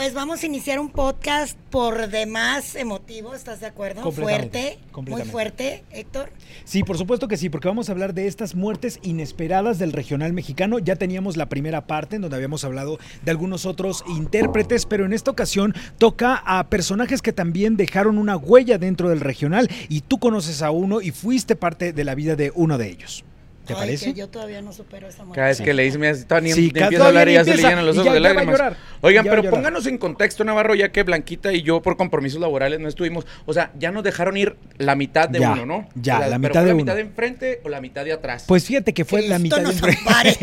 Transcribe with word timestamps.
Pues 0.00 0.14
vamos 0.14 0.42
a 0.42 0.46
iniciar 0.46 0.80
un 0.80 0.88
podcast 0.88 1.58
por 1.68 2.08
demás 2.08 2.74
emotivo, 2.74 3.34
¿estás 3.34 3.60
de 3.60 3.66
acuerdo? 3.66 4.00
Completamente, 4.00 4.78
Fuerte, 4.90 5.10
muy 5.10 5.22
fuerte, 5.24 5.84
Héctor. 5.90 6.32
Sí, 6.64 6.82
por 6.84 6.96
supuesto 6.96 7.28
que 7.28 7.36
sí, 7.36 7.50
porque 7.50 7.68
vamos 7.68 7.90
a 7.90 7.92
hablar 7.92 8.14
de 8.14 8.26
estas 8.26 8.54
muertes 8.54 8.98
inesperadas 9.02 9.78
del 9.78 9.92
regional 9.92 10.32
mexicano. 10.32 10.78
Ya 10.78 10.96
teníamos 10.96 11.36
la 11.36 11.50
primera 11.50 11.86
parte 11.86 12.16
en 12.16 12.22
donde 12.22 12.36
habíamos 12.36 12.64
hablado 12.64 12.98
de 13.22 13.30
algunos 13.30 13.66
otros 13.66 14.02
intérpretes, 14.08 14.86
pero 14.86 15.04
en 15.04 15.12
esta 15.12 15.32
ocasión 15.32 15.74
toca 15.98 16.42
a 16.46 16.70
personajes 16.70 17.20
que 17.20 17.34
también 17.34 17.76
dejaron 17.76 18.16
una 18.16 18.38
huella 18.38 18.78
dentro 18.78 19.10
del 19.10 19.20
regional 19.20 19.68
y 19.90 20.00
tú 20.00 20.18
conoces 20.18 20.62
a 20.62 20.70
uno 20.70 21.02
y 21.02 21.10
fuiste 21.10 21.56
parte 21.56 21.92
de 21.92 22.04
la 22.04 22.14
vida 22.14 22.36
de 22.36 22.52
uno 22.54 22.78
de 22.78 22.88
ellos. 22.88 23.22
¿Te 23.70 23.74
Ay, 23.74 23.86
parece? 23.86 24.06
que 24.06 24.14
yo 24.18 24.28
todavía 24.28 24.62
no 24.62 24.72
supero 24.72 25.08
esa 25.08 25.24
muerte. 25.24 25.36
Cada 25.36 25.48
vez 25.48 25.60
que 25.60 25.74
le 25.74 25.82
dice, 25.84 25.98
mira, 25.98 26.14
todavía 26.26 26.54
Sí, 26.54 26.66
empieza 26.74 27.04
a 27.04 27.08
hablar 27.08 27.28
y 27.28 27.34
ya 27.34 27.44
se 27.44 27.56
le 27.56 27.62
llenan 27.62 27.86
los 27.86 27.96
ojos 27.96 28.06
ya- 28.06 28.12
de 28.14 28.20
lágrimas. 28.20 28.46
llorar, 28.58 28.76
Oigan, 29.02 29.24
pero 29.24 29.48
pónganos 29.48 29.86
en 29.86 29.98
contexto, 29.98 30.44
Navarro, 30.44 30.74
ya 30.74 30.90
que 30.92 31.02
Blanquita 31.02 31.52
y 31.52 31.62
yo 31.62 31.80
por 31.82 31.96
compromisos 31.96 32.40
laborales 32.40 32.80
no 32.80 32.88
estuvimos. 32.88 33.26
O 33.46 33.52
sea, 33.54 33.72
ya 33.78 33.90
nos 33.92 34.02
dejaron 34.04 34.36
ir 34.36 34.56
la 34.78 34.94
mitad 34.94 35.28
de 35.28 35.40
Ya, 35.40 35.52
uno, 35.52 35.64
¿no? 35.66 35.88
ya, 35.94 36.16
O 36.16 36.18
sea, 36.20 36.28
la 36.28 36.38
pero 36.38 36.48
mitad 36.48 36.52
¿fue 36.52 36.62
de 36.62 36.66
la 36.68 36.74
uno. 36.74 36.82
mitad 36.84 36.94
de 36.96 37.00
enfrente 37.02 37.60
o 37.64 37.68
la 37.68 37.80
mitad 37.80 38.04
de 38.04 38.12
atrás? 38.12 38.44
Pues 38.46 38.64
fíjate 38.64 38.92
que 38.92 39.04
fue 39.04 39.22
la 39.22 39.38
mitad 39.38 39.58
de 39.58 39.70
enfrente. 39.70 40.00
ampare, 40.06 40.36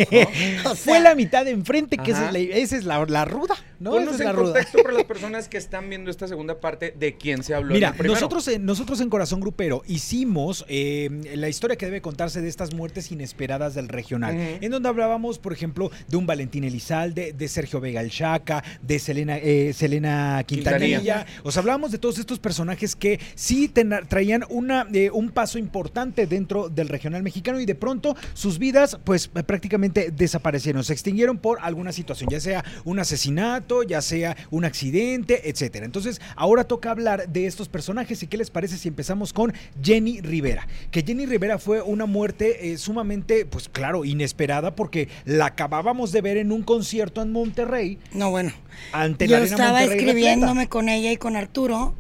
¿no? 0.63 0.71
O 0.71 0.75
fue 0.75 0.99
la 0.99 1.13
mitad 1.15 1.45
de 1.45 1.51
enfrente, 1.51 1.97
que 1.97 2.11
esa 2.11 2.27
es, 2.27 2.33
la, 2.33 2.39
esa 2.39 2.77
es 2.77 2.83
la, 2.85 3.05
la 3.05 3.25
ruda, 3.25 3.55
¿no? 3.79 3.91
Esa 3.91 3.99
Ponnos 3.99 4.13
es 4.15 4.19
en 4.21 4.25
la 4.25 4.31
ruda. 4.33 4.53
contexto 4.53 4.81
para 4.83 4.93
las 4.93 5.03
personas 5.07 5.47
que 5.49 5.57
están 5.57 5.89
viendo 5.89 6.09
esta 6.09 6.27
segunda 6.27 6.59
parte 6.59 6.93
de 6.97 7.15
quién 7.17 7.43
se 7.43 7.53
habló 7.53 7.69
en 7.69 7.73
Mira, 7.75 7.95
nosotros 8.03 8.47
en, 8.47 8.65
nosotros 8.65 9.01
en 9.01 9.09
Corazón 9.09 9.39
Grupero 9.39 9.83
hicimos 9.87 10.65
eh, 10.67 11.09
la 11.35 11.49
historia 11.49 11.75
que 11.77 11.85
debe 11.85 12.01
contarse 12.01 12.41
de 12.41 12.47
estas 12.49 12.73
muertes 12.73 13.11
inesperadas 13.17 13.75
del 13.75 13.87
regional, 13.87 14.35
en 14.61 14.71
donde 14.71 14.89
hablábamos, 14.89 15.39
por 15.39 15.53
ejemplo, 15.53 15.91
de 16.07 16.17
un 16.17 16.25
Valentín 16.25 16.63
Elizalde, 16.63 17.33
de 17.33 17.47
Sergio 17.47 17.79
Vega 17.79 18.01
El 18.01 18.11
Chaca, 18.11 18.63
de 18.81 18.99
Selena, 18.99 19.37
eh, 19.37 19.73
Selena 19.73 20.43
Quintanilla. 20.45 20.99
Quintanilla. 20.99 21.25
O 21.43 21.51
sea, 21.51 21.61
hablábamos 21.61 21.91
de 21.91 21.97
todos 21.97 22.19
estos 22.19 22.39
personajes 22.39 22.95
que 22.95 23.19
sí 23.35 23.67
traían 23.67 24.43
una, 24.49 24.87
eh, 24.93 25.09
un 25.11 25.29
paso 25.29 25.57
importante 25.57 26.27
dentro 26.27 26.69
del 26.69 26.89
regional 26.89 27.23
mexicano 27.23 27.59
y 27.59 27.65
de 27.65 27.75
pronto 27.75 28.15
sus 28.33 28.59
vidas 28.59 28.97
pues 29.03 29.27
prácticamente 29.27 30.11
desaparecieron, 30.11 30.83
se 30.83 30.93
extinguieron 30.93 31.37
por 31.37 31.59
alguna 31.61 31.91
situación, 31.91 32.29
ya 32.29 32.39
sea 32.39 32.63
un 32.85 32.99
asesinato, 32.99 33.83
ya 33.83 34.01
sea 34.01 34.35
un 34.51 34.65
accidente, 34.65 35.49
etcétera. 35.49 35.85
Entonces, 35.85 36.21
ahora 36.35 36.63
toca 36.63 36.91
hablar 36.91 37.29
de 37.29 37.47
estos 37.47 37.69
personajes 37.69 38.21
y 38.23 38.27
qué 38.27 38.37
les 38.37 38.49
parece 38.49 38.77
si 38.77 38.87
empezamos 38.87 39.33
con 39.33 39.53
Jenny 39.81 40.21
Rivera, 40.21 40.67
que 40.91 41.01
Jenny 41.01 41.25
Rivera 41.25 41.57
fue 41.57 41.81
una 41.81 42.05
muerte 42.05 42.71
eh, 42.71 42.77
sumamente, 42.77 42.96
pues 43.49 43.69
claro, 43.69 44.05
inesperada 44.05 44.75
porque 44.75 45.09
la 45.25 45.47
acabábamos 45.47 46.11
de 46.11 46.21
ver 46.21 46.37
en 46.37 46.51
un 46.51 46.63
concierto 46.63 47.21
en 47.21 47.31
Monterrey 47.31 47.97
No, 48.13 48.29
bueno. 48.31 48.51
ante 48.91 49.25
Yo 49.27 49.31
la 49.31 49.37
Arena 49.37 49.55
estaba 49.55 49.79
Monterrey 49.79 49.97
escribiéndome 49.99 50.51
repleta. 50.61 50.69
con 50.69 50.89
ella 50.89 51.11
y 51.11 51.17
con 51.17 51.35
Arturo 51.35 51.93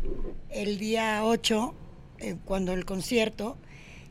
el 0.49 0.79
día 0.79 1.21
8, 1.23 1.73
eh, 2.19 2.35
cuando 2.45 2.73
el 2.73 2.85
concierto. 2.85 3.57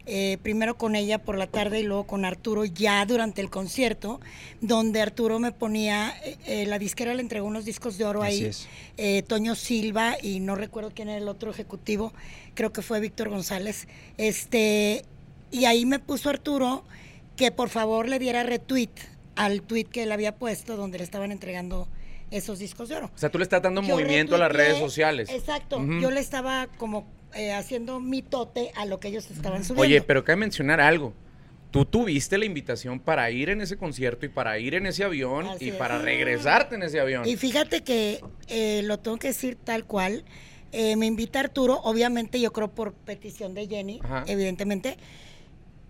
eh, 0.09 0.39
primero 0.45 0.77
con 0.79 0.95
ella 0.95 1.19
por 1.19 1.37
la 1.37 1.48
tarde 1.48 1.81
y 1.81 1.83
luego 1.83 2.07
con 2.07 2.25
Arturo 2.25 2.64
ya 2.64 3.05
durante 3.07 3.41
el 3.41 3.51
concierto, 3.51 4.20
donde 4.61 5.01
Arturo 5.03 5.41
me 5.41 5.51
ponía, 5.51 6.14
eh, 6.45 6.64
la 6.69 6.79
disquera 6.79 7.12
le 7.12 7.23
entregó 7.23 7.48
unos 7.48 7.64
discos 7.64 7.98
de 7.98 8.05
oro 8.05 8.23
Así 8.23 8.34
ahí, 8.37 8.45
es. 8.45 8.69
eh, 8.98 9.25
Toño 9.27 9.57
Silva 9.57 10.17
y 10.23 10.39
no 10.39 10.55
recuerdo 10.55 10.92
quién 10.95 11.09
era 11.09 11.19
el 11.19 11.27
otro 11.27 11.51
ejecutivo, 11.51 12.12
creo 12.55 12.73
que 12.73 12.83
fue 12.83 13.01
Víctor 13.01 13.31
González, 13.31 13.89
este, 14.17 15.05
y 15.50 15.64
ahí 15.64 15.86
me 15.86 15.98
puso 15.98 16.30
Arturo 16.30 16.84
que 17.36 17.50
por 17.50 17.69
favor 17.69 18.08
le 18.08 18.19
diera 18.19 18.42
retweet 18.42 18.91
al 19.36 19.62
tweet 19.62 19.84
que 19.84 20.05
él 20.05 20.12
había 20.12 20.34
puesto 20.36 20.77
donde 20.77 20.98
le 20.98 21.05
estaban 21.05 21.30
entregando 21.30 21.89
esos 22.30 22.58
discos 22.58 22.89
de 22.89 22.97
oro. 22.97 23.11
O 23.14 23.19
sea, 23.19 23.30
tú 23.30 23.39
le 23.39 23.44
estás 23.44 23.62
dando 23.62 23.83
Yo 23.83 23.89
movimiento 23.89 24.34
a 24.34 24.39
las 24.39 24.50
redes 24.50 24.78
sociales. 24.78 25.28
Exacto, 25.30 25.78
yo 26.01 26.11
le 26.11 26.20
estaba 26.20 26.67
como 26.79 27.07
eh, 27.34 27.52
haciendo 27.52 28.01
mitote 28.01 28.73
a 28.74 28.86
lo 28.86 28.98
que 28.98 29.08
ellos 29.08 29.30
estaban 29.30 29.62
subiendo. 29.62 29.83
Oye, 29.83 30.01
pero 30.02 30.24
cabe 30.24 30.36
mencionar 30.36 30.80
algo. 30.80 31.12
Tú 31.70 31.84
tuviste 31.84 32.39
la 32.39 32.46
invitación 32.46 33.01
para 33.01 33.30
ir 33.30 33.51
en 33.51 33.61
ese 33.61 33.77
concierto 33.77 34.24
y 34.24 34.30
para 34.30 34.58
ir 34.58 34.74
en 34.74 34.86
ese 34.86 35.05
avión 35.05 35.46
Así 35.46 35.67
y 35.67 35.68
es. 35.70 35.74
para 35.74 35.98
regresarte 35.98 36.77
en 36.77 36.83
ese 36.84 36.98
avión. 36.98 37.28
Y 37.28 37.36
fíjate 37.36 37.83
que 37.83 38.20
eh, 38.48 38.80
lo 38.84 38.98
tengo 38.98 39.18
que 39.18 39.28
decir 39.28 39.58
tal 39.63 39.84
cual. 39.84 40.24
eh, 40.73 40.96
me 40.96 41.07
invita 41.07 41.40
Arturo, 41.40 41.80
obviamente 41.84 42.40
yo 42.40 42.52
creo 42.52 42.68
por 42.68 42.92
petición 42.95 43.55
de 43.55 43.67
Jenny, 43.67 44.01
Ajá. 44.02 44.24
evidentemente. 44.27 44.96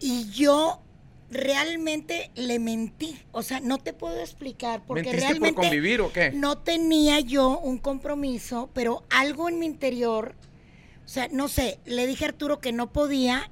Y 0.01 0.29
yo 0.31 0.83
realmente 1.31 2.31
le 2.35 2.59
mentí. 2.59 3.19
O 3.33 3.43
sea, 3.43 3.61
no 3.61 3.79
te 3.79 3.93
puedo 3.93 4.19
explicar 4.21 4.83
porque 4.87 5.03
¿Mentiste 5.05 5.27
realmente 5.27 5.55
por 5.55 5.65
convivir 5.65 6.01
o 6.01 6.13
qué? 6.13 6.31
no 6.33 6.59
tenía 6.59 7.21
yo 7.21 7.59
un 7.59 7.79
compromiso, 7.79 8.71
pero 8.73 9.05
algo 9.11 9.49
en 9.49 9.59
mi 9.59 9.67
interior, 9.67 10.35
o 11.05 11.09
sea, 11.09 11.29
no 11.29 11.49
sé, 11.49 11.81
le 11.85 12.07
dije 12.07 12.25
a 12.25 12.29
Arturo 12.29 12.61
que 12.61 12.73
no 12.73 12.93
podía 12.93 13.51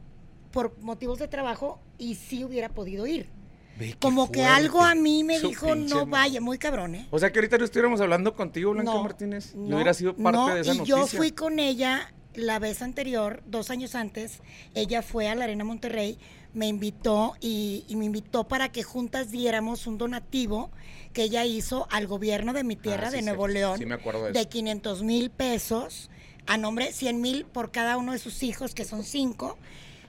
por 0.53 0.78
motivos 0.81 1.19
de 1.19 1.28
trabajo 1.28 1.81
y 1.99 2.15
sí 2.15 2.44
hubiera 2.44 2.69
podido 2.69 3.06
ir. 3.06 3.28
Ve 3.77 3.97
Como 4.00 4.31
que 4.31 4.44
algo 4.44 4.83
a 4.83 4.94
mí 4.94 5.25
me 5.25 5.41
Su 5.41 5.49
dijo, 5.49 5.75
no 5.75 6.06
vaya, 6.06 6.41
muy 6.41 6.59
cabrón, 6.59 6.94
¿eh? 6.94 7.09
O 7.10 7.19
sea 7.19 7.33
que 7.33 7.41
ahorita 7.41 7.59
no 7.59 7.65
estuviéramos 7.65 8.00
hablando 8.00 8.33
contigo, 8.34 8.71
Blanca 8.71 8.93
No, 8.93 9.03
Martínez. 9.03 9.53
Yo 9.53 9.59
no, 9.62 9.75
hubiera 9.77 9.93
sido 9.94 10.15
parte 10.15 10.38
no, 10.38 10.54
de 10.54 10.60
esa 10.60 10.75
y 10.75 10.78
noticia. 10.78 10.97
yo 10.97 11.06
fui 11.09 11.33
con 11.33 11.59
ella 11.59 12.15
la 12.34 12.59
vez 12.59 12.83
anterior, 12.83 13.43
dos 13.47 13.71
años 13.71 13.95
antes, 13.95 14.41
ella 14.75 15.03
fue 15.03 15.28
a 15.28 15.34
la 15.34 15.45
Arena 15.45 15.65
Monterrey, 15.65 16.19
me 16.53 16.67
invitó 16.69 17.34
y, 17.41 17.84
y 17.89 17.97
me 17.97 18.05
invitó 18.05 18.45
para 18.47 18.71
que 18.71 18.83
juntas 18.83 19.31
diéramos 19.31 19.87
un 19.87 19.99
donativo 19.99 20.71
que 21.12 21.25
ella 21.25 21.45
hizo 21.45 21.87
al 21.91 22.06
gobierno 22.06 22.53
de 22.53 22.65
mi 22.65 22.77
tierra, 22.77 23.09
Ah, 23.09 23.11
sí, 23.11 23.17
de 23.17 23.22
sí, 23.22 23.27
Nuevo 23.27 23.49
León, 23.49 23.78
Sí, 23.78 23.87
me 23.87 23.95
acuerdo 23.95 24.25
de 24.25 24.33
de 24.33 24.41
eso. 24.41 24.49
500 24.49 25.03
mil 25.03 25.31
pesos, 25.31 26.11
a 26.47 26.56
nombre 26.56 26.93
100 26.93 27.21
mil 27.21 27.45
por 27.45 27.71
cada 27.72 27.97
uno 27.97 28.12
de 28.12 28.19
sus 28.19 28.43
hijos, 28.43 28.75
que 28.75 28.84
son 28.84 29.03
cinco, 29.05 29.56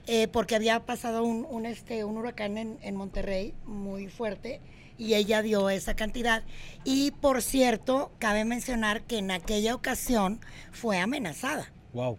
eh, 0.06 0.28
porque 0.28 0.54
había 0.54 0.84
pasado 0.86 1.24
un, 1.24 1.46
un, 1.50 1.66
este, 1.66 2.04
un 2.04 2.16
huracán 2.16 2.58
en, 2.58 2.78
en 2.82 2.94
Monterrey 2.94 3.54
muy 3.64 4.06
fuerte 4.08 4.60
y 4.98 5.14
ella 5.14 5.42
dio 5.42 5.68
esa 5.68 5.94
cantidad. 5.94 6.44
Y 6.84 7.10
por 7.10 7.42
cierto, 7.42 8.12
cabe 8.18 8.44
mencionar 8.44 9.02
que 9.02 9.18
en 9.18 9.30
aquella 9.32 9.74
ocasión 9.74 10.40
fue 10.70 10.98
amenazada. 10.98 11.72
Wow. 11.96 12.18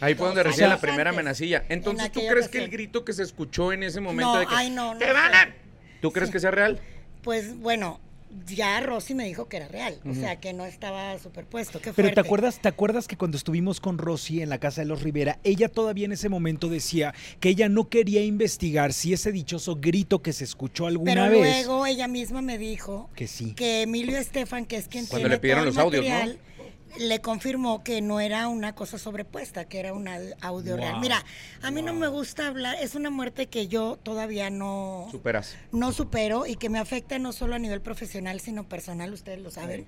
Ahí 0.00 0.14
fue 0.14 0.28
donde 0.28 0.42
Dos 0.42 0.52
recibe 0.52 0.68
la 0.68 0.80
primera 0.80 1.10
antes, 1.10 1.18
amenacilla. 1.20 1.64
Entonces, 1.68 2.06
en 2.06 2.12
¿tú 2.12 2.20
crees 2.26 2.48
que 2.48 2.58
el 2.58 2.70
grito 2.70 3.04
que 3.04 3.12
se 3.12 3.22
escuchó 3.22 3.70
en 3.70 3.82
ese 3.82 4.00
momento 4.00 4.32
No, 4.32 4.40
de 4.40 4.46
que 4.46 4.54
ay, 4.54 4.70
no, 4.70 4.94
no 4.94 4.98
¡Te 4.98 5.12
van 5.12 5.34
a-" 5.34 5.54
¿Tú 6.00 6.10
crees 6.10 6.30
que 6.30 6.40
sea 6.40 6.50
real? 6.50 6.80
Pues 7.22 7.58
bueno, 7.58 8.00
ya 8.46 8.80
Rosy 8.80 9.14
me 9.14 9.26
dijo 9.26 9.46
que 9.48 9.58
era 9.58 9.68
real, 9.68 9.98
o 10.08 10.14
sea, 10.14 10.36
que 10.40 10.52
no 10.52 10.64
estaba 10.64 11.18
superpuesto. 11.18 11.80
Qué 11.80 11.92
Pero 11.92 12.12
¿te 12.12 12.20
acuerdas, 12.20 12.60
¿te 12.60 12.68
acuerdas 12.68 13.06
que 13.06 13.16
cuando 13.16 13.36
estuvimos 13.36 13.80
con 13.80 13.98
Rosy 13.98 14.42
en 14.42 14.48
la 14.48 14.58
casa 14.58 14.80
de 14.80 14.86
los 14.86 15.02
Rivera, 15.02 15.38
ella 15.44 15.68
todavía 15.68 16.06
en 16.06 16.12
ese 16.12 16.28
momento 16.28 16.68
decía 16.68 17.14
que 17.40 17.50
ella 17.50 17.68
no 17.68 17.88
quería 17.88 18.22
investigar 18.22 18.92
si 18.92 19.12
ese 19.12 19.32
dichoso 19.32 19.76
grito 19.76 20.22
que 20.22 20.32
se 20.32 20.44
escuchó 20.44 20.86
alguna 20.86 21.14
Pero 21.14 21.30
vez 21.30 21.66
luego 21.66 21.86
ella 21.86 22.08
misma 22.08 22.42
me 22.42 22.58
dijo 22.58 23.10
que 23.14 23.28
sí. 23.28 23.54
que 23.54 23.82
Emilio 23.82 24.18
Estefan, 24.18 24.66
que 24.66 24.76
es 24.76 24.88
quien 24.88 25.06
Cuando 25.06 25.28
tiene 25.28 25.36
le 25.36 25.40
pidieron 25.40 25.64
todo 25.64 25.70
el 25.70 25.74
los 25.76 25.84
audios, 25.84 26.04
¿no? 26.04 26.53
Le 26.98 27.20
confirmó 27.20 27.82
que 27.82 28.00
no 28.00 28.20
era 28.20 28.48
una 28.48 28.74
cosa 28.74 28.98
sobrepuesta, 28.98 29.64
que 29.66 29.80
era 29.80 29.92
un 29.92 30.06
au- 30.06 30.34
audio 30.40 30.76
real. 30.76 30.92
Wow, 30.94 31.00
Mira, 31.00 31.24
a 31.62 31.70
mí 31.70 31.82
no 31.82 31.92
me 31.92 32.08
gusta 32.08 32.46
hablar, 32.46 32.76
es 32.80 32.94
una 32.94 33.10
muerte 33.10 33.46
que 33.48 33.66
yo 33.68 33.98
todavía 34.02 34.50
no, 34.50 35.08
Superas. 35.10 35.56
no 35.72 35.92
supero 35.92 36.46
y 36.46 36.56
que 36.56 36.68
me 36.68 36.78
afecta 36.78 37.18
no 37.18 37.32
solo 37.32 37.54
a 37.54 37.58
nivel 37.58 37.80
profesional, 37.80 38.40
sino 38.40 38.68
personal, 38.68 39.12
ustedes 39.12 39.40
lo 39.40 39.50
saben. 39.50 39.86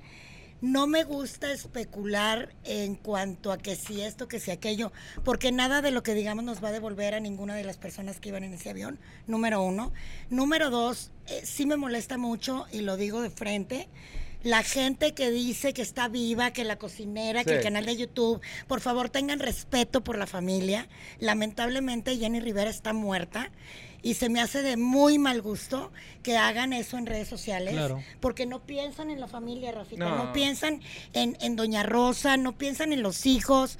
No 0.63 0.87
me 0.87 1.05
gusta 1.05 1.53
especular 1.53 2.49
en 2.65 2.95
cuanto 2.95 3.53
a 3.53 3.59
que 3.59 3.77
si 3.77 4.01
esto, 4.01 4.27
que 4.27 4.41
si 4.41 4.51
aquello, 4.51 4.91
porque 5.23 5.53
nada 5.53 5.83
de 5.83 5.91
lo 5.91 6.03
que 6.03 6.15
digamos 6.15 6.45
nos 6.45 6.65
va 6.65 6.69
a 6.69 6.73
devolver 6.73 7.15
a 7.15 7.21
ninguna 7.21 7.55
de 7.55 7.63
las 7.63 7.77
personas 7.77 8.21
que 8.21 8.31
iban 8.31 8.43
en 8.43 8.55
ese 8.55 8.71
avión, 8.71 8.99
número 9.27 9.63
uno. 9.63 9.93
Número 10.31 10.71
dos, 10.71 11.11
eh, 11.27 11.43
sí 11.45 11.67
me 11.67 11.77
molesta 11.77 12.17
mucho, 12.17 12.67
y 12.73 12.81
lo 12.81 12.97
digo 12.97 13.21
de 13.21 13.29
frente, 13.29 13.87
la 14.47 14.63
gente 14.63 15.13
que 15.13 15.33
dice 15.33 15.73
que 15.75 15.83
está 15.83 16.07
viva, 16.07 16.53
que 16.53 16.63
la 16.63 16.77
cocinera, 16.77 17.43
que 17.43 17.57
el 17.57 17.63
canal 17.65 17.85
de 17.85 17.97
YouTube, 17.97 18.41
por 18.69 18.81
favor 18.81 19.09
tengan 19.11 19.41
respeto 19.41 20.05
por 20.05 20.17
la 20.17 20.27
familia. 20.29 20.89
Lamentablemente 21.19 22.17
Jenny 22.17 22.39
Rivera 22.39 22.71
está 22.71 22.93
muerta 22.93 23.51
y 24.03 24.15
se 24.15 24.29
me 24.29 24.41
hace 24.41 24.63
de 24.63 24.77
muy 24.77 25.19
mal 25.19 25.43
gusto 25.43 25.91
que 26.23 26.37
hagan 26.37 26.73
eso 26.73 26.97
en 26.97 27.07
redes 27.07 27.27
sociales 27.27 27.73
Claro. 27.75 28.01
porque 28.21 28.47
no 28.47 28.61
piensan 28.61 29.11
en 29.11 29.19
la 29.21 29.27
familia, 29.27 29.73
Rafita, 29.73 30.05
no, 30.05 30.17
No. 30.27 30.33
piensan 30.33 30.81
en, 31.13 31.37
en 31.41 31.57
Doña 31.57 31.83
Rosa, 31.83 32.37
no 32.37 32.57
piensan 32.57 32.93
en 32.93 33.03
los 33.03 33.27
hijos. 33.27 33.79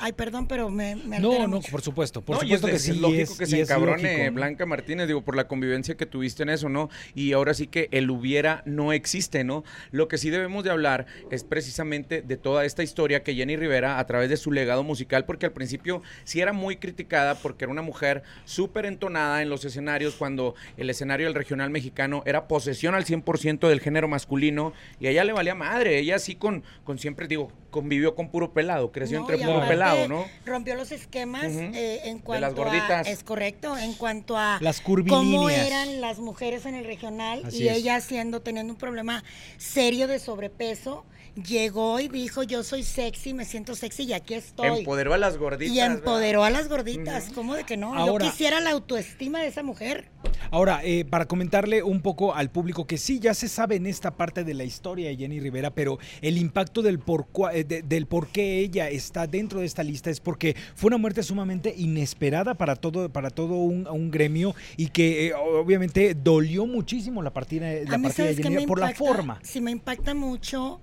Ay, 0.00 0.12
perdón, 0.12 0.46
pero 0.48 0.70
me, 0.70 0.96
me 0.96 1.18
No, 1.20 1.46
no, 1.46 1.56
mucho. 1.56 1.70
por 1.70 1.82
supuesto, 1.82 2.22
por 2.22 2.36
No, 2.36 2.42
y 2.42 2.54
es, 2.54 2.60
supuesto 2.60 2.66
que 2.68 2.76
es 2.76 2.82
sí. 2.82 3.00
lógico 3.00 3.32
es- 3.32 3.38
que 3.38 3.46
se 3.46 3.60
encabrone 3.60 4.16
lógico. 4.18 4.34
Blanca 4.34 4.66
Martínez, 4.66 5.06
digo, 5.06 5.20
por 5.22 5.36
la 5.36 5.46
convivencia 5.46 5.96
que 5.96 6.06
tuviste 6.06 6.42
en 6.42 6.48
eso, 6.48 6.68
¿no? 6.68 6.88
Y 7.14 7.32
ahora 7.32 7.52
sí 7.54 7.66
que 7.66 7.88
el 7.92 8.10
hubiera 8.10 8.62
no 8.64 8.92
existe, 8.92 9.44
¿no? 9.44 9.62
Lo 9.90 10.08
que 10.08 10.16
sí 10.18 10.30
debemos 10.30 10.64
de 10.64 10.70
hablar 10.70 11.06
es 11.30 11.44
precisamente 11.44 12.22
de 12.22 12.36
toda 12.36 12.64
esta 12.64 12.82
historia 12.82 13.22
que 13.22 13.34
Jenny 13.34 13.56
Rivera, 13.56 13.98
a 13.98 14.06
través 14.06 14.30
de 14.30 14.36
su 14.36 14.52
legado 14.52 14.82
musical, 14.82 15.24
porque 15.26 15.46
al 15.46 15.52
principio 15.52 16.02
sí 16.24 16.40
era 16.40 16.52
muy 16.52 16.76
criticada 16.76 17.34
porque 17.34 17.64
era 17.64 17.72
una 17.72 17.82
mujer 17.82 18.22
súper 18.46 18.86
entonada 18.86 19.42
en 19.42 19.50
los 19.50 19.64
escenarios, 19.64 20.14
cuando 20.14 20.54
el 20.76 20.88
escenario 20.88 21.26
del 21.26 21.34
regional 21.34 21.70
mexicano 21.70 22.22
era 22.24 22.48
posesión 22.48 22.94
al 22.94 23.04
100% 23.04 23.68
del 23.68 23.80
género 23.80 24.08
masculino, 24.08 24.72
y 24.98 25.08
a 25.08 25.10
ella 25.10 25.24
le 25.24 25.32
valía 25.32 25.54
madre, 25.54 25.98
ella 25.98 26.18
sí 26.18 26.36
con, 26.36 26.64
con 26.84 26.98
siempre, 26.98 27.28
digo, 27.28 27.52
convivió 27.70 28.14
con 28.14 28.30
puro 28.30 28.52
pelado, 28.52 28.90
creció 28.92 29.18
No, 29.18 29.24
entre 29.24 29.38
puro 29.44 29.58
aparte, 29.58 29.68
¿no? 30.08 30.26
Rompió 30.44 30.74
los 30.74 30.92
esquemas 30.92 31.46
Ujú. 31.46 31.60
eh, 31.74 32.00
en 32.04 32.18
cuanto 32.18 32.40
las 32.46 32.54
gorditas. 32.54 33.06
a. 33.06 33.10
Es 33.10 33.22
correcto, 33.24 33.76
en 33.76 33.94
cuanto 33.94 34.36
a. 34.36 34.58
Las 34.60 34.80
Cómo 34.80 35.50
eran 35.50 36.00
las 36.00 36.18
mujeres 36.18 36.66
en 36.66 36.74
el 36.74 36.84
regional 36.84 37.42
Así 37.44 37.64
y 37.64 37.68
es. 37.68 37.78
ella 37.78 38.00
siendo, 38.00 38.40
teniendo 38.42 38.72
un 38.72 38.78
problema 38.78 39.22
serio 39.56 40.06
de 40.08 40.18
sobrepeso, 40.18 41.04
llegó 41.34 42.00
y 42.00 42.08
dijo: 42.08 42.42
Yo 42.42 42.62
soy 42.62 42.82
sexy, 42.82 43.34
me 43.34 43.44
siento 43.44 43.74
sexy 43.74 44.04
y 44.04 44.12
aquí 44.12 44.34
estoy. 44.34 44.80
Empoderó 44.80 45.14
a 45.14 45.18
las 45.18 45.36
gorditas. 45.38 45.74
y 45.74 45.78
¿verdad? 45.80 45.96
empoderó 45.98 46.44
a 46.44 46.50
las 46.50 46.68
gorditas. 46.68 47.30
¿Cómo 47.34 47.54
de 47.54 47.64
que 47.64 47.76
no? 47.76 47.94
Ahora- 47.94 48.24
Yo 48.24 48.30
quisiera 48.30 48.60
la 48.60 48.70
autoestima 48.70 49.40
de 49.40 49.48
esa 49.48 49.62
mujer. 49.62 50.10
Ahora, 50.50 50.80
eh, 50.84 51.04
para 51.04 51.26
comentarle 51.26 51.82
un 51.82 52.00
poco 52.00 52.34
al 52.34 52.50
público 52.50 52.86
que 52.86 52.98
sí, 52.98 53.20
ya 53.20 53.34
se 53.34 53.48
sabe 53.48 53.76
en 53.76 53.86
esta 53.86 54.16
parte 54.16 54.44
de 54.44 54.54
la 54.54 54.64
historia 54.64 55.08
de 55.08 55.16
Jenny 55.16 55.40
Rivera, 55.40 55.70
pero 55.70 55.98
el 56.20 56.36
impacto 56.38 56.82
del 56.82 56.98
por, 56.98 57.26
cua- 57.32 57.52
eh, 57.54 57.64
de- 57.64 57.82
del 57.82 58.06
por 58.06 58.28
qué 58.28 58.58
ella 58.60 58.88
está 58.88 59.26
dentro 59.26 59.60
de 59.60 59.66
esta 59.66 59.82
lista 59.82 60.10
es 60.10 60.20
porque 60.20 60.56
fue 60.74 60.88
una 60.88 60.98
muerte 60.98 61.22
sumamente 61.22 61.74
inesperada 61.76 62.54
para 62.54 62.76
todo, 62.76 63.10
para 63.12 63.30
todo 63.30 63.54
un, 63.54 63.86
un 63.86 64.10
gremio 64.10 64.54
y 64.76 64.88
que 64.88 65.28
eh, 65.28 65.34
obviamente 65.34 66.14
dolió 66.14 66.66
muchísimo 66.66 67.22
la 67.22 67.32
partida, 67.32 67.66
la 67.72 67.98
partida 67.98 68.06
de 68.08 68.12
¿sabes 68.12 68.36
qué 68.36 68.42
Jenny 68.42 68.56
Rivera 68.56 68.66
por 68.66 68.80
la 68.80 68.94
forma. 68.94 69.38
Sí, 69.42 69.60
me 69.60 69.70
impacta 69.70 70.14
mucho 70.14 70.80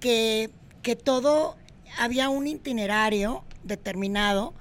que, 0.00 0.50
que 0.82 0.96
todo 0.96 1.56
había 1.98 2.28
un 2.28 2.46
itinerario 2.46 3.44
determinado 3.64 4.54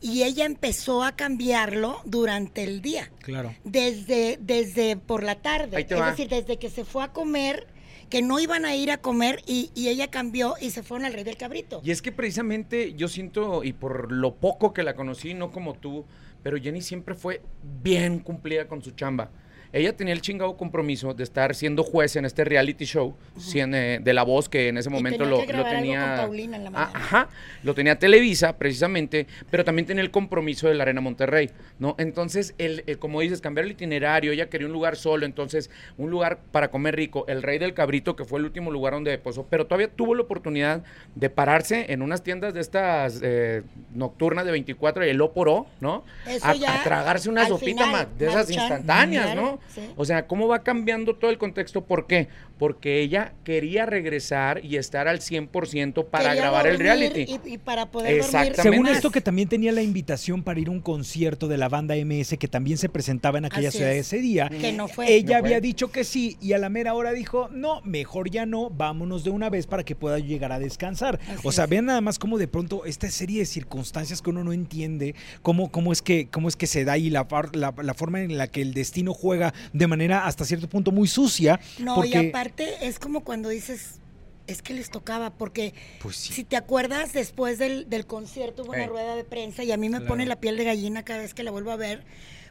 y 0.00 0.22
ella 0.22 0.44
empezó 0.44 1.02
a 1.02 1.12
cambiarlo 1.12 2.00
durante 2.04 2.62
el 2.62 2.82
día. 2.82 3.10
Claro. 3.20 3.54
Desde, 3.64 4.38
desde 4.40 4.96
por 4.96 5.22
la 5.22 5.36
tarde. 5.36 5.76
Ahí 5.76 5.84
te 5.84 5.94
es 5.94 6.00
va. 6.00 6.10
decir, 6.10 6.28
desde 6.28 6.58
que 6.58 6.70
se 6.70 6.84
fue 6.84 7.04
a 7.04 7.12
comer, 7.12 7.66
que 8.08 8.22
no 8.22 8.38
iban 8.38 8.64
a 8.64 8.74
ir 8.76 8.90
a 8.90 8.98
comer 8.98 9.42
y, 9.46 9.70
y 9.74 9.88
ella 9.88 10.08
cambió 10.08 10.54
y 10.60 10.70
se 10.70 10.82
fueron 10.82 11.04
al 11.04 11.12
Rey 11.12 11.24
del 11.24 11.36
Cabrito. 11.36 11.80
Y 11.84 11.90
es 11.90 12.00
que 12.00 12.12
precisamente 12.12 12.94
yo 12.94 13.08
siento, 13.08 13.64
y 13.64 13.72
por 13.72 14.12
lo 14.12 14.36
poco 14.36 14.72
que 14.72 14.82
la 14.82 14.94
conocí, 14.94 15.34
no 15.34 15.50
como 15.50 15.74
tú, 15.74 16.06
pero 16.42 16.56
Jenny 16.56 16.80
siempre 16.80 17.14
fue 17.14 17.42
bien 17.82 18.20
cumplida 18.20 18.68
con 18.68 18.82
su 18.82 18.92
chamba. 18.92 19.30
Ella 19.72 19.94
tenía 19.96 20.14
el 20.14 20.20
chingado 20.22 20.56
compromiso 20.56 21.12
de 21.14 21.24
estar 21.24 21.54
siendo 21.54 21.82
juez 21.82 22.16
en 22.16 22.24
este 22.24 22.44
reality 22.44 22.84
show 22.84 23.14
eh, 23.54 23.98
de 24.02 24.14
La 24.14 24.22
Voz, 24.22 24.48
que 24.48 24.68
en 24.68 24.78
ese 24.78 24.88
momento 24.90 25.18
tenía 25.24 25.30
lo, 25.30 25.40
que 25.40 25.46
lo 25.52 25.52
grabar 25.58 25.74
algo 25.74 25.82
tenía... 25.82 26.00
con 26.06 26.16
Paulina 26.16 26.56
en 26.56 26.64
la 26.64 26.70
Ah, 26.74 26.90
ajá, 26.94 27.28
lo 27.62 27.74
tenía 27.74 27.98
Televisa, 27.98 28.56
precisamente, 28.56 29.26
pero 29.50 29.64
también 29.64 29.86
tenía 29.86 30.02
el 30.02 30.10
compromiso 30.10 30.68
de 30.68 30.74
la 30.74 30.82
Arena 30.84 31.00
Monterrey, 31.00 31.50
¿no? 31.78 31.94
Entonces, 31.98 32.54
el, 32.58 32.82
el- 32.86 32.98
como 32.98 33.20
dices, 33.20 33.40
cambiar 33.40 33.66
el 33.66 33.72
itinerario, 33.72 34.32
ella 34.32 34.48
quería 34.48 34.66
un 34.66 34.72
lugar 34.72 34.96
solo, 34.96 35.26
entonces, 35.26 35.70
un 35.98 36.10
lugar 36.10 36.38
para 36.50 36.70
comer 36.70 36.96
rico, 36.96 37.24
el 37.28 37.42
Rey 37.42 37.58
del 37.58 37.74
Cabrito, 37.74 38.16
que 38.16 38.24
fue 38.24 38.38
el 38.38 38.46
último 38.46 38.70
lugar 38.70 38.94
donde 38.94 39.16
posó, 39.18 39.46
pero 39.48 39.66
todavía 39.66 39.88
tuvo 39.88 40.14
la 40.14 40.22
oportunidad 40.22 40.82
de 41.14 41.30
pararse 41.30 41.92
en 41.92 42.02
unas 42.02 42.22
tiendas 42.22 42.54
de 42.54 42.60
estas 42.60 43.20
eh, 43.22 43.62
nocturnas 43.94 44.44
de 44.44 44.52
24 44.52 45.04
y 45.06 45.10
el 45.10 45.20
Oporó, 45.20 45.66
¿no? 45.80 46.04
Eso 46.26 46.46
A, 46.46 46.54
ya 46.54 46.80
a 46.80 46.84
tragarse 46.84 47.28
una 47.28 47.46
sopita 47.46 47.84
final, 47.84 48.08
de 48.18 48.26
esas 48.28 48.50
instantáneas, 48.50 49.26
claro, 49.32 49.57
¿no? 49.66 49.72
sí. 49.74 49.92
O 49.96 50.04
sea, 50.04 50.26
¿cómo 50.26 50.48
va 50.48 50.62
cambiando 50.62 51.16
todo 51.16 51.30
el 51.30 51.38
contexto? 51.38 51.84
¿Por 51.84 52.06
qué? 52.06 52.28
Porque 52.58 53.00
ella 53.00 53.34
quería 53.44 53.86
regresar 53.86 54.64
y 54.64 54.76
estar 54.76 55.08
al 55.08 55.20
100% 55.20 56.06
para 56.06 56.24
Quería 56.30 56.40
grabar 56.42 56.66
el 56.66 56.78
reality. 56.78 57.26
Y, 57.44 57.54
y 57.54 57.58
para 57.58 57.86
poder 57.90 58.06
dormir. 58.20 58.24
Exactamente. 58.24 58.62
Según 58.62 58.86
esto 58.88 59.10
que 59.10 59.20
también 59.20 59.48
tenía 59.48 59.72
la 59.72 59.82
invitación 59.82 60.42
para 60.42 60.58
ir 60.60 60.68
a 60.68 60.72
un 60.72 60.80
concierto 60.80 61.48
de 61.48 61.56
la 61.56 61.68
banda 61.68 61.94
MS 61.94 62.36
que 62.38 62.48
también 62.48 62.78
se 62.78 62.88
presentaba 62.88 63.38
en 63.38 63.44
aquella 63.44 63.68
Así 63.68 63.78
ciudad 63.78 63.92
es. 63.92 64.06
ese 64.08 64.18
día. 64.18 64.48
Que 64.48 64.72
no 64.72 64.88
fue. 64.88 65.12
Ella 65.12 65.36
No 65.36 65.40
fue. 65.42 65.48
había 65.48 65.60
dicho 65.60 65.90
que 65.90 66.04
sí 66.04 66.36
y 66.40 66.52
a 66.52 66.58
la 66.58 66.68
mera 66.68 66.94
hora 66.94 67.12
dijo, 67.12 67.48
no, 67.52 67.80
mejor 67.82 68.30
ya 68.30 68.44
no, 68.46 68.70
vámonos 68.70 69.24
de 69.24 69.30
una 69.30 69.50
vez 69.50 69.66
para 69.66 69.84
que 69.84 69.94
pueda 69.94 70.18
llegar 70.18 70.52
a 70.52 70.58
descansar. 70.58 71.20
Así 71.28 71.40
o 71.44 71.52
sea, 71.52 71.64
es. 71.64 71.70
vean 71.70 71.86
nada 71.86 72.00
más 72.00 72.18
cómo 72.18 72.38
de 72.38 72.48
pronto 72.48 72.84
esta 72.84 73.08
serie 73.10 73.40
de 73.40 73.46
circunstancias 73.46 74.20
que 74.22 74.30
uno 74.30 74.42
no 74.44 74.52
entiende, 74.52 75.14
cómo, 75.42 75.70
cómo, 75.70 75.92
es, 75.92 76.02
que, 76.02 76.28
cómo 76.28 76.48
es 76.48 76.56
que 76.56 76.66
se 76.66 76.84
da 76.84 76.98
y 76.98 77.10
la, 77.10 77.26
la, 77.52 77.74
la 77.82 77.94
forma 77.94 78.20
en 78.20 78.36
la 78.36 78.48
que 78.48 78.62
el 78.62 78.74
destino 78.74 79.14
juega 79.14 79.54
de 79.72 79.86
manera 79.86 80.26
hasta 80.26 80.44
cierto 80.44 80.68
punto 80.68 80.90
muy 80.90 81.08
sucia. 81.08 81.60
No, 81.78 81.94
porque, 81.94 82.22
y 82.22 82.28
aparte 82.30 82.47
es 82.56 82.98
como 82.98 83.22
cuando 83.24 83.48
dices, 83.48 84.00
es 84.46 84.62
que 84.62 84.74
les 84.74 84.90
tocaba, 84.90 85.30
porque 85.30 85.74
Pues 86.00 86.16
sí. 86.16 86.32
si 86.32 86.44
te 86.44 86.56
acuerdas, 86.56 87.12
después 87.12 87.58
del, 87.58 87.88
del 87.90 88.06
concierto 88.06 88.62
hubo 88.62 88.70
una 88.72 88.82
Ey. 88.82 88.88
rueda 88.88 89.14
de 89.14 89.24
prensa 89.24 89.62
y 89.64 89.72
a 89.72 89.76
mí 89.76 89.88
me 89.88 89.98
Claro. 89.98 90.08
pone 90.08 90.26
la 90.26 90.40
piel 90.40 90.56
de 90.56 90.64
gallina 90.64 91.04
cada 91.04 91.20
vez 91.20 91.34
que 91.34 91.42
la 91.42 91.50
vuelvo 91.50 91.70
a 91.70 91.76
ver, 91.76 92.04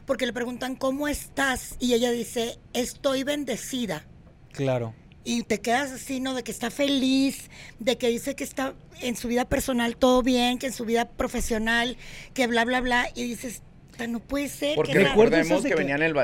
porque 0.06 0.24
le 0.26 0.32
preguntan, 0.32 0.76
¿cómo 0.76 1.08
estás? 1.08 1.74
Y 1.80 1.94
ella 1.94 2.10
dice, 2.10 2.58
estoy 2.72 3.24
bendecida. 3.24 4.06
Claro. 4.52 4.94
Y 5.24 5.42
te 5.42 5.60
quedas 5.60 5.90
así, 5.90 6.20
¿no? 6.20 6.32
De 6.34 6.42
que 6.42 6.52
está 6.52 6.70
feliz, 6.70 7.50
de 7.80 7.98
que 7.98 8.08
dice 8.08 8.34
que 8.34 8.44
está 8.44 8.74
en 9.02 9.14
su 9.16 9.28
vida 9.28 9.44
personal 9.46 9.96
todo 9.96 10.22
bien, 10.22 10.58
que 10.58 10.68
en 10.68 10.72
su 10.72 10.86
vida 10.86 11.04
profesional, 11.10 11.98
que 12.32 12.46
bla, 12.46 12.64
bla, 12.64 12.80
bla. 12.80 13.10
Y 13.14 13.24
dices, 13.24 13.60
"Ta, 13.98 14.06
no 14.06 14.20
puede 14.20 14.48
ser. 14.48 14.74
Porque 14.76 14.92
qué 14.92 14.98
raro". 15.00 15.10
Recuerdo 15.10 15.36
recordemos 15.36 15.62
que 15.62 15.68
el, 15.68 15.74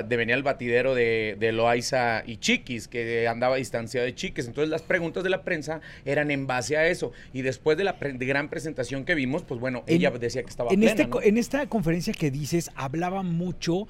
de- 0.09 0.17
venía 0.17 0.35
el 0.35 0.43
batidero 0.43 0.94
de, 0.94 1.37
de 1.38 1.53
Loaiza 1.53 2.23
y 2.26 2.38
Chiquis, 2.38 2.88
que 2.88 3.29
andaba 3.29 3.56
distanciado 3.56 4.06
de 4.06 4.15
Chiquis. 4.15 4.47
Entonces 4.47 4.71
las 4.71 4.82
preguntas 4.82 5.23
de 5.25 5.31
la 5.31 5.43
prensa 5.43 5.81
eran 6.06 6.31
en 6.31 6.47
base 6.47 6.76
a 6.76 6.87
eso. 6.87 7.12
Y 7.32 7.43
después 7.43 7.76
de 7.76 7.85
la 7.85 7.99
pre- 7.99 8.12
de 8.15 8.25
gran 8.26 8.49
presentación 8.49 9.05
que 9.05 9.15
vimos, 9.15 9.43
pues 9.43 9.61
bueno, 9.61 9.85
En- 9.87 9.97
ella 9.97 10.11
decía 10.11 10.43
que 10.43 10.50
estaba 10.50 10.71
en, 10.73 10.81
plena, 10.81 11.03
este, 11.03 11.29
en 11.29 11.37
esta 11.37 11.67
conferencia 11.67 12.15
que 12.15 12.31
dices, 12.31 12.71
hablaba 12.76 13.23
mucho 13.23 13.87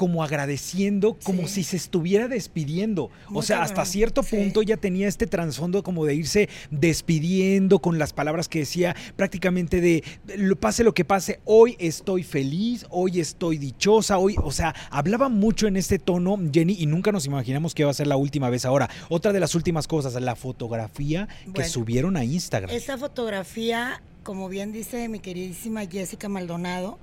como 0.00 0.24
agradeciendo, 0.24 1.18
como 1.22 1.46
Sí. 1.46 1.56
si 1.56 1.64
se 1.64 1.76
estuviera 1.76 2.26
despidiendo. 2.26 3.10
Muy 3.28 3.40
o 3.40 3.42
sea, 3.42 3.60
hasta 3.60 3.84
cierto 3.84 4.22
sí. 4.22 4.34
punto 4.34 4.62
ya 4.62 4.78
tenía 4.78 5.06
este 5.08 5.26
trasfondo 5.26 5.82
como 5.82 6.06
de 6.06 6.14
irse 6.14 6.48
despidiendo 6.70 7.80
con 7.80 7.98
las 7.98 8.14
palabras 8.14 8.48
que 8.48 8.60
decía 8.60 8.96
prácticamente 9.16 9.82
de, 9.82 10.02
lo- 10.38 10.56
pase 10.56 10.84
lo 10.84 10.94
que 10.94 11.04
pase, 11.04 11.40
hoy 11.44 11.76
estoy 11.78 12.22
feliz, 12.22 12.86
hoy 12.88 13.20
estoy 13.20 13.58
dichosa, 13.58 14.16
hoy, 14.16 14.36
o 14.42 14.50
sea, 14.52 14.74
hablaba 14.90 15.28
mucho 15.28 15.66
en 15.66 15.76
este 15.76 15.98
tono 15.98 16.38
Jenny 16.50 16.76
y 16.78 16.86
nunca 16.86 17.12
nos 17.12 17.26
imaginamos 17.26 17.74
que 17.74 17.82
iba 17.82 17.90
a 17.90 17.94
ser 17.94 18.06
la 18.06 18.16
última 18.16 18.48
vez 18.48 18.64
ahora. 18.64 18.88
Otra 19.10 19.34
de 19.34 19.40
las 19.40 19.54
últimas 19.54 19.86
cosas, 19.86 20.14
la 20.14 20.34
fotografía 20.34 21.28
que 21.52 21.64
subieron 21.64 22.16
a 22.16 22.24
Instagram. 22.24 22.74
Esa 22.74 22.96
fotografía, 22.96 24.00
como 24.22 24.48
bien 24.48 24.72
dice 24.72 25.08
mi 25.10 25.18
queridísima 25.20 25.84
Jessica 25.84 26.30
Maldonado, 26.30 26.98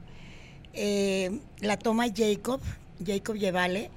eh, 0.73 1.39
la 1.59 1.77
toma 1.77 2.05
Jacob, 2.15 2.59
Jacob 3.05 3.35
Llevale, 3.35 3.89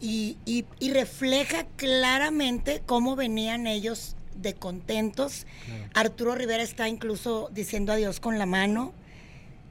y, 0.00 0.36
y- 0.44 0.64
y 0.80 0.90
refleja 0.92 1.66
claramente 1.76 2.82
cómo 2.84 3.16
venían 3.16 3.66
ellos 3.66 4.16
de 4.36 4.54
contentos. 4.54 5.46
Arturo 5.94 6.34
Rivera 6.34 6.62
está 6.62 6.88
incluso 6.88 7.48
diciendo 7.54 7.92
adiós 7.92 8.20
con 8.20 8.38
la 8.38 8.46
mano. 8.46 8.92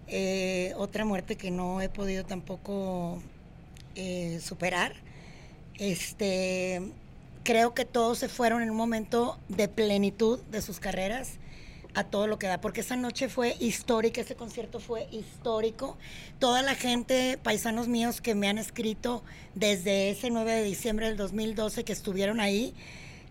Eh, 0.08 0.74
otra 0.77 1.06
muerte 1.06 1.36
que 1.36 1.51
no 1.51 1.82
he 1.82 1.89
podido 1.89 2.24
tampoco 2.25 3.22
eh, 3.96 4.39
superar. 4.42 4.94
Este, 5.80 6.82
creo 7.44 7.74
que 7.74 7.86
todos 7.86 8.20
se 8.20 8.30
fueron 8.30 8.62
en 8.63 8.70
un 8.70 8.77
momento 8.77 9.38
de 9.50 9.68
plenitud 9.68 10.39
de 10.51 10.62
sus 10.62 10.80
carreras 10.80 11.34
a 11.94 12.04
todo 12.04 12.28
lo 12.28 12.40
que 12.40 12.48
da, 12.48 12.60
porque 12.60 12.82
esa 12.82 12.96
noche 12.96 13.30
fue 13.30 13.56
histórica, 13.60 14.22
ese 14.22 14.36
concierto 14.36 14.80
fue 14.80 15.08
histórico. 15.12 15.98
Toda 16.40 16.62
la 16.62 16.76
gente, 16.76 17.38
paisanos 17.42 17.88
míos 17.88 18.22
que 18.22 18.36
me 18.36 18.48
han 18.48 18.58
escrito 18.58 19.24
desde 19.56 20.10
ese 20.10 20.30
9 20.30 20.52
de 20.52 20.64
diciembre 20.64 21.08
del 21.08 21.18
2012 21.18 21.84
que 21.84 21.94
estuvieron 21.94 22.40
ahí, 22.40 22.74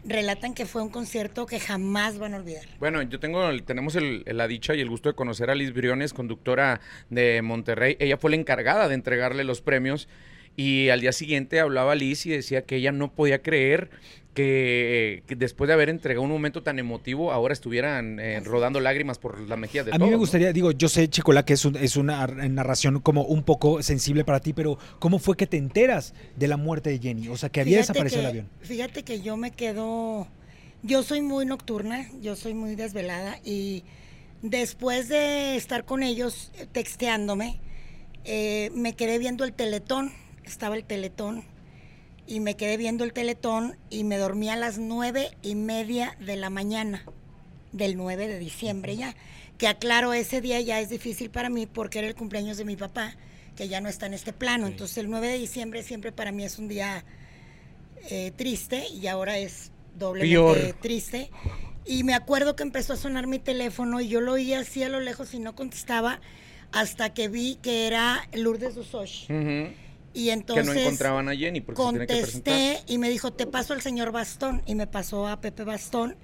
relatan 0.04 0.54
que 0.54 0.66
fue 0.66 0.82
un 0.82 0.88
concierto 0.88 1.46
que 1.46 1.60
jamás 1.60 2.18
van 2.18 2.34
a 2.34 2.38
olvidar. 2.38 2.64
Bueno, 2.78 3.02
yo 3.02 3.20
tengo, 3.20 3.48
tenemos 3.64 3.96
la 3.96 4.48
dicha 4.48 4.74
y 4.74 4.80
el 4.80 4.88
gusto 4.88 5.08
de 5.08 5.14
conocer 5.14 5.50
a 5.50 5.54
Liz 5.54 5.72
Briones, 5.72 6.12
conductora 6.12 6.80
de 7.10 7.42
Monterrey. 7.42 7.96
Ella 8.00 8.16
fue 8.16 8.30
la 8.30 8.36
encargada 8.36 8.88
de 8.88 8.94
entregarle 8.94 9.44
los 9.44 9.60
premios 9.60 10.08
y 10.56 10.88
al 10.90 11.00
día 11.00 11.12
siguiente 11.12 11.60
hablaba 11.60 11.94
Liz 11.94 12.26
y 12.26 12.30
decía 12.30 12.62
que 12.62 12.76
ella 12.76 12.92
no 12.92 13.12
podía 13.12 13.42
creer 13.42 13.90
que, 14.34 15.22
que 15.26 15.36
después 15.36 15.68
de 15.68 15.74
haber 15.74 15.88
entregado 15.90 16.22
un 16.24 16.30
momento 16.30 16.62
tan 16.62 16.78
emotivo, 16.78 17.32
ahora 17.32 17.52
estuvieran 17.52 18.18
eh, 18.18 18.40
rodando 18.40 18.80
lágrimas 18.80 19.18
por 19.18 19.38
las 19.40 19.58
mejillas 19.58 19.86
de 19.86 19.92
A 19.92 19.98
mí 19.98 20.06
me 20.06 20.12
¿no? 20.12 20.18
gustaría, 20.18 20.52
digo, 20.52 20.72
yo 20.72 20.88
sé, 20.88 21.08
Chicola, 21.08 21.44
que 21.44 21.52
es, 21.52 21.64
un- 21.64 21.76
es 21.76 21.96
una 21.96 22.26
narración 22.26 23.00
como 23.00 23.24
un 23.24 23.42
poco 23.42 23.82
sensible 23.82 24.24
para 24.24 24.40
ti, 24.40 24.52
pero 24.54 24.78
¿cómo 24.98 25.18
fue 25.18 25.36
que 25.36 25.46
te 25.46 25.58
enteras 25.58 26.14
de 26.36 26.48
la 26.48 26.56
muerte 26.56 26.90
de 26.90 26.98
Jenny? 26.98 27.28
O 27.28 27.36
sea, 27.36 27.50
que 27.50 27.60
había 27.60 27.78
Fíjate 27.78 27.92
desaparecido 27.92 28.20
el 28.22 28.26
avión. 28.26 28.48
Fíjate 28.62 29.02
que 29.02 29.20
yo 29.20 29.36
me 29.36 29.50
quedo, 29.50 30.26
yo 30.82 31.02
soy 31.02 31.20
muy 31.20 31.44
nocturna, 31.44 32.08
yo 32.22 32.34
soy 32.36 32.54
muy 32.54 32.74
desvelada 32.74 33.38
y 33.44 33.84
Después 34.42 35.08
de 35.08 35.54
estar 35.54 35.84
con 35.84 36.02
ellos 36.02 36.50
eh, 36.58 36.66
texteándome, 36.72 37.60
eh, 38.24 38.70
me 38.74 38.94
quedé 38.94 39.20
viendo 39.20 39.44
el 39.44 39.52
teletón, 39.52 40.10
estaba 40.44 40.76
el 40.76 40.84
teletón, 40.84 41.44
y 42.26 42.40
me 42.40 42.56
quedé 42.56 42.76
viendo 42.76 43.04
el 43.04 43.12
teletón 43.12 43.76
y 43.90 44.04
me 44.04 44.16
dormí 44.16 44.48
a 44.48 44.56
las 44.56 44.78
nueve 44.78 45.30
y 45.42 45.54
media 45.54 46.16
de 46.20 46.36
la 46.36 46.50
mañana 46.50 47.04
del 47.72 47.96
9 47.96 48.28
de 48.28 48.38
diciembre 48.38 48.96
ya. 48.96 49.14
Que 49.58 49.66
aclaro, 49.68 50.12
ese 50.12 50.40
día 50.40 50.60
ya 50.60 50.80
es 50.80 50.88
difícil 50.88 51.30
para 51.30 51.50
mí 51.50 51.66
porque 51.66 51.98
era 51.98 52.08
el 52.08 52.14
cumpleaños 52.14 52.56
de 52.56 52.64
mi 52.64 52.76
papá, 52.76 53.16
que 53.56 53.68
ya 53.68 53.80
no 53.80 53.88
está 53.88 54.06
en 54.06 54.14
este 54.14 54.32
plano. 54.32 54.66
Entonces 54.66 54.98
el 54.98 55.10
9 55.10 55.28
de 55.28 55.38
diciembre 55.38 55.82
siempre 55.82 56.12
para 56.12 56.32
mí 56.32 56.44
es 56.44 56.58
un 56.58 56.68
día 56.68 57.04
eh, 58.10 58.32
triste 58.36 58.86
y 58.88 59.06
ahora 59.06 59.38
es 59.38 59.72
doblemente 59.98 60.74
triste. 60.74 61.30
Y 61.84 62.04
me 62.04 62.14
acuerdo 62.14 62.54
que 62.54 62.62
empezó 62.62 62.92
a 62.92 62.96
sonar 62.96 63.26
mi 63.26 63.38
teléfono 63.38 64.00
y 64.00 64.08
yo 64.08 64.20
lo 64.20 64.32
oía 64.32 64.60
así 64.60 64.82
a 64.82 64.88
lo 64.88 65.00
lejos 65.00 65.34
y 65.34 65.38
no 65.38 65.54
contestaba 65.54 66.20
hasta 66.70 67.12
que 67.12 67.28
vi 67.28 67.56
que 67.56 67.86
era 67.86 68.28
Lourdes 68.32 68.74
Dusosh. 68.74 69.28
Y 70.14 70.30
entonces 70.30 70.68
que 70.68 70.74
no 70.74 70.80
encontraban 70.80 71.28
a 71.28 71.36
Jenny 71.36 71.60
porque 71.60 71.80
contesté 71.80 72.82
y 72.86 72.98
me 72.98 73.08
dijo, 73.08 73.32
te 73.32 73.46
paso 73.46 73.72
al 73.72 73.80
señor 73.80 74.12
Bastón. 74.12 74.62
Y 74.66 74.74
me 74.74 74.86
pasó 74.86 75.26
a 75.26 75.40
Pepe 75.40 75.64
Bastón. 75.64 76.16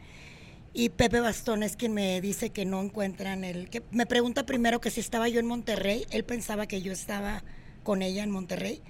Y 0.75 0.91
Pepe 0.91 1.21
Bastón 1.21 1.63
es 1.63 1.77
quien 1.77 1.95
me 1.95 2.21
dice 2.21 2.51
que 2.51 2.65
no 2.65 2.83
encuentran 2.83 3.45
el... 3.45 3.71
que 3.71 3.83
Me 3.91 4.07
pregunta 4.07 4.45
primero 4.45 4.81
que 4.81 4.91
si 4.91 5.01
estaba 5.01 5.29
yo 5.29 5.41
en 5.41 5.47
Monterrey. 5.47 6.07
Él 6.11 6.25
pensaba 6.25 6.67
que 6.67 6.83
yo 6.83 6.93
estaba 6.93 7.43
con 7.83 8.03
ella 8.03 8.23
en 8.23 8.31
Monterrey. 8.31 8.83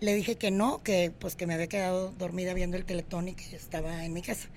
Le 0.00 0.14
dije 0.14 0.36
que 0.36 0.50
no, 0.50 0.82
que 0.82 1.12
pues 1.16 1.36
que 1.36 1.46
me 1.46 1.54
había 1.54 1.68
quedado 1.68 2.10
dormida 2.12 2.54
viendo 2.54 2.76
el 2.76 2.84
teletón 2.84 3.28
y 3.28 3.34
que 3.34 3.54
estaba 3.54 4.04
en 4.04 4.12
mi 4.12 4.22
casa. 4.22 4.48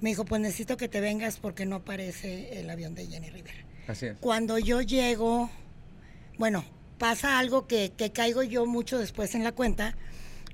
Me 0.00 0.10
dijo, 0.10 0.24
pues 0.24 0.40
necesito 0.40 0.76
que 0.76 0.88
te 0.88 1.00
vengas 1.00 1.38
porque 1.38 1.64
no 1.64 1.76
aparece 1.76 2.58
el 2.58 2.68
avión 2.68 2.94
de 2.94 3.06
Jenny 3.06 3.30
Rivera. 3.30 3.64
Así 3.86 4.06
es. 4.06 4.16
Cuando 4.18 4.58
yo 4.58 4.80
llego, 4.82 5.48
bueno, 6.38 6.64
pasa 6.98 7.38
algo 7.38 7.66
que, 7.66 7.92
que 7.96 8.12
caigo 8.12 8.42
yo 8.42 8.66
mucho 8.66 8.98
después 8.98 9.34
en 9.34 9.44
la 9.44 9.52
cuenta. 9.52 9.96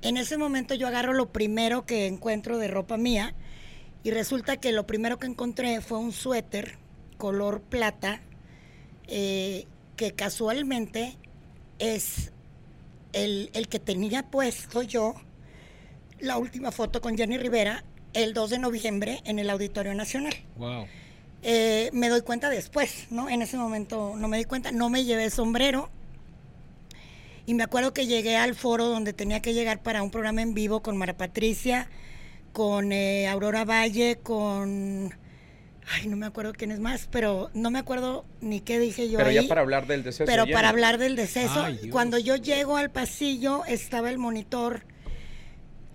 En 0.01 0.17
ese 0.17 0.37
momento 0.37 0.75
yo 0.75 0.87
agarro 0.87 1.13
lo 1.13 1.31
primero 1.31 1.85
que 1.85 2.07
encuentro 2.07 2.57
de 2.57 2.67
ropa 2.67 2.97
mía 2.97 3.35
y 4.03 4.11
resulta 4.11 4.57
que 4.57 4.71
lo 4.71 4.85
primero 4.85 5.17
que 5.17 5.27
encontré 5.27 5.79
fue 5.81 5.97
un 5.97 6.11
suéter 6.11 6.77
color 7.17 7.61
plata 7.61 8.21
eh, 9.07 9.65
que 9.95 10.13
casualmente 10.13 11.17
es 11.79 12.31
el, 13.13 13.49
el, 13.53 13.67
que 13.67 13.79
tenía 13.79 14.23
puesto 14.23 14.81
yo 14.81 15.15
la 16.19 16.37
última 16.37 16.71
foto 16.71 16.99
con 17.01 17.17
Jenny 17.17 17.37
Rivera 17.37 17.83
el 18.13 18.33
2 18.33 18.49
de 18.49 18.59
noviembre 18.59 19.21
en 19.25 19.39
el 19.39 19.49
Auditorio 19.49 19.93
Nacional. 19.93 20.33
Wow. 20.57 20.85
Eh, 21.41 21.89
me 21.93 22.09
doy 22.09 22.21
cuenta 22.21 22.49
después, 22.49 23.07
¿no? 23.09 23.29
En 23.29 23.41
ese 23.41 23.57
momento 23.57 24.13
no 24.17 24.27
me 24.27 24.37
di 24.37 24.45
cuenta, 24.45 24.71
no 24.71 24.89
me 24.89 25.03
llevé 25.03 25.29
sombrero. 25.29 25.89
Y 27.45 27.53
me 27.53 27.63
acuerdo 27.63 27.93
que 27.93 28.07
llegué 28.07 28.37
al 28.37 28.55
foro 28.55 28.85
donde 28.85 29.13
tenía 29.13 29.41
que 29.41 29.53
llegar 29.53 29.81
para 29.81 30.01
un 30.01 30.11
programa 30.11 30.41
en 30.41 30.53
vivo 30.53 30.81
con 30.81 30.97
Mara 30.97 31.17
Patricia, 31.17 31.89
con 32.53 32.91
eh, 32.91 33.27
Aurora 33.27 33.65
Valle, 33.65 34.19
con... 34.21 35.13
Ay, 35.91 36.07
no 36.07 36.15
me 36.15 36.25
acuerdo 36.25 36.53
quién 36.53 36.71
es 36.71 36.79
más, 36.79 37.09
pero 37.11 37.49
no 37.53 37.69
me 37.69 37.79
acuerdo 37.79 38.23
ni 38.39 38.61
qué 38.61 38.79
dije 38.79 39.09
yo. 39.09 39.17
Pero 39.17 39.29
ahí, 39.29 39.35
ya 39.35 39.47
para 39.49 39.59
hablar 39.59 39.85
del 39.85 40.03
deceso. 40.03 40.23
Pero 40.25 40.45
ya 40.45 40.53
para 40.53 40.69
hablar 40.69 40.97
del 40.97 41.17
deceso, 41.17 41.61
Ay, 41.61 41.89
cuando 41.89 42.17
yo 42.17 42.37
llego 42.37 42.77
al 42.77 42.89
pasillo 42.89 43.65
estaba 43.65 44.09
el 44.09 44.17
monitor 44.17 44.85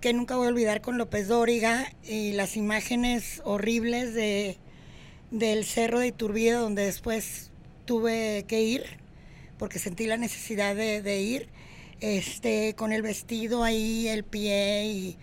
que 0.03 0.13
nunca 0.13 0.37
voy 0.37 0.47
a 0.47 0.51
olvidar 0.51 0.83
con 0.83 0.99
López 0.99 1.29
Dóriga 1.29 1.91
y 2.05 2.33
las 2.33 2.57
imágenes 2.57 3.41
horribles 3.45 4.13
de 4.15 4.59
del 5.31 5.65
cerro 5.65 5.99
de 5.99 6.09
Iturbide 6.09 6.53
donde 6.53 6.85
después 6.85 7.51
tuve 7.85 8.45
que 8.49 8.63
ir 8.63 8.85
porque 9.59 9.79
sentí 9.79 10.07
la 10.07 10.17
necesidad 10.17 10.75
de, 10.75 11.21
ir 11.21 11.49
este 12.01 12.75
con 12.77 12.93
el 12.93 13.03
vestido 13.03 13.65
ahí 13.65 14.09
el 14.09 14.25
pie 14.25 14.87
y 14.87 15.19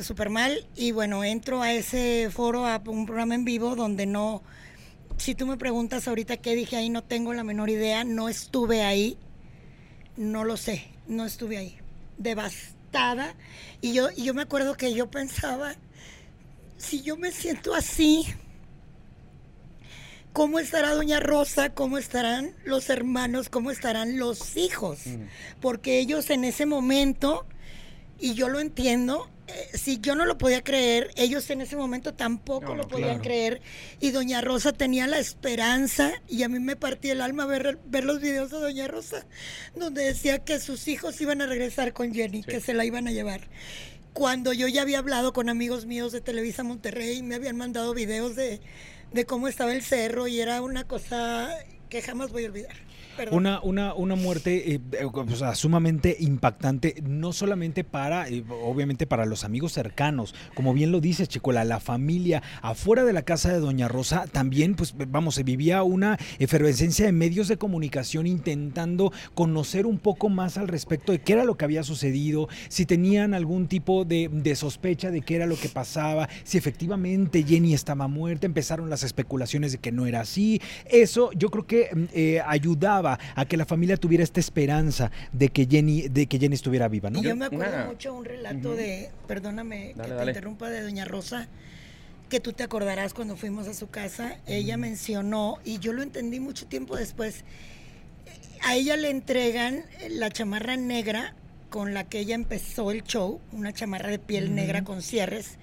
súper 0.00 0.30
mal. 0.30 0.66
Y 0.76 0.92
bueno 0.92 1.24
entro 1.24 1.62
a 1.62 1.72
ese 1.72 2.30
foro 2.30 2.66
a 2.66 2.82
un 2.86 3.06
programa 3.06 3.34
en 3.34 3.44
vivo 3.44 3.76
donde 3.76 4.06
no 4.06 4.42
si 5.18 5.34
tú 5.34 5.46
me 5.46 5.56
preguntas 5.56 6.08
ahorita 6.08 6.36
qué 6.36 6.54
dije 6.54 6.76
ahí 6.76 6.90
no 6.90 7.02
tengo 7.02 7.34
la 7.34 7.44
menor 7.44 7.70
idea 7.70 8.04
no 8.04 8.28
estuve 8.28 8.82
ahí 8.82 9.18
no 10.16 10.44
lo 10.44 10.56
sé 10.56 10.86
no 11.06 11.24
estuve 11.24 11.58
ahí. 11.58 11.78
Devastada. 12.16 13.34
Y 13.80 13.92
yo 13.92 14.08
y 14.16 14.24
yo 14.24 14.34
me 14.34 14.42
acuerdo 14.42 14.76
que 14.76 14.94
yo 14.94 15.10
pensaba 15.10 15.74
si 16.78 17.02
yo 17.02 17.16
me 17.16 17.32
siento 17.32 17.74
así 17.74 18.26
¿Cómo 20.38 20.60
estará 20.60 20.94
Doña 20.94 21.18
Rosa? 21.18 21.70
¿Cómo 21.70 21.98
estarán 21.98 22.54
los 22.64 22.90
hermanos? 22.90 23.48
¿Cómo 23.48 23.72
estarán 23.72 24.18
los 24.18 24.56
hijos? 24.56 25.04
Mm. 25.04 25.24
Porque 25.60 25.98
ellos 25.98 26.30
en 26.30 26.44
ese 26.44 26.64
momento, 26.64 27.44
y 28.20 28.34
yo 28.34 28.48
lo 28.48 28.60
entiendo, 28.60 29.28
eh, 29.48 29.76
si 29.76 29.98
yo 29.98 30.14
no 30.14 30.26
lo 30.26 30.38
podía 30.38 30.62
creer, 30.62 31.10
ellos 31.16 31.50
en 31.50 31.60
ese 31.60 31.74
momento 31.74 32.14
tampoco 32.14 32.66
No, 32.66 32.76
lo 32.76 32.86
podían 32.86 33.18
claro. 33.18 33.22
creer. 33.22 33.62
Y 33.98 34.12
Doña 34.12 34.40
Rosa 34.40 34.72
tenía 34.72 35.08
la 35.08 35.18
esperanza, 35.18 36.12
y 36.28 36.44
a 36.44 36.48
mí 36.48 36.60
me 36.60 36.76
partía 36.76 37.14
el 37.14 37.20
alma 37.20 37.44
ver, 37.44 37.80
ver 37.86 38.04
los 38.04 38.20
videos 38.20 38.52
de 38.52 38.60
Doña 38.60 38.86
Rosa, 38.86 39.26
donde 39.74 40.04
decía 40.04 40.44
que 40.44 40.60
sus 40.60 40.86
hijos 40.86 41.20
iban 41.20 41.42
a 41.42 41.46
regresar 41.46 41.92
con 41.92 42.14
Jenny, 42.14 42.44
que 42.44 42.60
se 42.60 42.74
la 42.74 42.84
iban 42.84 43.08
a 43.08 43.10
llevar. 43.10 43.40
Cuando 44.12 44.52
yo 44.52 44.68
ya 44.68 44.82
había 44.82 45.00
hablado 45.00 45.32
con 45.32 45.48
amigos 45.48 45.84
míos 45.84 46.12
de 46.12 46.20
Televisa 46.20 46.62
Monterrey, 46.62 47.24
me 47.24 47.34
habían 47.34 47.56
mandado 47.56 47.92
videos 47.92 48.36
de, 48.36 48.60
de 49.12 49.24
cómo 49.24 49.48
estaba 49.48 49.72
el 49.72 49.82
cerro 49.82 50.28
y 50.28 50.40
era 50.40 50.62
una 50.62 50.84
cosa 50.84 51.50
que 51.88 52.02
jamás 52.02 52.32
voy 52.32 52.44
a 52.44 52.48
olvidar. 52.48 52.87
Una, 53.30 53.60
una, 53.62 53.94
una 53.94 54.14
muerte 54.14 54.74
eh, 54.74 54.80
eh, 54.92 55.54
sumamente 55.54 56.16
impactante, 56.20 57.02
no 57.02 57.32
solamente 57.32 57.84
para, 57.84 58.28
eh, 58.28 58.44
obviamente 58.62 59.06
para 59.06 59.26
los 59.26 59.44
amigos 59.44 59.72
cercanos, 59.72 60.34
como 60.54 60.72
bien 60.72 60.92
lo 60.92 61.00
dices, 61.00 61.28
Chicola, 61.28 61.64
la 61.64 61.80
familia 61.80 62.42
afuera 62.62 63.04
de 63.04 63.12
la 63.12 63.22
casa 63.22 63.52
de 63.52 63.60
Doña 63.60 63.88
Rosa 63.88 64.26
también, 64.30 64.74
pues 64.74 64.94
vamos, 64.96 65.34
se 65.34 65.42
vivía 65.42 65.82
una 65.82 66.18
efervescencia 66.38 67.06
de 67.06 67.12
medios 67.12 67.48
de 67.48 67.58
comunicación 67.58 68.26
intentando 68.26 69.12
conocer 69.34 69.86
un 69.86 69.98
poco 69.98 70.28
más 70.28 70.58
al 70.58 70.68
respecto 70.68 71.12
de 71.12 71.20
qué 71.20 71.34
era 71.34 71.44
lo 71.44 71.56
que 71.56 71.64
había 71.64 71.82
sucedido, 71.82 72.48
si 72.68 72.86
tenían 72.86 73.34
algún 73.34 73.66
tipo 73.66 74.04
de, 74.04 74.28
de 74.32 74.54
sospecha 74.54 75.10
de 75.10 75.22
qué 75.22 75.36
era 75.36 75.46
lo 75.46 75.56
que 75.56 75.68
pasaba, 75.68 76.28
si 76.44 76.58
efectivamente 76.58 77.42
Jenny 77.42 77.74
estaba 77.74 78.08
muerta, 78.08 78.46
empezaron 78.46 78.90
las 78.90 79.02
especulaciones 79.02 79.72
de 79.72 79.78
que 79.78 79.92
no 79.92 80.06
era 80.06 80.20
así. 80.20 80.60
Eso 80.86 81.30
yo 81.32 81.50
creo 81.50 81.66
que 81.66 81.90
mm, 81.94 82.04
eh, 82.12 82.40
ayudaba 83.12 83.18
a 83.34 83.44
que 83.46 83.56
la 83.56 83.64
familia 83.64 83.96
tuviera 83.96 84.24
esta 84.24 84.40
esperanza 84.40 85.10
de 85.32 85.48
que 85.48 85.66
Jenny, 85.66 86.08
de 86.08 86.26
que 86.26 86.38
Jenny 86.38 86.54
estuviera 86.54 86.88
viva, 86.88 87.10
¿no? 87.10 87.20
Y 87.20 87.22
yo 87.22 87.36
me 87.36 87.46
acuerdo 87.46 87.74
Una- 87.76 87.86
mucho 87.86 88.14
un 88.14 88.24
relato 88.24 88.74
de, 88.74 89.10
perdóname 89.26 89.92
Dale, 89.94 90.02
que 90.02 90.08
te 90.10 90.14
dale. 90.14 90.30
interrumpa, 90.32 90.70
de 90.70 90.82
Doña 90.82 91.04
Rosa, 91.04 91.48
que 92.28 92.40
tú 92.40 92.52
te 92.52 92.62
acordarás 92.62 93.14
cuando 93.14 93.36
fuimos 93.36 93.68
a 93.68 93.74
su 93.74 93.88
casa. 93.88 94.36
Ella 94.46 94.76
mencionó, 94.76 95.58
y 95.64 95.78
yo 95.78 95.92
lo 95.92 96.02
entendí 96.02 96.40
mucho 96.40 96.66
tiempo 96.66 96.96
después, 96.96 97.44
a 98.62 98.74
ella 98.76 98.96
le 98.96 99.10
entregan 99.10 99.84
la 100.10 100.30
chamarra 100.30 100.76
negra 100.76 101.34
con 101.70 101.94
la 101.94 102.04
que 102.04 102.20
ella 102.20 102.34
empezó 102.34 102.90
el 102.90 103.04
show, 103.04 103.40
una 103.52 103.72
chamarra 103.72 104.08
de 104.10 104.18
piel 104.18 104.54
negra 104.54 104.84
con 104.84 105.02
cierres, 105.02 105.56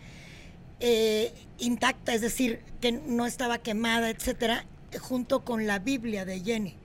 eh, 0.80 1.34
intacta, 1.60 2.14
es 2.14 2.22
decir, 2.22 2.60
que 2.82 2.92
no 2.92 3.26
estaba 3.26 3.58
quemada, 3.60 4.10
etcétera, 4.10 4.66
junto 5.00 5.44
con 5.44 5.66
la 5.68 5.80
Biblia 5.80 6.26
de 6.26 6.40
Jenny. 6.42 6.76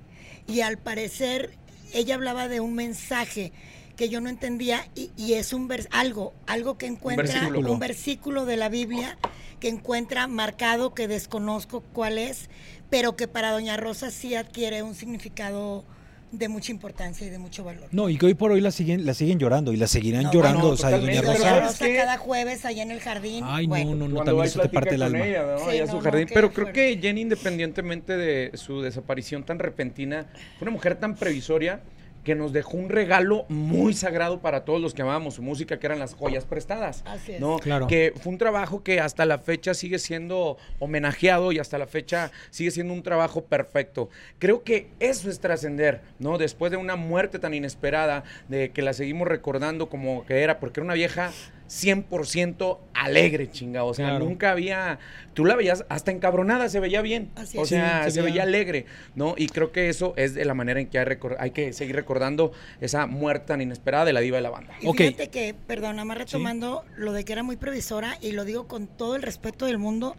Y 0.50 0.62
al 0.62 0.78
parecer 0.78 1.50
ella 1.92 2.14
hablaba 2.14 2.48
de 2.48 2.60
un 2.60 2.74
mensaje 2.74 3.52
que 3.96 4.08
yo 4.08 4.20
no 4.20 4.28
entendía 4.28 4.88
y, 4.94 5.10
y 5.16 5.34
es 5.34 5.52
un 5.52 5.68
vers 5.68 5.88
algo, 5.90 6.32
algo 6.46 6.78
que 6.78 6.86
encuentra 6.86 7.24
versículo. 7.24 7.72
un 7.72 7.78
versículo 7.78 8.46
de 8.46 8.56
la 8.56 8.68
Biblia 8.68 9.18
que 9.60 9.68
encuentra 9.68 10.26
marcado 10.26 10.94
que 10.94 11.06
desconozco 11.06 11.82
cuál 11.92 12.16
es, 12.16 12.48
pero 12.88 13.14
que 13.14 13.28
para 13.28 13.52
Doña 13.52 13.76
Rosa 13.76 14.10
sí 14.10 14.34
adquiere 14.34 14.82
un 14.82 14.94
significado 14.94 15.84
de 16.32 16.48
mucha 16.48 16.70
importancia 16.72 17.26
y 17.26 17.30
de 17.30 17.38
mucho 17.38 17.64
valor. 17.64 17.88
No, 17.90 18.08
y 18.08 18.16
que 18.16 18.26
hoy 18.26 18.34
por 18.34 18.52
hoy 18.52 18.60
la 18.60 18.70
siguen, 18.70 19.04
la 19.04 19.14
siguen 19.14 19.38
llorando 19.38 19.72
y 19.72 19.76
la 19.76 19.86
seguirán 19.86 20.24
No, 20.24 20.32
llorando, 20.32 20.68
o 20.70 20.76
sea, 20.76 20.90
Doña 20.90 21.22
Rosa. 21.22 21.86
cada 21.96 22.18
jueves 22.18 22.64
allá 22.64 22.82
en 22.82 22.90
el 22.92 23.00
jardín. 23.00 23.44
Ay, 23.46 23.66
bueno, 23.66 23.94
no, 23.96 24.08
no, 24.08 24.08
no, 24.08 24.24
también 24.24 24.46
eso 24.46 24.60
te 24.60 24.68
parte 24.68 24.94
el 24.94 25.02
alma. 25.02 25.26
ella, 25.26 25.42
¿no? 25.42 25.58
Sí, 25.58 25.70
Allá 25.70 25.82
a 25.82 25.86
no, 25.86 25.90
su 25.92 25.96
no, 25.98 26.02
jardín. 26.04 26.26
qué 26.26 26.34
Pero 26.34 26.52
creo 26.52 26.66
fuerte. 26.66 26.94
que 26.94 27.00
Jenny, 27.02 27.22
independientemente 27.22 28.16
de 28.16 28.52
su 28.56 28.80
desaparición 28.80 29.44
tan 29.44 29.58
repentina, 29.58 30.26
fue 30.58 30.66
una 30.66 30.70
mujer 30.72 30.96
tan 30.96 31.16
previsoria 31.16 31.80
que 32.24 32.34
nos 32.34 32.52
dejó 32.52 32.76
un 32.76 32.88
regalo 32.88 33.46
muy 33.48 33.94
sagrado 33.94 34.40
para 34.40 34.64
todos 34.64 34.80
los 34.80 34.94
que 34.94 35.02
amábamos 35.02 35.34
su 35.34 35.42
música, 35.42 35.78
que 35.78 35.86
eran 35.86 35.98
las 35.98 36.14
joyas 36.14 36.44
prestadas. 36.44 37.02
Así 37.06 37.32
es. 37.32 37.40
¿no? 37.40 37.58
Claro. 37.58 37.86
Que 37.86 38.12
fue 38.20 38.32
un 38.32 38.38
trabajo 38.38 38.82
que 38.82 39.00
hasta 39.00 39.24
la 39.24 39.38
fecha 39.38 39.74
sigue 39.74 39.98
siendo 39.98 40.56
homenajeado 40.78 41.52
y 41.52 41.58
hasta 41.58 41.78
la 41.78 41.86
fecha 41.86 42.30
sigue 42.50 42.70
siendo 42.70 42.92
un 42.92 43.02
trabajo 43.02 43.44
perfecto. 43.44 44.08
Creo 44.38 44.62
que 44.62 44.90
eso 45.00 45.30
es 45.30 45.40
trascender, 45.40 46.02
¿no? 46.18 46.38
Después 46.38 46.70
de 46.70 46.76
una 46.76 46.96
muerte 46.96 47.38
tan 47.38 47.54
inesperada, 47.54 48.24
de 48.48 48.70
que 48.70 48.82
la 48.82 48.92
seguimos 48.92 49.28
recordando 49.28 49.88
como 49.88 50.24
que 50.26 50.42
era, 50.42 50.60
porque 50.60 50.80
era 50.80 50.84
una 50.84 50.94
vieja 50.94 51.32
100% 51.70 52.78
alegre, 52.94 53.50
chinga. 53.50 53.84
O 53.84 53.94
sea, 53.94 54.08
Claro. 54.10 54.24
nunca 54.24 54.50
había. 54.50 54.98
Tú 55.34 55.44
la 55.44 55.54
veías 55.54 55.84
hasta 55.88 56.10
encabronada, 56.10 56.68
se 56.68 56.80
veía 56.80 57.00
bien. 57.00 57.30
Así 57.36 57.56
o 57.58 57.64
sea, 57.64 58.04
Sí, 58.04 58.10
se, 58.10 58.14
se 58.16 58.22
veía- 58.22 58.42
alegre, 58.42 58.86
¿no? 59.14 59.34
Y 59.36 59.46
creo 59.48 59.70
que 59.70 59.88
eso 59.88 60.12
es 60.16 60.34
de 60.34 60.44
la 60.44 60.54
manera 60.54 60.80
en 60.80 60.88
que 60.88 60.98
hay, 61.38 61.50
que 61.52 61.72
seguir 61.72 61.94
recordando 61.94 62.52
esa 62.80 63.06
muerte 63.06 63.46
tan 63.46 63.60
inesperada 63.60 64.04
de 64.04 64.12
la 64.12 64.20
diva 64.20 64.36
de 64.38 64.42
la 64.42 64.50
banda. 64.50 64.74
Y 64.80 64.92
fíjate 64.92 65.28
que, 65.28 65.54
perdón, 65.66 65.96
nada 65.96 66.04
más 66.04 66.18
retomando 66.18 66.84
lo 66.96 67.12
de 67.12 67.24
que 67.24 67.32
era 67.32 67.42
muy 67.42 67.56
previsora, 67.56 68.18
y 68.20 68.32
lo 68.32 68.44
digo 68.44 68.66
con 68.66 68.86
todo 68.88 69.14
el 69.16 69.22
respeto 69.22 69.66
del 69.66 69.78
mundo 69.78 70.16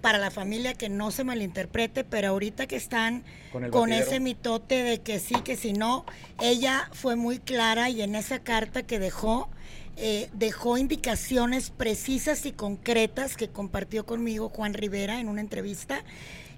para 0.00 0.18
la 0.18 0.30
familia, 0.30 0.74
que 0.74 0.88
no 0.88 1.10
se 1.10 1.24
malinterprete, 1.24 2.04
pero 2.04 2.28
ahorita 2.28 2.66
que 2.66 2.76
están 2.76 3.22
Con 3.52 3.70
con, 3.70 3.92
ese 3.92 4.18
mitote 4.18 4.82
de 4.82 5.00
que 5.00 5.18
sí, 5.20 5.34
que 5.44 5.56
si 5.56 5.72
no, 5.74 6.04
ella 6.42 6.88
fue 6.92 7.16
muy 7.16 7.38
clara 7.38 7.90
y 7.90 8.02
en 8.02 8.14
esa 8.14 8.38
carta 8.40 8.82
que 8.82 8.98
dejó, 8.98 9.50
eh, 9.96 10.30
dejó 10.32 10.78
indicaciones 10.78 11.70
precisas 11.70 12.46
y 12.46 12.52
concretas 12.52 13.36
que 13.36 13.48
compartió 13.48 14.06
conmigo 14.06 14.48
Juan 14.48 14.74
Rivera 14.74 15.20
en 15.20 15.28
una 15.28 15.40
entrevista 15.40 16.04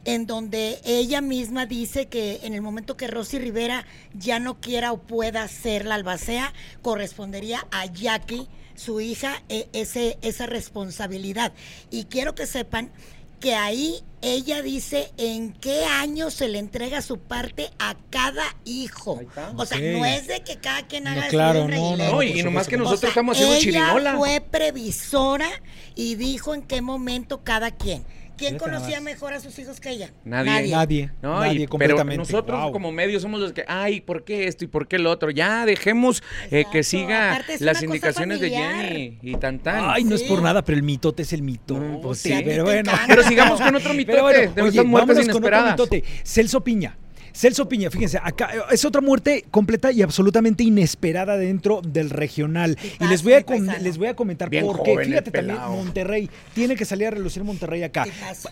en 0.05 0.27
donde 0.27 0.81
ella 0.85 1.21
misma 1.21 1.67
dice 1.67 2.07
que 2.07 2.41
en 2.43 2.55
el 2.55 2.63
momento 2.63 2.97
que 2.97 3.07
Rosy 3.07 3.39
Rivera 3.39 3.85
ya 4.15 4.39
no 4.39 4.61
quiera 4.61 4.93
o 4.93 4.99
pueda 4.99 5.47
ser 5.49 5.85
la 5.85 5.95
albacea, 5.95 6.53
correspondería 6.83 7.67
a 7.71 7.87
Jackie, 7.87 8.49
su 8.75 9.01
hija, 9.01 9.43
e- 9.49 9.69
ese, 9.73 10.19
esa 10.23 10.47
responsabilidad. 10.47 11.53
Y 11.91 12.05
quiero 12.05 12.35
que 12.35 12.47
sepan 12.47 12.91
que 13.43 13.55
ahí 13.57 14.05
ella 14.23 14.63
dice 14.63 15.13
en 15.17 15.53
qué 15.53 15.85
año 15.85 16.31
se 16.31 16.49
le 16.49 16.61
entrega 16.61 17.03
su 17.03 17.19
parte 17.19 17.71
a 17.81 17.97
cada 18.09 18.45
hijo. 18.65 19.21
O 19.57 19.67
sea, 19.67 19.79
no 19.81 20.05
es 20.07 20.29
de 20.29 20.43
que 20.45 20.59
cada 20.59 20.87
quien 20.87 21.05
No, 21.05 21.11
haga 21.11 21.25
su 21.25 21.31
claro, 21.31 21.67
no, 21.67 21.75
y 21.75 21.97
no, 21.99 22.13
No, 22.13 22.23
y 22.23 22.43
nomás 22.45 22.69
que 22.69 22.77
O 22.77 22.79
nosotros 22.79 23.01
sea, 23.01 23.09
estamos 23.09 23.37
haciendo 23.37 23.55
ella 23.57 23.63
chirinola. 23.65 24.17
fue 24.17 24.41
previsora 24.41 25.49
y 25.97 26.15
dijo 26.15 26.55
en 26.55 26.63
qué 26.63 26.81
momento 26.83 27.43
cada 27.43 27.73
quien. 27.73 28.05
¿Quién 28.49 28.59
conocía 28.59 29.01
mejor 29.01 29.33
a 29.33 29.41
sus 29.41 29.59
hijos 29.59 29.81
que 29.81 29.91
ella? 29.91 30.13
Nadie. 30.25 30.71
Nadie, 30.71 31.11
No, 31.23 31.41
nadie 31.41 31.53
y- 31.53 31.57
pero 31.59 31.69
completamente. 31.71 32.19
nosotros 32.19 32.61
Wow. 32.63 32.73
como 32.73 32.93
medios 32.93 33.23
somos 33.23 33.41
los 33.41 33.53
que, 33.53 33.65
ay, 33.69 34.01
¿por 34.01 34.25
qué 34.25 34.47
esto 34.47 34.65
y 34.65 34.69
por 34.69 34.89
qué 34.89 34.99
lo 34.99 35.11
otro? 35.11 35.31
Ya 35.31 35.65
dejemos 35.67 36.23
eh, 36.51 36.65
que 36.71 36.83
siga 36.83 37.43
las 37.61 37.83
indicaciones 37.83 38.41
de. 38.41 38.51
Jenny 38.51 39.19
y 39.23 39.37
tan 39.37 39.59
tan. 39.59 39.85
Ay, 39.91 40.05
no 40.05 40.15
es 40.15 40.23
por 40.25 40.43
nada, 40.43 40.65
pero 40.65 40.77
el 40.77 40.83
mitote 40.83 41.23
es 41.23 41.33
el 41.33 41.43
mitote. 41.43 41.81
Mm, 41.81 42.01
pues 42.01 42.19
sí, 42.19 42.35
pero 42.45 42.65
bueno. 42.65 42.93
Pero 43.07 43.23
sigamos 43.23 43.61
con 43.61 43.75
otro 43.75 43.95
mitote 43.95 44.13
Pero 44.13 44.23
bueno, 44.23 44.53
de 44.53 44.63
oye, 44.63 44.83
muertes 44.83 45.29
con 45.29 45.45
otro 45.45 45.63
mitote. 45.71 46.05
Celso 46.25 46.63
Piña. 46.63 46.97
Celso 47.35 47.69
Piña, 47.69 47.91
fíjense, 47.91 48.19
acá 48.23 48.51
es 48.71 48.85
otra 48.85 49.01
muerte 49.01 49.45
completa 49.51 49.91
y 49.91 50.03
absolutamente 50.03 50.63
inesperada 50.65 51.37
dentro 51.37 51.81
del 51.83 52.11
regional. 52.11 52.77
Y 53.01 53.07
les 53.07 53.23
voy 53.23 53.33
a, 53.35 53.45
les 53.81 53.99
voy 53.99 54.09
a 54.09 54.15
comentar 54.17 54.51
Bien 54.51 54.65
por 54.67 54.83
qué. 54.83 54.97
Fíjate 54.99 55.31
también. 55.31 55.59
Monterrey. 55.59 56.29
Tiene 56.55 56.77
que 56.77 56.85
salir 56.85 57.07
a 57.09 57.11
relucir 57.11 57.43
Monterrey 57.45 57.83
acá. 57.83 58.05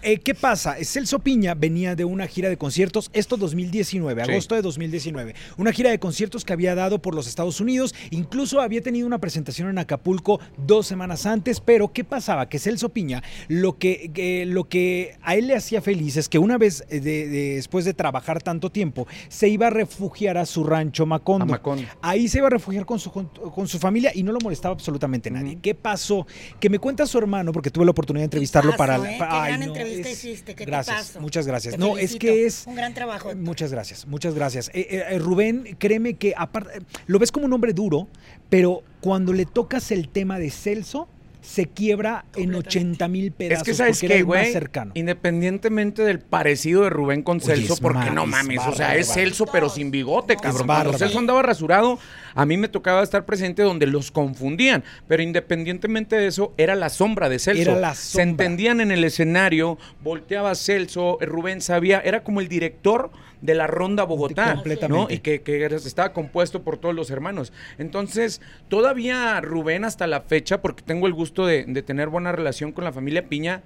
Eh, 0.03 0.19
¿Qué 0.19 0.35
pasa? 0.35 0.77
Celso 0.83 1.19
Piña 1.19 1.55
venía 1.55 1.95
de 1.95 2.05
una 2.05 2.27
gira 2.27 2.49
de 2.49 2.57
conciertos, 2.57 3.11
esto 3.13 3.37
2019, 3.37 4.25
Sí. 4.25 4.31
agosto 4.33 4.55
de 4.55 4.63
2019. 4.63 5.35
Una 5.57 5.73
gira 5.73 5.91
de 5.91 5.99
conciertos 5.99 6.45
que 6.45 6.53
había 6.53 6.75
dado 6.75 7.01
por 7.01 7.15
los 7.15 7.27
Estados 7.29 7.61
Unidos. 7.61 7.95
Incluso 8.11 8.61
había 8.61 8.81
tenido 8.83 9.07
una 9.07 9.19
presentación 9.19 9.69
en 9.69 9.79
Acapulco 9.79 10.41
dos 10.57 10.87
semanas 10.87 11.27
antes. 11.27 11.61
Pero, 11.61 11.93
¿qué 11.93 12.05
pasaba? 12.05 12.49
Que 12.49 12.59
Celso 12.59 12.89
Piña, 12.89 13.23
lo 13.49 13.79
que, 13.79 14.45
lo 14.47 14.69
que 14.69 15.17
a 15.23 15.37
él 15.37 15.49
le 15.49 15.55
hacía 15.57 15.83
feliz 15.83 16.17
es 16.17 16.29
que 16.29 16.39
una 16.39 16.59
vez, 16.59 16.85
eh, 16.89 17.01
de- 17.01 17.29
de- 17.29 17.55
después 17.57 17.85
de 17.85 17.95
trabajar 17.95 18.43
tanto 18.43 18.70
tiempo, 18.71 19.07
se 19.29 19.49
iba 19.49 19.67
a 19.67 19.71
refugiar 19.71 20.39
a 20.39 20.47
su 20.47 20.65
rancho 20.65 21.07
Macondo. 21.07 21.45
A 21.45 21.47
Macondo. 21.47 21.85
Ahí 22.03 22.29
se 22.29 22.39
iba 22.39 22.47
a 22.47 22.50
refugiar 22.50 22.87
con 22.87 22.99
su, 22.99 23.11
con, 23.11 23.27
con 23.27 23.69
su 23.69 23.79
familia 23.79 24.11
y 24.15 24.23
no 24.23 24.33
lo 24.33 24.39
molestaba 24.41 24.73
absolutamente 24.75 25.31
nadie. 25.31 25.59
¿Qué 25.61 25.75
pasó? 25.75 26.27
Que 26.59 26.71
me 26.71 26.79
cuenta 26.79 27.07
su 27.07 27.19
hermano, 27.19 27.53
porque 27.53 27.71
tuve 27.71 27.85
la 27.85 27.91
oportunidad 27.91 28.23
de 28.23 28.27
entrevistarlo 28.27 28.77
para... 28.77 28.97
¿eh? 28.97 29.17
para- 29.19 29.31
Qué 29.31 29.37
ay, 29.37 29.49
gran 29.49 29.61
no, 29.61 29.67
entrevista 29.67 30.09
es- 30.09 30.25
hiciste, 30.25 30.55
qué 30.55 30.65
Gracias, 30.65 31.19
muchas 31.21 31.47
gracias. 31.47 31.75
Te 31.75 31.79
No, 31.79 31.99
es 31.99 32.17
que 32.17 32.47
es... 32.47 32.65
Un 32.67 32.75
gran 32.77 32.95
trabajo. 32.95 33.35
Muchas 33.35 33.73
gracias, 33.73 34.07
muchas 34.07 34.35
gracias. 34.35 34.71
Eh, 34.75 34.87
eh, 35.11 35.19
Rubén, 35.19 35.77
créeme 35.79 36.15
que 36.15 36.35
aparte, 36.37 36.81
lo 37.07 37.19
ves 37.19 37.33
como 37.33 37.47
un 37.47 37.53
hombre 37.53 37.73
duro, 37.73 38.09
pero 38.49 38.83
cuando 39.00 39.33
le 39.33 39.47
tocas 39.47 39.91
el 39.91 40.09
tema 40.09 40.39
de 40.39 40.50
Celso, 40.50 41.09
se 41.42 41.66
quiebra 41.66 42.25
en 42.35 42.52
Completamente. 42.52 42.68
80 42.68 43.09
mil 43.09 43.32
pedazos. 43.32 43.59
Es 43.59 43.64
que 43.64 43.75
sabes 43.75 44.00
que, 44.00 44.23
güey, 44.23 44.52
cercano. 44.52 44.92
independientemente 44.94 46.02
del 46.02 46.20
parecido 46.20 46.82
de 46.82 46.90
Rubén 46.90 47.23
con 47.23 47.38
Oye, 47.38 47.47
Celso, 47.47 47.76
porque 47.76 48.11
no 48.11 48.25
es 48.25 48.28
mames, 48.28 48.61
o 48.66 48.73
sea, 48.75 48.97
es 48.97 49.12
Celso 49.12 49.47
pero 49.47 49.68
sin 49.68 49.90
bigote, 49.90 50.37
cabrón. 50.37 50.66
Cuando 50.66 50.99
Celso 50.99 51.18
andaba 51.18 51.42
rasurado, 51.42 51.99
a 52.35 52.47
mí 52.47 52.56
me 52.56 52.68
tocaba 52.68 53.02
estar 53.02 53.25
presente 53.25 53.62
donde 53.62 53.87
los 53.87 54.11
confundían, 54.11 54.85
pero 55.09 55.23
independientemente 55.23 56.16
de 56.16 56.26
eso, 56.26 56.54
era 56.56 56.75
la 56.75 56.88
sombra 56.88 57.28
de 57.28 57.38
Celso. 57.38 57.62
Era 57.62 57.78
la 57.78 57.94
Se 57.94 58.18
sombra. 58.18 58.23
entendían 58.30 58.80
en 58.80 58.90
el 58.90 59.04
escenario, 59.04 59.79
volteaba 60.03 60.55
Celso, 60.55 61.18
Rubén 61.20 61.61
sabía, 61.61 62.00
era 62.00 62.22
como 62.22 62.40
el 62.40 62.48
director 62.48 63.11
de 63.40 63.55
la 63.55 63.66
ronda 63.66 64.05
Bogotá, 64.05 64.55
Completamente. 64.55 64.88
¿no? 64.88 65.14
Y 65.14 65.20
que, 65.20 65.40
estaba 65.74 66.12
compuesto 66.12 66.62
por 66.62 66.76
todos 66.76 66.94
los 66.94 67.11
hermanos. 67.11 67.53
Entonces, 67.79 68.40
todavía 68.68 69.40
Rubén 69.40 69.85
hasta 69.85 70.07
la 70.07 70.20
fecha, 70.20 70.61
porque 70.61 70.83
tengo 70.83 71.07
el 71.07 71.14
gusto 71.14 71.30
de, 71.47 71.64
de 71.64 71.83
tener 71.83 72.09
buena 72.09 72.33
relación 72.33 72.73
con 72.73 72.85
la 72.85 72.93
familia 72.93 73.29
Piña, 73.29 73.62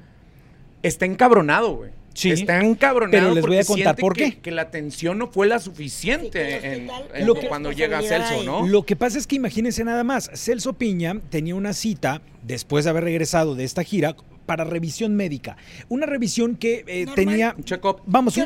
está 0.83 1.07
encabronado, 1.07 1.77
güey. 1.77 1.91
Sí, 2.15 2.31
está 2.31 2.61
encabronado. 2.61 3.11
pero 3.11 3.35
les 3.35 3.45
voy 3.45 3.57
a 3.59 3.65
porque 3.65 3.83
contar 3.83 3.97
por 3.97 4.15
qué. 4.15 4.39
Que 4.39 4.53
la 4.53 4.63
atención 4.63 5.19
no 5.19 5.27
fue 5.27 5.49
la 5.49 5.59
suficiente 5.59 6.75
en- 6.77 6.89
Lo 7.27 7.35
que- 7.35 7.49
cuando 7.49 7.73
llega 7.73 8.01
Celso, 8.03 8.35
ahí. 8.41 8.47
¿no? 8.47 8.65
Lo 8.69 8.85
que 8.85 8.95
pasa 8.95 9.19
es 9.19 9.27
que 9.27 9.35
imagínense 9.35 9.83
nada 9.83 10.05
más, 10.05 10.31
Celso 10.35 10.75
Piña 10.75 11.21
tenía 11.31 11.57
una 11.57 11.73
cita 11.73 12.23
después 12.45 12.85
de 12.85 12.91
haber 12.91 13.03
regresado 13.05 13.57
de 13.57 13.65
esta 13.65 13.83
gira 13.83 14.15
para 14.47 14.65
revisión 14.65 15.15
médica. 15.15 15.57
Una 15.89 16.07
revisión 16.07 16.57
que 16.57 16.85
eh, 16.87 17.07
tenía... 17.15 17.55
Un 17.57 17.65
check-up. 17.65 18.03
Vamos, 18.07 18.37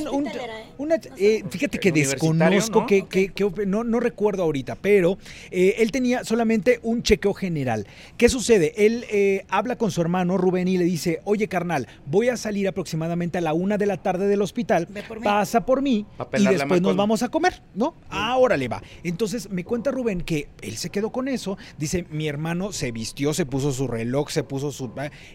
una- 0.78 1.00
eh, 1.16 1.44
fíjate 1.50 1.78
que 1.78 1.92
desconozco 1.92 2.80
¿no? 2.80 2.86
que, 2.86 3.06
que- 3.06 3.32
no, 3.66 3.84
no 3.84 4.00
recuerdo 4.00 4.42
ahorita, 4.42 4.76
pero 4.76 5.18
eh, 5.50 5.76
él 5.78 5.90
tenía 5.92 6.24
solamente 6.24 6.80
un 6.82 7.02
chequeo 7.02 7.34
general. 7.34 7.86
¿Qué 8.16 8.28
sucede? 8.28 8.74
Él 8.76 9.04
eh, 9.10 9.44
habla 9.48 9.76
con 9.76 9.90
su 9.90 10.00
hermano 10.00 10.36
Rubén 10.38 10.68
y 10.68 10.78
le 10.78 10.84
dice, 10.84 11.20
oye 11.24 11.48
carnal, 11.48 11.86
voy 12.06 12.28
a 12.28 12.36
salir 12.36 12.68
aproximadamente 12.68 13.38
a 13.38 13.40
la 13.40 13.52
una 13.54 13.78
de 13.78 13.86
la 13.86 13.96
tarde 13.96 14.28
del 14.28 14.42
hospital, 14.42 14.86
por 15.08 15.22
pasa 15.22 15.64
por 15.64 15.82
mí 15.82 16.06
y 16.38 16.44
después 16.46 16.80
nos 16.80 16.96
vamos 16.96 17.22
a 17.22 17.28
comer, 17.28 17.62
¿no? 17.74 17.94
Ahora 18.08 18.56
le 18.56 18.68
va. 18.68 18.82
Entonces 19.02 19.50
me 19.50 19.64
cuenta 19.64 19.90
Rubén 19.90 20.20
que 20.20 20.48
él 20.62 20.76
se 20.76 20.90
quedó 20.90 21.10
con 21.10 21.28
eso, 21.28 21.56
dice, 21.78 22.06
mi 22.10 22.28
hermano 22.28 22.72
se 22.72 22.92
vistió, 22.92 23.34
se 23.34 23.46
puso 23.46 23.72
su 23.72 23.86
reloj, 23.88 24.30
se 24.30 24.42
puso 24.44 24.72
su... 24.72 24.90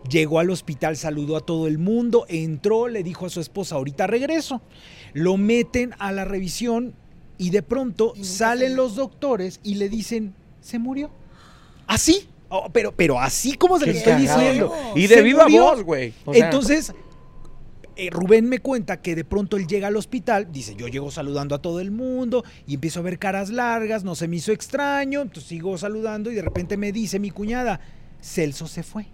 Llegó 0.10 0.40
al 0.40 0.50
hospital, 0.54 0.96
saludó 0.98 1.36
a 1.38 1.42
todo 1.42 1.68
el 1.68 1.78
mundo, 1.78 2.26
entró, 2.30 2.88
le 2.88 3.04
dijo 3.04 3.26
a 3.26 3.30
su 3.30 3.42
esposa, 3.42 3.76
ahorita 3.76 4.08
regreso. 4.08 4.62
Lo 5.14 5.38
meten 5.38 5.94
a 6.00 6.12
la 6.12 6.26
revisión 6.26 6.96
y 7.38 7.50
de 7.50 7.64
pronto 7.64 8.14
Y 8.16 8.24
salen 8.24 8.76
los 8.76 8.96
doctores 8.96 9.60
y 9.64 9.76
le 9.76 9.90
dicen, 9.90 10.34
se 10.62 10.80
murió. 10.80 11.12
Así, 11.88 12.28
Oh, 12.56 12.70
pero, 12.72 12.92
pero 12.96 13.20
así 13.20 13.56
como 13.56 13.80
se 13.80 13.88
le 13.88 13.94
estoy 13.98 14.14
diciendo. 14.14 14.72
Y 14.96 15.08
de 15.08 15.24
viva 15.24 15.46
murió. 15.46 15.64
voz, 15.64 15.82
güey. 15.84 16.14
O 16.24 16.36
sea, 16.36 16.46
Entonces, 16.46 16.94
eh, 17.96 18.10
Rubén 18.12 18.48
me 18.48 18.60
cuenta 18.60 19.02
que 19.02 19.16
de 19.16 19.24
pronto 19.24 19.58
él 19.58 19.66
llega 19.66 19.88
al 19.88 19.96
hospital, 19.96 20.52
dice, 20.52 20.76
yo 20.76 20.88
llego 20.88 21.10
saludando 21.10 21.56
a 21.56 21.62
todo 21.64 21.80
el 21.80 21.90
mundo 21.90 22.44
y 22.68 22.76
empiezo 22.76 23.00
a 23.00 23.04
ver 23.04 23.18
caras 23.18 23.50
largas, 23.50 24.04
no 24.04 24.14
se 24.14 24.28
me 24.28 24.36
hizo 24.36 24.52
extraño, 24.52 25.22
entonces 25.22 25.50
sigo 25.50 25.76
saludando 25.80 26.32
y 26.32 26.36
de 26.36 26.44
repente 26.44 26.78
me 26.78 26.92
dice 26.92 27.18
mi 27.18 27.32
cuñada, 27.32 27.80
Celso 28.22 28.68
se 28.68 28.84
fue. 28.84 29.08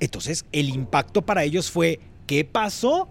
Entonces, 0.00 0.44
el 0.52 0.68
impacto 0.68 1.22
para 1.22 1.44
ellos 1.44 1.70
fue, 1.70 2.00
¿qué 2.26 2.44
pasó? 2.44 3.08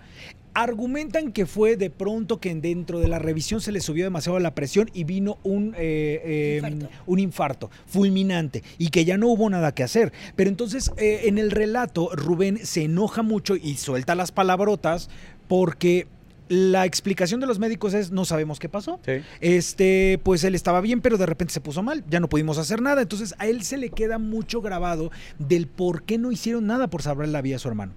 Argumentan 0.53 1.33
que 1.33 1.45
fue 1.45 1.75
de 1.75 1.89
pronto 1.89 2.39
que 2.39 2.55
dentro 2.55 2.99
de 2.99 3.09
la 3.09 3.19
revisión 3.19 3.59
se 3.59 3.73
le 3.73 3.81
subió 3.81 4.05
demasiado 4.05 4.39
la 4.39 4.55
presión 4.55 4.89
y 4.93 5.03
vino 5.03 5.37
un, 5.43 5.75
eh, 5.77 6.21
eh, 6.23 6.61
Infarto. 6.63 6.89
un 7.07 7.19
infarto 7.19 7.71
fulminante 7.87 8.63
y 8.77 8.87
que 8.87 9.03
ya 9.03 9.17
no 9.17 9.27
hubo 9.27 9.49
nada 9.49 9.73
que 9.73 9.83
hacer. 9.83 10.13
Pero 10.37 10.49
entonces 10.49 10.93
eh, 10.95 11.23
en 11.25 11.39
el 11.39 11.51
relato 11.51 12.09
Rubén 12.13 12.65
se 12.65 12.83
enoja 12.83 13.21
mucho 13.21 13.57
y 13.57 13.75
suelta 13.75 14.15
las 14.15 14.31
palabrotas 14.31 15.09
porque 15.49 16.07
la 16.47 16.85
explicación 16.85 17.39
de 17.39 17.47
los 17.47 17.59
médicos 17.59 17.93
es 17.93 18.11
no 18.11 18.25
sabemos 18.25 18.59
qué 18.59 18.69
pasó. 18.69 18.99
Sí. 19.05 19.21
Este, 19.41 20.19
pues 20.23 20.43
él 20.43 20.55
estaba 20.55 20.81
bien, 20.81 21.01
pero 21.01 21.17
de 21.17 21.25
repente 21.25 21.53
se 21.53 21.61
puso 21.61 21.83
mal, 21.83 22.03
ya 22.09 22.19
no 22.19 22.29
pudimos 22.29 22.57
hacer 22.57 22.81
nada. 22.81 23.01
Entonces 23.01 23.35
a 23.37 23.47
él 23.47 23.63
se 23.63 23.77
le 23.77 23.89
queda 23.89 24.17
mucho 24.17 24.61
grabado 24.61 25.11
del 25.39 25.67
por 25.67 26.03
qué 26.03 26.17
no 26.17 26.31
hicieron 26.31 26.67
nada 26.67 26.87
por 26.87 27.01
salvar 27.01 27.27
la 27.27 27.41
vida 27.41 27.57
a 27.57 27.59
su 27.59 27.67
hermano. 27.67 27.93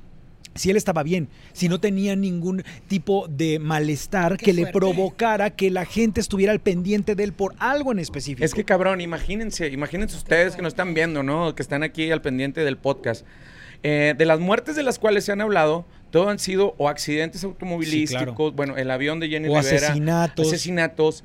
Si 0.54 0.70
él 0.70 0.76
estaba 0.76 1.04
bien, 1.04 1.28
si 1.52 1.68
no 1.68 1.78
tenía 1.78 2.16
ningún 2.16 2.64
tipo 2.88 3.28
de 3.28 3.60
malestar 3.60 4.36
Qué 4.36 4.46
que 4.46 4.52
le 4.52 4.66
provocara 4.66 5.50
que 5.50 5.70
la 5.70 5.84
gente 5.84 6.20
estuviera 6.20 6.52
al 6.52 6.58
pendiente 6.58 7.14
de 7.14 7.22
él 7.22 7.32
por 7.32 7.54
algo 7.58 7.92
en 7.92 8.00
específico. 8.00 8.44
Es 8.44 8.54
que 8.54 8.64
cabrón, 8.64 9.00
imagínense, 9.00 9.68
imagínense 9.68 10.16
ustedes 10.16 10.56
que 10.56 10.62
nos 10.62 10.72
están 10.72 10.94
viendo, 10.94 11.22
¿no? 11.22 11.54
Que 11.54 11.62
están 11.62 11.84
aquí 11.84 12.10
al 12.10 12.22
pendiente 12.22 12.64
del 12.64 12.76
podcast. 12.76 13.24
Eh, 13.82 14.14
de 14.18 14.24
las 14.26 14.40
muertes 14.40 14.74
de 14.76 14.82
las 14.82 14.98
cuales 14.98 15.24
se 15.24 15.32
han 15.32 15.40
hablado, 15.40 15.86
todo 16.10 16.28
han 16.30 16.38
sido 16.38 16.74
o 16.78 16.88
accidentes 16.88 17.44
automovilísticos, 17.44 18.20
Sí, 18.20 18.34
claro. 18.34 18.52
bueno, 18.52 18.76
el 18.76 18.90
avión 18.90 19.20
de 19.20 19.28
Jenny 19.28 19.48
O 19.48 19.60
Rivera, 19.60 19.86
asesinatos. 19.86 20.46
asesinatos, 20.48 21.24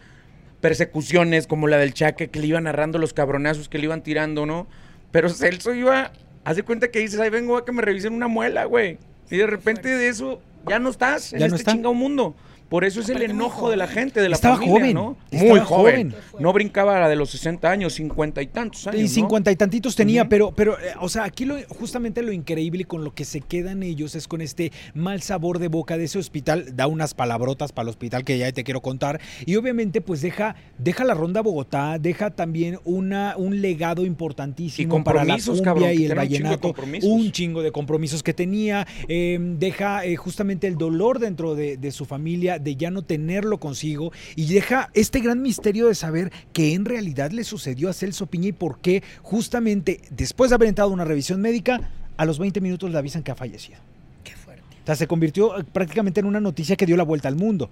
persecuciones 0.61 1.47
como 1.47 1.67
la 1.67 1.77
del 1.77 1.93
Chaque 1.93 2.29
que 2.29 2.39
le 2.39 2.47
iban 2.47 2.63
narrando 2.65 2.97
los 2.99 3.13
cabronazos 3.13 3.69
que 3.69 3.77
le 3.79 3.85
iban 3.85 4.01
tirando, 4.03 4.45
¿no? 4.45 4.67
Pero 5.11 5.29
Celso 5.29 5.73
iba, 5.73 6.11
hace 6.43 6.63
cuenta 6.63 6.89
que 6.89 6.99
dices, 6.99 7.19
ahí 7.19 7.29
vengo 7.29 7.57
a 7.57 7.65
que 7.65 7.71
me 7.71 7.81
revisen 7.81 8.13
una 8.13 8.27
muela, 8.27 8.65
güey. 8.65 8.97
Y 9.29 9.37
de 9.37 9.47
repente 9.47 9.89
de 9.89 10.07
eso 10.07 10.41
ya 10.67 10.79
no 10.79 10.89
estás 10.89 11.33
en 11.33 11.39
Ya 11.39 11.47
no 11.47 11.55
este 11.55 11.61
está. 11.63 11.71
chingado 11.73 11.93
mundo. 11.93 12.35
Por 12.73 12.85
eso 12.85 13.01
es 13.01 13.09
el 13.09 13.21
enojo 13.21 13.69
de 13.69 13.77
la 13.77 13.85
gente, 13.85 14.19
de 14.19 14.29
la 14.29 14.35
Estaba 14.35 14.55
familia, 14.55 14.79
joven, 14.79 14.93
¿no? 14.95 15.15
estaba 15.29 15.49
Muy 15.51 15.59
joven. 15.59 16.11
joven. 16.11 16.41
No 16.41 16.53
brincaba 16.53 16.99
la 16.99 17.07
de 17.07 17.15
los 17.15 17.29
60 17.29 17.69
años, 17.69 17.93
50 17.93 18.41
y 18.41 18.47
tantos 18.47 18.87
años, 18.87 18.99
Y 18.99 19.03
¿no? 19.03 19.09
cincuenta 19.09 19.51
y 19.51 19.55
tantitos 19.55 19.95
tenía, 19.95 20.27
pero, 20.27 20.53
pero, 20.55 20.79
eh, 20.79 20.93
o 20.99 21.07
sea, 21.07 21.23
aquí 21.23 21.45
lo, 21.45 21.57
justamente 21.69 22.23
lo 22.23 22.31
increíble 22.31 22.85
con 22.85 23.03
lo 23.03 23.13
que 23.13 23.25
se 23.25 23.41
quedan 23.41 23.83
ellos 23.83 24.15
es 24.15 24.27
con 24.27 24.41
este 24.41 24.71
mal 24.95 25.21
sabor 25.21 25.59
de 25.59 25.67
boca 25.67 25.99
de 25.99 26.05
ese 26.05 26.17
hospital. 26.17 26.75
Da 26.75 26.87
unas 26.87 27.13
palabrotas 27.13 27.71
para 27.71 27.83
el 27.83 27.89
hospital 27.89 28.23
que 28.25 28.39
ya 28.39 28.51
te 28.51 28.63
quiero 28.63 28.81
contar. 28.81 29.21
Y 29.45 29.55
obviamente, 29.55 30.01
pues 30.01 30.21
deja, 30.21 30.55
deja 30.79 31.03
la 31.03 31.13
ronda 31.13 31.41
Bogotá, 31.41 31.99
deja 31.99 32.31
también 32.31 32.79
una, 32.85 33.35
un 33.37 33.61
legado 33.61 34.03
importantísimo 34.03 34.97
Y 34.97 35.03
para 35.03 35.23
la 35.23 35.37
cumbia 35.37 35.63
cabrón, 35.63 35.89
y 35.93 36.05
el 36.05 36.07
tiene 36.07 36.07
un 36.07 36.07
chingo 36.07 36.09
de 36.09 36.15
vallenato. 36.15 36.59
compromisos. 36.69 37.07
Un 37.11 37.31
chingo 37.31 37.61
de 37.61 37.71
compromisos 37.71 38.23
que 38.23 38.33
tenía. 38.33 38.87
eh, 39.07 39.37
deja 39.59 40.05
eh, 40.05 40.15
justamente 40.15 40.65
el 40.65 40.75
dolor 40.75 41.19
dentro 41.19 41.53
de, 41.53 41.77
de 41.77 41.91
su 41.91 42.05
familia, 42.05 42.57
de 42.63 42.75
ya 42.75 42.91
no 42.91 43.01
tenerlo 43.01 43.59
consigo. 43.59 44.11
Y 44.35 44.53
deja 44.53 44.89
este 44.93 45.19
gran 45.19 45.41
misterio 45.41 45.87
de 45.87 45.95
saber 45.95 46.31
qué 46.53 46.73
en 46.73 46.85
realidad 46.85 47.31
le 47.31 47.43
sucedió 47.43 47.89
a 47.89 47.93
Celso 47.93 48.27
Piña 48.27 48.49
y 48.49 48.53
por 48.53 48.79
qué 48.79 49.03
justamente 49.21 50.01
después 50.09 50.49
de 50.49 50.55
haber 50.55 50.69
entrado 50.69 50.89
una 50.91 51.05
revisión 51.05 51.41
médica, 51.41 51.89
a 52.17 52.25
los 52.25 52.39
20 52.39 52.61
minutos 52.61 52.91
le 52.91 52.97
avisan 52.97 53.23
que 53.23 53.31
ha 53.31 53.35
fallecido. 53.35 53.79
Qué 54.23 54.35
fuerte. 54.35 54.63
O 54.83 54.85
sea, 54.85 54.95
se 54.95 55.07
convirtió 55.07 55.59
eh, 55.59 55.63
prácticamente 55.63 56.19
en 56.19 56.25
una 56.25 56.39
noticia 56.39 56.75
que 56.75 56.85
dio 56.85 56.97
la 56.97 57.03
vuelta 57.03 57.27
al 57.27 57.35
mundo. 57.35 57.69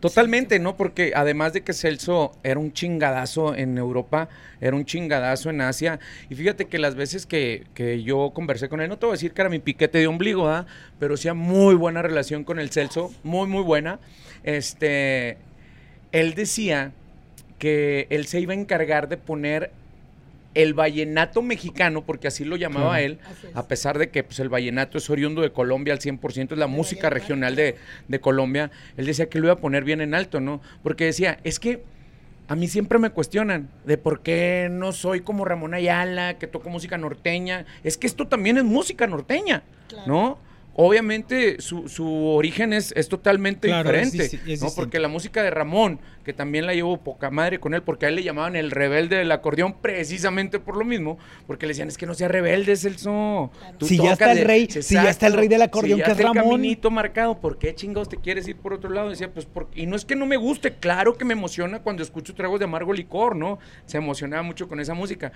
Totalmente, 0.00 0.58
¿no? 0.58 0.76
Porque 0.76 1.12
además 1.16 1.54
de 1.54 1.62
que 1.62 1.72
Celso 1.72 2.32
era 2.42 2.60
un 2.60 2.72
chingadazo 2.72 3.54
en 3.54 3.78
Europa, 3.78 4.28
era 4.60 4.76
un 4.76 4.84
chingadazo 4.84 5.48
en 5.48 5.62
Asia. 5.62 5.98
Y 6.28 6.34
fíjate 6.34 6.66
que 6.66 6.78
las 6.78 6.94
veces 6.94 7.24
que, 7.24 7.64
que 7.72 8.02
yo 8.02 8.32
conversé 8.34 8.68
con 8.68 8.82
él, 8.82 8.90
no 8.90 8.98
te 8.98 9.06
voy 9.06 9.14
a 9.14 9.16
decir 9.16 9.32
que 9.32 9.40
era 9.40 9.48
mi 9.48 9.58
piquete 9.58 9.98
de 9.98 10.06
ombligo, 10.06 10.48
¿ah? 10.48 10.66
Pero 10.98 11.16
sí, 11.16 11.30
muy 11.32 11.74
buena 11.74 12.02
relación 12.02 12.44
con 12.44 12.58
el 12.58 12.70
Celso, 12.70 13.10
muy, 13.22 13.48
muy 13.48 13.62
buena. 13.62 13.98
Este, 14.44 15.38
él 16.12 16.34
decía 16.34 16.92
que 17.58 18.06
él 18.10 18.26
se 18.26 18.40
iba 18.40 18.52
a 18.52 18.56
encargar 18.56 19.08
de 19.08 19.16
poner 19.16 19.70
el 20.56 20.74
vallenato 20.74 21.42
mexicano, 21.42 22.04
porque 22.04 22.28
así 22.28 22.44
lo 22.44 22.56
llamaba 22.56 22.96
Claro. 22.96 23.04
él, 23.04 23.18
a 23.54 23.68
pesar 23.68 23.98
de 23.98 24.08
que 24.08 24.24
pues, 24.24 24.40
el 24.40 24.48
vallenato 24.48 24.96
es 24.98 25.08
oriundo 25.10 25.42
de 25.42 25.52
Colombia 25.52 25.92
al 25.92 26.00
100%, 26.00 26.52
es 26.52 26.58
la 26.58 26.66
música 26.66 27.02
vallenato, 27.08 27.10
regional 27.10 27.54
de, 27.56 27.76
de 28.08 28.20
Colombia, 28.20 28.70
él 28.96 29.06
decía 29.06 29.28
que 29.28 29.38
lo 29.38 29.44
iba 29.46 29.52
a 29.52 29.58
poner 29.58 29.84
bien 29.84 30.00
en 30.00 30.14
alto, 30.14 30.40
¿no? 30.40 30.60
Porque 30.82 31.04
decía, 31.04 31.38
es 31.44 31.60
que 31.60 31.82
a 32.48 32.56
mí 32.56 32.68
siempre 32.68 32.98
me 32.98 33.10
cuestionan 33.10 33.68
de 33.84 33.98
por 33.98 34.20
qué 34.20 34.68
no 34.70 34.92
soy 34.92 35.20
como 35.20 35.44
Ramón 35.44 35.74
Ayala, 35.74 36.38
que 36.38 36.46
toco 36.46 36.70
música 36.70 36.96
norteña. 36.96 37.66
Es 37.84 37.98
que 37.98 38.06
esto 38.06 38.26
también 38.28 38.56
es 38.56 38.64
música 38.64 39.06
norteña, 39.06 39.62
Claro. 39.88 40.06
¿no? 40.06 40.38
Obviamente 40.78 41.56
su, 41.62 41.88
su 41.88 42.06
origen 42.26 42.74
es, 42.74 42.92
es 42.96 43.08
totalmente 43.08 43.68
Claro, 43.68 43.90
diferente, 43.90 44.52
es 44.52 44.60
¿no? 44.60 44.68
Porque 44.76 44.98
la 44.98 45.08
música 45.08 45.42
de 45.42 45.48
Ramón, 45.48 46.00
que 46.22 46.34
también 46.34 46.66
la 46.66 46.74
llevo 46.74 46.98
poca 47.02 47.30
madre 47.30 47.58
con 47.58 47.72
él, 47.72 47.82
porque 47.82 48.04
a 48.04 48.10
él 48.10 48.16
le 48.16 48.22
llamaban 48.22 48.56
el 48.56 48.70
rebelde 48.70 49.16
del 49.16 49.32
acordeón 49.32 49.80
precisamente 49.80 50.58
por 50.60 50.76
lo 50.76 50.84
mismo, 50.84 51.16
porque 51.46 51.64
le 51.66 51.70
decían, 51.70 51.88
es 51.88 51.96
que 51.96 52.04
no 52.04 52.12
sea 52.12 52.28
rebelde, 52.28 52.76
Celso. 52.76 53.50
Claro. 53.58 53.78
Tú 53.78 53.86
Si 53.86 53.96
ya 53.96 54.12
está 54.12 54.32
el 54.32 54.38
tócale". 54.40 54.44
rey, 54.44 54.68
si 54.68 54.94
ya 54.94 55.08
está 55.08 55.26
el 55.28 55.32
rey 55.32 55.48
del 55.48 55.62
acordeón, 55.62 55.96
Si 55.96 56.00
ya 56.00 56.04
que 56.04 56.12
es 56.12 56.18
está 56.18 56.28
el 56.28 56.34
Ramón. 56.34 56.50
caminito 56.52 56.90
marcado, 56.90 57.40
¿por 57.40 57.58
qué 57.58 57.74
chingados 57.74 58.10
te 58.10 58.18
quieres 58.18 58.46
ir 58.46 58.56
por 58.56 58.74
otro 58.74 58.90
lado? 58.90 59.08
Decía, 59.08 59.32
pues, 59.32 59.46
por- 59.46 59.68
y 59.74 59.86
no 59.86 59.96
es 59.96 60.04
que 60.04 60.14
no 60.14 60.26
me 60.26 60.36
guste, 60.36 60.74
claro 60.74 61.14
que 61.16 61.24
me 61.24 61.32
emociona 61.32 61.78
cuando 61.80 62.02
escucho 62.02 62.34
tragos 62.34 62.58
de 62.58 62.66
amargo 62.66 62.92
licor, 62.92 63.34
¿no? 63.34 63.58
Se 63.86 63.96
emocionaba 63.96 64.42
mucho 64.42 64.68
con 64.68 64.78
esa 64.78 64.92
música, 64.92 65.32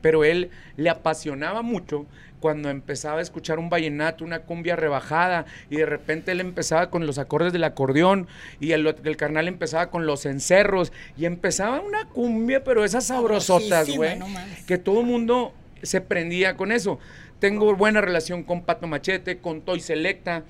pero 0.00 0.22
él 0.22 0.50
le 0.76 0.88
apasionaba 0.88 1.62
mucho 1.62 2.06
cuando 2.44 2.68
empezaba 2.68 3.20
a 3.20 3.22
escuchar 3.22 3.58
un 3.58 3.70
vallenato, 3.70 4.22
una 4.22 4.40
cumbia 4.40 4.76
rebajada, 4.76 5.46
y 5.70 5.76
de 5.76 5.86
repente 5.86 6.32
él 6.32 6.40
empezaba 6.42 6.90
con 6.90 7.06
los 7.06 7.16
acordes 7.16 7.54
del 7.54 7.64
acordeón, 7.64 8.28
y 8.60 8.72
el, 8.72 8.86
el 8.86 9.16
carnal 9.16 9.48
empezaba 9.48 9.88
con 9.90 10.04
los 10.04 10.26
encerros, 10.26 10.92
y 11.16 11.24
empezaba 11.24 11.80
una 11.80 12.04
cumbia, 12.04 12.62
pero 12.62 12.84
esas 12.84 13.06
sabrosotas, 13.06 13.88
güey, 13.96 14.18
no 14.18 14.26
que 14.66 14.76
todo 14.76 15.00
el 15.00 15.06
mundo 15.06 15.54
se 15.82 16.02
prendía 16.02 16.54
con 16.54 16.70
eso. 16.70 16.98
Tengo 17.38 17.74
buena 17.76 18.02
relación 18.02 18.42
con 18.42 18.60
Pato 18.60 18.86
Machete, 18.86 19.38
con 19.38 19.62
Toy 19.62 19.80
Selecta, 19.80 20.44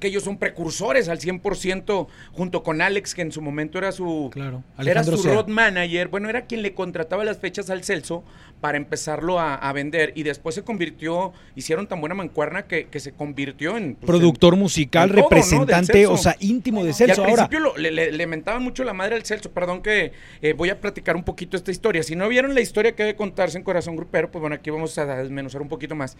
que 0.00 0.08
ellos 0.08 0.24
son 0.24 0.38
precursores 0.38 1.08
al 1.08 1.20
100% 1.20 2.08
junto 2.32 2.62
con 2.64 2.80
Alex, 2.82 3.14
que 3.14 3.22
en 3.22 3.30
su 3.30 3.40
momento 3.42 3.78
era 3.78 3.92
su, 3.92 4.30
Claro, 4.32 4.64
era 4.84 5.04
su 5.04 5.10
road 5.34 5.46
manager. 5.46 6.08
Bueno, 6.08 6.28
era 6.28 6.46
quien 6.46 6.62
le 6.62 6.74
contrataba 6.74 7.22
las 7.24 7.38
fechas 7.38 7.70
al 7.70 7.84
Celso 7.84 8.24
para 8.60 8.76
empezarlo 8.76 9.38
a, 9.38 9.54
a 9.54 9.72
vender. 9.72 10.12
Y 10.16 10.22
después 10.24 10.54
se 10.54 10.62
convirtió, 10.64 11.32
hicieron 11.54 11.86
tan 11.86 12.00
buena 12.00 12.14
mancuerna 12.14 12.64
que, 12.64 12.86
que 12.88 12.98
se 13.00 13.12
convirtió 13.12 13.76
en... 13.76 13.94
pues, 13.94 14.06
Productor 14.06 14.56
musical, 14.56 15.10
representante, 15.10 15.92
Celso. 15.92 16.12
o 16.12 16.16
sea, 16.18 16.36
íntimo 16.40 16.82
de 16.82 16.88
y 16.88 16.92
al 16.92 16.96
Celso. 16.96 17.22
Ahora, 17.24 17.46
principio 17.48 17.60
lo- 17.60 17.76
le, 17.76 17.90
le- 17.90 18.12
le 18.12 18.26
mentaban 18.26 18.62
mucho 18.62 18.82
la 18.84 18.92
madre 18.92 19.14
al 19.14 19.22
Celso. 19.24 19.50
Perdón 19.52 19.82
que 19.82 20.12
eh, 20.42 20.52
voy 20.54 20.70
a 20.70 20.80
platicar 20.80 21.16
un 21.16 21.22
poquito 21.24 21.56
esta 21.56 21.70
historia. 21.70 22.02
Si 22.02 22.16
no 22.16 22.28
vieron 22.28 22.54
la 22.54 22.60
historia 22.60 22.96
que 22.96 23.02
debe 23.04 23.16
contarse 23.16 23.58
en 23.58 23.64
Corazón 23.64 23.96
Grupero, 23.96 24.30
pues 24.30 24.40
bueno, 24.40 24.56
aquí 24.56 24.70
vamos 24.70 24.96
a 24.98 25.06
desmenuzar 25.06 25.62
un 25.62 25.68
poquito 25.68 25.94
más. 25.94 26.16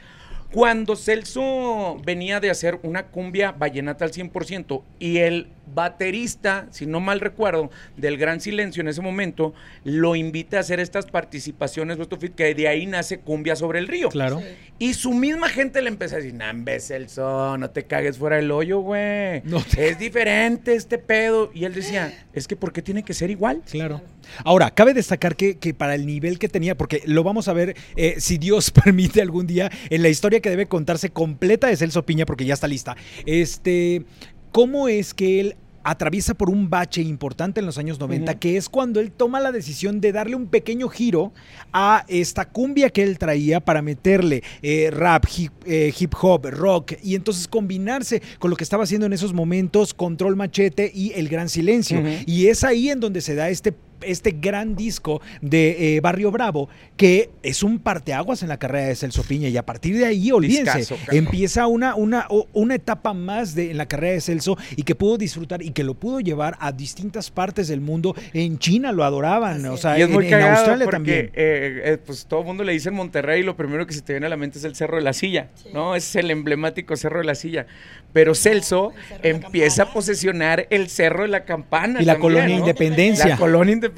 Cuando 0.52 0.96
Celso 0.96 2.00
venía 2.04 2.40
de 2.40 2.50
hacer 2.50 2.78
una 2.82 3.06
cumbia 3.06 3.52
vallenata 3.52 4.04
al 4.04 4.12
100% 4.12 4.82
y 4.98 5.18
el 5.18 5.48
baterista, 5.72 6.66
si 6.70 6.86
no 6.86 6.98
mal 6.98 7.20
recuerdo, 7.20 7.70
del 7.96 8.16
Gran 8.16 8.40
Silencio 8.40 8.80
en 8.80 8.88
ese 8.88 9.00
momento, 9.00 9.54
lo 9.84 10.16
invita 10.16 10.56
a 10.56 10.60
hacer 10.60 10.80
estas 10.80 11.06
participaciones, 11.06 11.96
que 12.34 12.54
de 12.54 12.66
ahí 12.68 12.86
nace 12.86 13.20
Cumbia 13.20 13.54
sobre 13.54 13.78
el 13.78 13.86
Río. 13.86 14.08
claro. 14.08 14.40
Sí. 14.40 14.46
Y 14.80 14.94
su 14.94 15.12
misma 15.12 15.48
gente 15.50 15.82
le 15.82 15.88
empezó 15.88 16.14
a 16.16 16.18
decir, 16.18 16.34
Nambe, 16.34 16.80
Celso, 16.80 17.56
no 17.58 17.70
te 17.70 17.84
cagues 17.84 18.16
fuera 18.18 18.36
del 18.36 18.50
hoyo, 18.50 18.80
güey. 18.80 19.42
No 19.44 19.62
te- 19.62 19.90
Es 19.90 19.98
diferente 19.98 20.74
este 20.74 20.96
pedo. 20.98 21.50
Y 21.54 21.64
él 21.66 21.74
decía, 21.74 22.24
es 22.32 22.48
que 22.48 22.56
¿por 22.56 22.72
qué 22.72 22.80
tiene 22.82 23.02
que 23.04 23.12
ser 23.14 23.30
igual? 23.30 23.62
Claro. 23.70 24.00
Ahora, 24.44 24.70
cabe 24.70 24.94
destacar 24.94 25.36
que, 25.36 25.56
que 25.58 25.74
para 25.74 25.94
el 25.94 26.06
nivel 26.06 26.38
que 26.38 26.48
tenía, 26.48 26.76
porque 26.76 27.02
lo 27.06 27.22
vamos 27.22 27.48
a 27.48 27.52
ver, 27.52 27.76
eh, 27.96 28.16
si 28.18 28.38
Dios 28.38 28.70
permite 28.84 29.20
algún 29.20 29.46
día, 29.46 29.70
en 29.90 30.02
la 30.02 30.08
historia 30.08 30.40
que 30.40 30.50
debe 30.50 30.66
contarse 30.66 31.10
completa 31.10 31.66
de 31.66 31.76
Celso 31.76 32.04
Piña, 32.04 32.26
porque 32.26 32.44
ya 32.44 32.54
está 32.54 32.68
lista, 32.68 32.96
este, 33.26 34.04
¿cómo 34.52 34.88
es 34.88 35.14
que 35.14 35.40
él 35.40 35.56
atraviesa 35.82 36.34
por 36.34 36.50
un 36.50 36.68
bache 36.68 37.00
importante 37.02 37.60
en 37.60 37.66
los 37.66 37.78
años 37.78 37.98
90, 37.98 38.32
Ujú. 38.32 38.38
que 38.40 38.56
es 38.56 38.68
cuando 38.68 39.00
él 39.00 39.10
toma 39.12 39.40
la 39.40 39.52
decisión 39.52 40.00
de 40.00 40.12
darle 40.12 40.36
un 40.36 40.46
pequeño 40.46 40.88
giro 40.88 41.32
a 41.72 42.04
esta 42.08 42.46
cumbia 42.46 42.90
que 42.90 43.02
él 43.02 43.18
traía 43.18 43.60
para 43.60 43.82
meterle 43.82 44.42
eh, 44.62 44.90
rap, 44.92 45.24
hip, 45.34 45.52
eh, 45.64 45.92
hip 45.98 46.12
hop, 46.20 46.46
rock, 46.50 46.92
y 47.02 47.14
entonces 47.14 47.48
combinarse 47.48 48.20
con 48.38 48.50
lo 48.50 48.56
que 48.56 48.64
estaba 48.64 48.84
haciendo 48.84 49.06
en 49.06 49.12
esos 49.12 49.32
momentos, 49.32 49.94
Control 49.94 50.36
Machete 50.36 50.90
y 50.94 51.12
El 51.14 51.28
Gran 51.28 51.48
Silencio. 51.48 52.02
Y 52.26 52.48
es 52.48 52.64
ahí 52.64 52.90
en 52.90 53.00
donde 53.00 53.20
se 53.20 53.34
da 53.34 53.48
este 53.48 53.74
este 54.02 54.32
gran 54.40 54.74
disco 54.76 55.20
de 55.40 55.96
eh, 55.96 56.00
Barrio 56.00 56.30
Bravo, 56.30 56.68
que 56.96 57.30
es 57.42 57.62
un 57.62 57.78
parteaguas 57.78 58.42
en 58.42 58.48
la 58.48 58.58
carrera 58.58 58.86
de 58.88 58.94
Celso 58.96 59.22
Piña. 59.22 59.48
Y 59.48 59.56
a 59.56 59.64
partir 59.66 59.96
de 59.96 60.06
ahí, 60.06 60.30
olvídense, 60.32 60.94
empieza 61.10 61.66
una, 61.66 61.94
una, 61.94 62.26
una 62.52 62.74
etapa 62.74 63.12
más 63.14 63.54
de, 63.54 63.70
en 63.70 63.76
la 63.78 63.86
carrera 63.86 64.14
de 64.14 64.20
Celso 64.20 64.56
y 64.76 64.82
que 64.82 64.94
pudo 64.94 65.18
disfrutar 65.18 65.62
y 65.62 65.70
que 65.70 65.84
lo 65.84 65.94
pudo 65.94 66.20
llevar 66.20 66.56
a 66.60 66.72
distintas 66.72 67.30
partes 67.30 67.68
del 67.68 67.80
mundo. 67.80 68.14
En 68.32 68.58
China 68.58 68.92
lo 68.92 69.04
adoraban, 69.04 69.64
o 69.66 69.76
sea, 69.76 69.98
y 69.98 70.02
es 70.02 70.08
en, 70.08 70.14
muy 70.14 70.26
en 70.26 70.34
Australia 70.34 70.84
porque 70.84 70.96
también. 70.96 71.26
eh, 71.34 71.82
eh, 71.84 71.98
pues 72.04 72.26
todo 72.26 72.40
el 72.40 72.46
mundo 72.46 72.64
le 72.64 72.72
dice 72.72 72.88
en 72.90 72.94
Monterrey 72.94 73.40
y 73.40 73.44
lo 73.44 73.56
primero 73.56 73.86
que 73.86 73.92
se 73.94 74.02
te 74.02 74.12
viene 74.12 74.26
a 74.26 74.28
la 74.30 74.36
mente 74.36 74.58
es 74.58 74.64
el 74.64 74.74
Cerro 74.76 74.96
de 74.96 75.02
la 75.02 75.12
Silla, 75.12 75.48
Sí. 75.54 75.68
¿no? 75.72 75.94
Es 75.96 76.14
el 76.16 76.30
emblemático 76.30 76.96
Cerro 76.96 77.18
de 77.18 77.24
la 77.24 77.34
Silla. 77.34 77.66
Pero 78.12 78.34
Celso 78.34 78.92
empieza 79.22 79.84
a 79.84 79.92
posesionar 79.92 80.66
el 80.70 80.88
Cerro 80.88 81.22
de 81.22 81.28
la 81.28 81.44
Campana 81.44 82.02
Y 82.02 82.04
la 82.04 82.14
también, 82.14 82.20
colonia 82.34 82.56
¿no? 82.56 82.60
Independencia. 82.66 83.26
La 83.28 83.36
colonia 83.36 83.72
Independencia. 83.72 83.89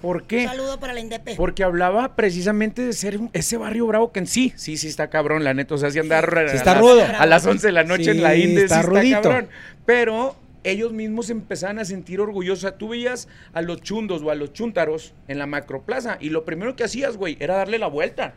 ¿Por 0.00 0.22
Un 0.22 0.28
qué? 0.28 0.44
saludo 0.46 0.78
para 0.80 0.92
la 0.92 1.00
INDEP. 1.00 1.36
Porque 1.36 1.64
hablaba 1.64 2.16
precisamente 2.16 2.82
de 2.82 2.92
ser 2.92 3.18
un- 3.18 3.30
ese 3.32 3.56
barrio 3.56 3.86
bravo 3.86 4.12
que 4.12 4.20
en 4.20 4.26
sí, 4.26 4.52
sí, 4.56 4.76
sí 4.76 4.88
está 4.88 5.10
cabrón, 5.10 5.44
la 5.44 5.54
neta. 5.54 5.74
O 5.74 5.78
sea, 5.78 5.90
si 5.90 5.98
andar 5.98 6.36
a, 6.38 6.48
Sí 6.48 6.56
está 6.56 6.72
las- 6.74 6.80
rudo. 6.82 7.02
a 7.18 7.26
las 7.26 7.46
11 7.46 7.66
de 7.68 7.72
la 7.72 7.84
noche 7.84 8.10
en 8.12 8.22
la 8.22 8.34
Sí, 8.34 8.42
Inde, 8.42 8.64
está 8.64 8.80
está 8.80 9.20
cabrón. 9.22 9.48
Pero 9.86 10.36
ellos 10.64 10.92
mismos 10.92 11.28
empezaban 11.30 11.78
a 11.78 11.84
sentir 11.84 12.20
orgullosos. 12.20 12.64
O 12.64 12.68
sea, 12.68 12.78
tú 12.78 12.88
veías 12.88 13.28
a 13.52 13.60
los 13.62 13.82
chundos 13.82 14.22
o 14.22 14.30
a 14.30 14.34
los 14.34 14.52
chuntaros 14.52 15.12
en 15.28 15.38
la 15.38 15.46
macroplaza 15.46 16.16
y 16.20 16.30
lo 16.30 16.44
primero 16.44 16.74
que 16.76 16.84
hacías, 16.84 17.16
güey, 17.16 17.36
era 17.40 17.56
darle 17.56 17.78
la 17.78 17.86
vuelta. 17.88 18.34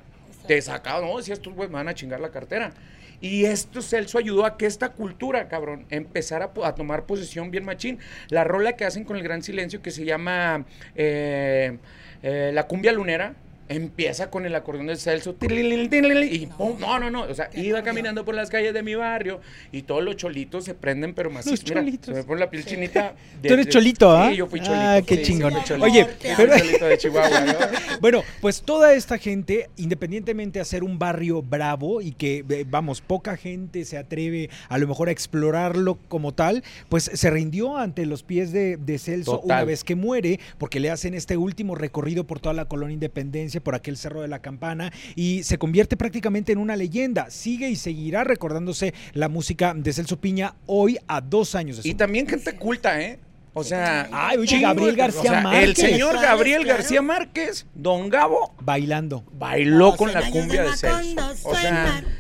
Te 0.48 0.62
sacaba, 0.62 1.06
no, 1.06 1.18
decías 1.18 1.40
tú, 1.40 1.52
güey, 1.54 1.68
me 1.70 1.76
van 1.76 1.88
a 1.90 1.94
chingar 1.94 2.20
la 2.20 2.30
cartera. 2.30 2.72
Y 3.20 3.46
esto 3.46 3.82
Celso 3.82 4.18
ayudó 4.18 4.46
a 4.46 4.58
que 4.58 4.66
esta 4.66 4.90
cultura, 4.90 5.48
cabrón, 5.48 5.86
empezara 5.90 6.52
a, 6.64 6.68
a 6.68 6.76
tomar 6.76 7.06
posesión 7.06 7.52
bien 7.52 7.66
machín. 7.66 8.00
La 8.30 8.44
rola 8.44 8.74
que 8.74 8.86
hacen 8.86 9.04
con 9.04 9.18
el 9.18 9.24
gran 9.24 9.42
silencio 9.42 9.82
que 9.82 9.92
se 9.92 10.06
llama 10.06 10.66
eh, 10.96 11.78
eh, 12.22 12.52
La 12.54 12.68
cumbia 12.68 12.92
lunera, 12.92 13.36
empieza 13.70 14.30
con 14.30 14.46
el 14.46 14.56
acordeón 14.56 14.88
del 14.88 14.98
Celso, 14.98 15.36
y 15.42 16.46
pum, 16.48 16.80
no, 16.80 17.00
no, 17.00 17.10
no, 17.10 17.24
o 17.24 17.34
sea, 17.34 17.50
iba 17.54 17.84
caminando 17.84 18.24
por 18.26 18.36
las 18.36 18.50
calles 18.50 18.74
de 18.74 18.84
mi 18.84 18.96
barrio 18.96 19.42
y 19.72 19.82
todos 19.84 20.04
los 20.04 20.16
cholitos 20.16 20.66
se 20.66 20.74
prenden, 20.74 21.14
pero 21.14 21.30
más 21.30 21.46
Los 21.46 21.64
cholitos. 21.64 22.06
se 22.16 22.22
me 22.22 22.24
pone 22.24 22.40
la 22.40 22.50
piel 22.50 22.66
chinita. 22.66 23.14
Tú 23.42 23.54
eres 23.54 23.68
cholito, 23.70 24.12
¿ah? 24.12 24.30
Sí, 24.30 24.38
yo 24.38 24.48
fui 24.48 24.60
cholito. 24.60 24.76
Ah, 24.82 25.02
qué 25.06 25.18
sí, 25.18 25.24
chingón. 25.24 25.54
sí. 25.66 25.74
Oye, 25.74 26.08
pero- 26.36 26.58
cholito 26.58 26.86
de 26.86 26.98
Chihuahua, 26.98 27.40
¿no? 27.42 27.54
Bueno, 28.00 28.24
pues 28.42 28.62
toda 28.62 28.94
esta 28.94 29.18
gente, 29.18 29.70
independientemente 29.78 30.60
de 30.60 30.66
ser 30.66 30.84
un 30.84 31.00
barrio 31.00 31.42
bravo 31.42 32.02
y 32.02 32.12
que, 32.12 32.46
eh, 32.48 32.66
vamos, 32.70 33.02
poca 33.02 33.36
gente 33.38 33.86
se 33.86 33.98
atreve 33.98 34.50
a 34.70 34.78
lo 34.78 34.88
mejor 34.88 35.10
a 35.10 35.12
explorarlo 35.12 35.98
como 36.08 36.34
tal, 36.34 36.64
pues 36.90 37.04
se 37.14 37.30
rindió 37.32 37.78
ante 37.78 38.06
los 38.06 38.24
pies 38.24 38.52
de, 38.52 38.78
de 38.78 39.00
Celso 39.00 39.40
Total. 39.40 39.46
una 39.46 39.64
vez 39.66 39.84
que 39.84 39.96
muere, 39.96 40.40
porque 40.58 40.80
le 40.80 40.90
hacen 40.92 41.14
este 41.16 41.38
último 41.38 41.76
recorrido 41.76 42.26
por 42.26 42.40
toda 42.40 42.54
la 42.54 42.66
colonia 42.66 42.94
Independencia, 42.94 43.57
por 43.62 43.76
aquel 43.76 43.98
cerro 43.98 44.22
de 44.22 44.28
la 44.28 44.40
campana, 44.40 44.92
y 45.16 45.44
se 45.44 45.58
convierte 45.58 45.98
prácticamente 45.98 46.52
en 46.52 46.58
una 46.60 46.76
leyenda. 46.76 47.30
Sigue 47.30 47.70
y 47.70 47.76
seguirá 47.76 48.24
recordándose 48.24 48.94
la 49.14 49.30
música 49.30 49.74
de 49.76 49.94
Celso 49.94 50.20
Piña 50.20 50.56
hoy 50.66 50.98
a 51.08 51.22
dos 51.22 51.56
años 51.56 51.78
de 51.78 51.82
su 51.84 51.88
Y 51.88 51.94
también 51.94 52.28
gente 52.28 52.56
culta, 52.56 53.02
¿eh? 53.02 53.20
O 53.60 53.64
sea, 53.64 54.08
Ay, 54.12 54.38
oye, 54.38 54.48
chingo 54.48 54.68
Gabriel 54.68 54.96
García 54.96 55.22
o 55.22 55.24
sea, 55.24 55.38
El 55.40 55.44
Márquez. 55.44 55.78
señor. 55.78 56.22
Gabriel. 56.22 56.66
García 56.66 57.02
Márquez, 57.02 57.66
Don 57.74 58.08
Gabo, 58.10 58.54
bailando. 58.62 59.24
bailó 59.34 59.96
con 59.96 60.14
la 60.14 60.30
cumbia 60.30 60.62
de 60.62 60.78
Celso. 60.78 61.52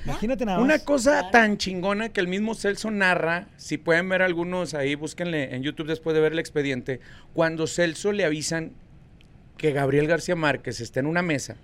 Imagínate 0.05 0.45
nada 0.45 0.57
más. 0.57 0.65
Una 0.65 0.79
cosa 0.79 1.29
tan 1.29 1.57
chingona 1.57 2.09
que 2.09 2.21
el 2.21 2.27
mismo 2.27 2.55
Celso 2.55 2.89
narra, 2.89 3.49
si 3.57 3.77
pueden 3.77 4.09
ver 4.09 4.23
algunos 4.23 4.73
ahí, 4.73 4.95
búsquenle 4.95 5.53
en 5.55 5.61
YouTube 5.61 5.85
después 5.85 6.15
de 6.15 6.21
ver 6.21 6.31
el 6.31 6.39
expediente, 6.39 7.01
cuando 7.33 7.67
Celso 7.67 8.11
le 8.13 8.25
avisan 8.25 8.71
que 9.57 9.71
Gabriel 9.71 10.07
García 10.07 10.35
Márquez 10.35 10.79
está 10.79 10.99
en 10.99 11.07
una 11.07 11.21
mesa 11.21 11.57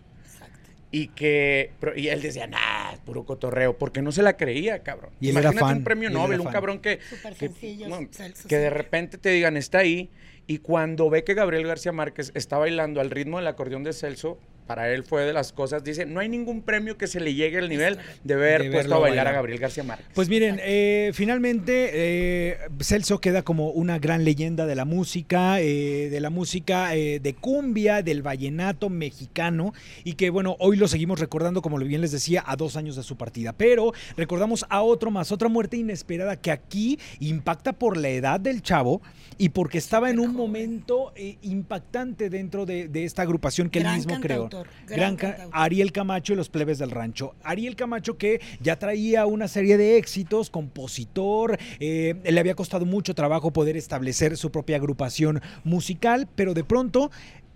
y 0.93 1.07
que 1.07 1.71
y 1.95 2.09
él 2.09 2.21
decía, 2.21 2.45
nah, 2.45 2.95
puro 3.03 3.25
cotorreo, 3.25 3.75
porque 3.79 4.03
no 4.03 4.11
se 4.11 4.21
la 4.21 4.37
creía, 4.37 4.83
cabrón. 4.83 5.09
Y 5.19 5.29
él 5.29 5.37
era 5.37 5.49
Imagínate 5.49 5.67
fan, 5.67 5.77
un 5.77 5.83
premio 5.83 6.09
Nobel, 6.11 6.39
un 6.39 6.51
cabrón 6.51 6.79
que, 6.79 6.99
Súper 7.09 7.33
que, 7.33 7.47
sencillo, 7.47 7.89
no, 7.89 8.07
Celso, 8.11 8.47
que 8.47 8.57
de 8.59 8.69
repente 8.69 9.17
te 9.17 9.29
digan, 9.29 9.57
está 9.57 9.79
ahí, 9.79 10.11
y 10.45 10.59
cuando 10.59 11.09
ve 11.09 11.23
que 11.23 11.33
Gabriel 11.33 11.65
García 11.65 11.91
Márquez 11.91 12.31
está 12.35 12.59
bailando 12.59 13.01
al 13.01 13.09
ritmo 13.09 13.37
del 13.39 13.47
acordeón 13.47 13.83
de 13.83 13.91
Celso, 13.91 14.37
para 14.65 14.89
él 14.91 15.03
fue 15.03 15.23
de 15.23 15.33
las 15.33 15.51
cosas, 15.53 15.83
dice, 15.83 16.05
no 16.05 16.19
hay 16.19 16.29
ningún 16.29 16.61
premio 16.61 16.97
que 16.97 17.07
se 17.07 17.19
le 17.19 17.33
llegue 17.33 17.59
al 17.59 17.69
nivel 17.69 17.97
de 18.23 18.33
haber 18.33 18.63
De 18.63 18.71
puesto 18.71 18.95
a 18.95 18.99
bailar 18.99 19.17
bailar. 19.17 19.27
a 19.27 19.31
Gabriel 19.37 19.59
García 19.59 19.83
Márquez. 19.83 20.07
Pues 20.13 20.29
miren, 20.29 20.59
eh, 20.61 21.11
finalmente 21.13 21.89
eh, 21.93 22.57
Celso 22.81 23.19
queda 23.19 23.41
como 23.41 23.69
una 23.69 23.99
gran 23.99 24.23
leyenda 24.23 24.65
de 24.65 24.75
la 24.75 24.85
música, 24.85 25.59
eh, 25.59 26.09
de 26.09 26.19
la 26.19 26.29
música 26.29 26.95
eh, 26.95 27.19
de 27.19 27.33
cumbia, 27.33 28.01
del 28.01 28.21
vallenato 28.21 28.89
mexicano, 28.89 29.73
y 30.03 30.13
que 30.13 30.29
bueno, 30.29 30.55
hoy 30.59 30.77
lo 30.77 30.87
seguimos 30.87 31.19
recordando, 31.19 31.61
como 31.61 31.77
bien 31.77 32.01
les 32.01 32.11
decía, 32.11 32.43
a 32.45 32.55
dos 32.55 32.77
años 32.77 32.95
de 32.95 33.03
su 33.03 33.17
partida. 33.17 33.53
Pero 33.53 33.93
recordamos 34.17 34.65
a 34.69 34.81
otro 34.81 35.11
más, 35.11 35.31
otra 35.31 35.49
muerte 35.49 35.77
inesperada 35.77 36.37
que 36.37 36.51
aquí 36.51 36.99
impacta 37.19 37.73
por 37.73 37.97
la 37.97 38.09
edad 38.09 38.39
del 38.39 38.61
chavo 38.61 39.01
y 39.37 39.49
porque 39.49 39.77
estaba 39.77 40.09
en 40.09 40.19
un 40.19 40.33
momento 40.33 41.11
eh, 41.15 41.37
impactante 41.41 42.29
dentro 42.29 42.65
de, 42.65 42.87
de 42.87 43.03
esta 43.03 43.23
agrupación 43.23 43.69
que 43.69 43.79
él 43.79 43.87
mismo 43.87 44.19
creó. 44.19 44.49
Gran 44.53 44.97
Gran 44.97 45.15
ca- 45.15 45.27
cantautor. 45.31 45.59
Ariel 45.61 45.91
Camacho 45.91 46.33
y 46.33 46.35
los 46.35 46.49
plebes 46.49 46.77
del 46.79 46.91
rancho. 46.91 47.33
Ariel 47.43 47.75
Camacho 47.75 48.17
que 48.17 48.39
ya 48.61 48.77
traía 48.77 49.25
una 49.25 49.47
serie 49.47 49.77
de 49.77 49.97
éxitos, 49.97 50.49
compositor, 50.49 51.57
eh, 51.79 52.15
le 52.23 52.39
había 52.39 52.55
costado 52.55 52.85
mucho 52.85 53.13
trabajo 53.15 53.51
poder 53.51 53.75
establecer 53.77 54.37
su 54.37 54.51
propia 54.51 54.77
agrupación 54.77 55.41
musical, 55.63 56.27
pero 56.35 56.53
de 56.53 56.63
pronto 56.63 57.11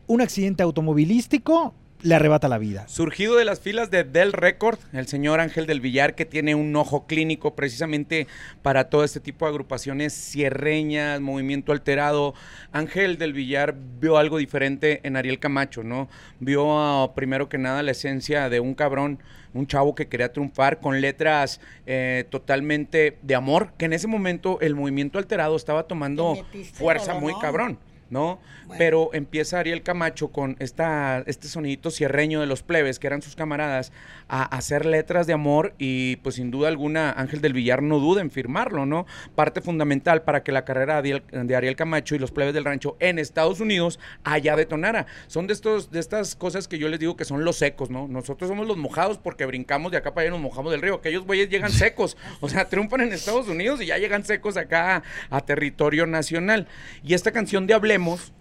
un 0.08 0.22
accidente 0.22 0.64
automovilístico 0.64 1.74
le 2.02 2.16
arrebata 2.16 2.48
la 2.48 2.58
vida. 2.58 2.88
Surgido 2.88 3.36
de 3.36 3.46
las 3.46 3.60
filas 3.60 3.90
de 3.90 4.04
Del 4.04 4.32
Record, 4.32 4.80
el 4.94 5.08
señor 5.08 5.40
Ángel 5.40 5.66
del 5.66 5.82
Villar, 5.82 6.16
que 6.16 6.26
tiene 6.26 6.54
un 6.54 6.76
ojo 6.76 7.08
clínico 7.08 7.56
precisamente 7.56 8.28
para 8.62 8.90
todo 8.90 9.04
este 9.04 9.20
tipo 9.20 9.46
de 9.46 9.50
agrupaciones 9.50 10.14
cierreñas, 10.14 11.20
movimiento 11.22 11.72
alterado. 11.72 12.36
Ángel 12.72 13.18
del 13.18 13.34
Villar 13.34 13.76
vio 14.00 14.18
algo 14.18 14.38
diferente 14.38 15.02
en 15.04 15.18
Ariel 15.18 15.40
Camacho, 15.40 15.84
¿no? 15.84 16.08
Vio 16.40 16.80
ah, 16.80 17.16
primero 17.16 17.50
que 17.50 17.58
nada 17.58 17.82
la 17.82 17.92
esencia 17.92 18.50
de 18.50 18.60
un 18.60 18.76
cabrón, 18.76 19.20
un 19.54 19.66
chavo 19.66 19.96
que 19.96 20.08
quería 20.08 20.32
triunfar 20.32 20.80
con 20.80 21.02
letras 21.02 21.60
eh, 21.88 22.26
totalmente 22.30 23.18
de 23.24 23.36
amor, 23.36 23.74
que 23.78 23.86
en 23.86 23.94
ese 23.94 24.08
momento 24.08 24.60
el 24.62 24.76
movimiento 24.76 25.18
alterado 25.18 25.56
estaba 25.56 25.84
tomando 25.84 26.36
fuerza 26.74 27.16
muy 27.16 27.34
cabrón. 27.40 27.80
¿No? 28.10 28.40
Bueno. 28.66 28.78
Pero 28.78 29.10
empieza 29.14 29.60
Ariel 29.60 29.84
Camacho 29.84 30.30
con 30.30 30.56
esta, 30.60 31.24
este 31.28 31.48
sonidito 31.48 31.92
cierreño 31.92 32.42
de 32.42 32.48
los 32.48 32.64
plebes, 32.64 33.00
que 33.00 33.08
eran 33.08 33.22
sus 33.22 33.36
camaradas, 33.36 33.92
a 34.30 34.44
hacer 34.44 34.86
letras 34.86 35.28
de 35.28 35.34
amor 35.34 35.74
y 35.78 36.18
pues 36.18 36.36
sin 36.36 36.52
duda 36.52 36.68
alguna 36.68 37.12
Ángel 37.12 37.42
del 37.42 37.54
Villar 37.54 37.82
no 37.82 38.00
duda 38.00 38.22
en 38.22 38.32
firmarlo, 38.32 38.86
¿no? 38.86 39.06
Parte 39.36 39.62
fundamental 39.62 40.24
para 40.24 40.44
que 40.44 40.52
la 40.52 40.66
carrera 40.66 41.02
de 41.02 41.56
Ariel, 41.56 41.76
Camacho 41.76 42.16
y 42.16 42.20
los 42.20 42.32
plebes 42.32 42.54
del 42.54 42.66
rancho 42.66 42.98
en 43.00 43.20
Estados 43.20 43.60
Unidos 43.60 44.00
allá 44.24 44.56
detonara. 44.56 45.06
Son 45.28 45.48
de, 45.48 45.54
estos, 45.54 45.92
de 45.92 46.00
estas 46.00 46.36
cosas 46.36 46.68
que 46.68 46.78
yo 46.78 46.90
les 46.90 47.00
digo 47.00 47.16
que 47.16 47.26
son 47.26 47.46
los 47.46 47.58
secos, 47.58 47.90
¿no? 47.90 48.08
Nosotros 48.08 48.50
somos 48.50 48.68
los 48.68 48.78
mojados 48.78 49.18
porque 49.18 49.46
brincamos 49.46 49.92
de 49.92 49.98
acá 49.98 50.14
para 50.14 50.24
allá 50.24 50.30
y 50.30 50.32
nos 50.32 50.42
mojamos 50.42 50.72
del 50.72 50.82
río. 50.82 50.96
Aquellos 50.96 51.26
güeyes 51.26 51.50
llegan 51.50 51.72
secos, 51.72 52.18
o 52.40 52.50
sea, 52.50 52.68
triunfan 52.68 53.02
en 53.02 53.14
Estados 53.14 53.48
Unidos 53.48 53.82
y 53.82 53.88
ya 53.88 53.98
llegan 53.98 54.26
secos 54.26 54.58
acá 54.58 55.04
a, 55.30 55.38
a 55.38 55.42
territorio 55.42 56.06
nacional. 56.06 56.68
Y 57.04 57.14
esta 57.14 57.32
canción 57.32 57.68
de 57.68 57.74
Hablemos 57.98 58.32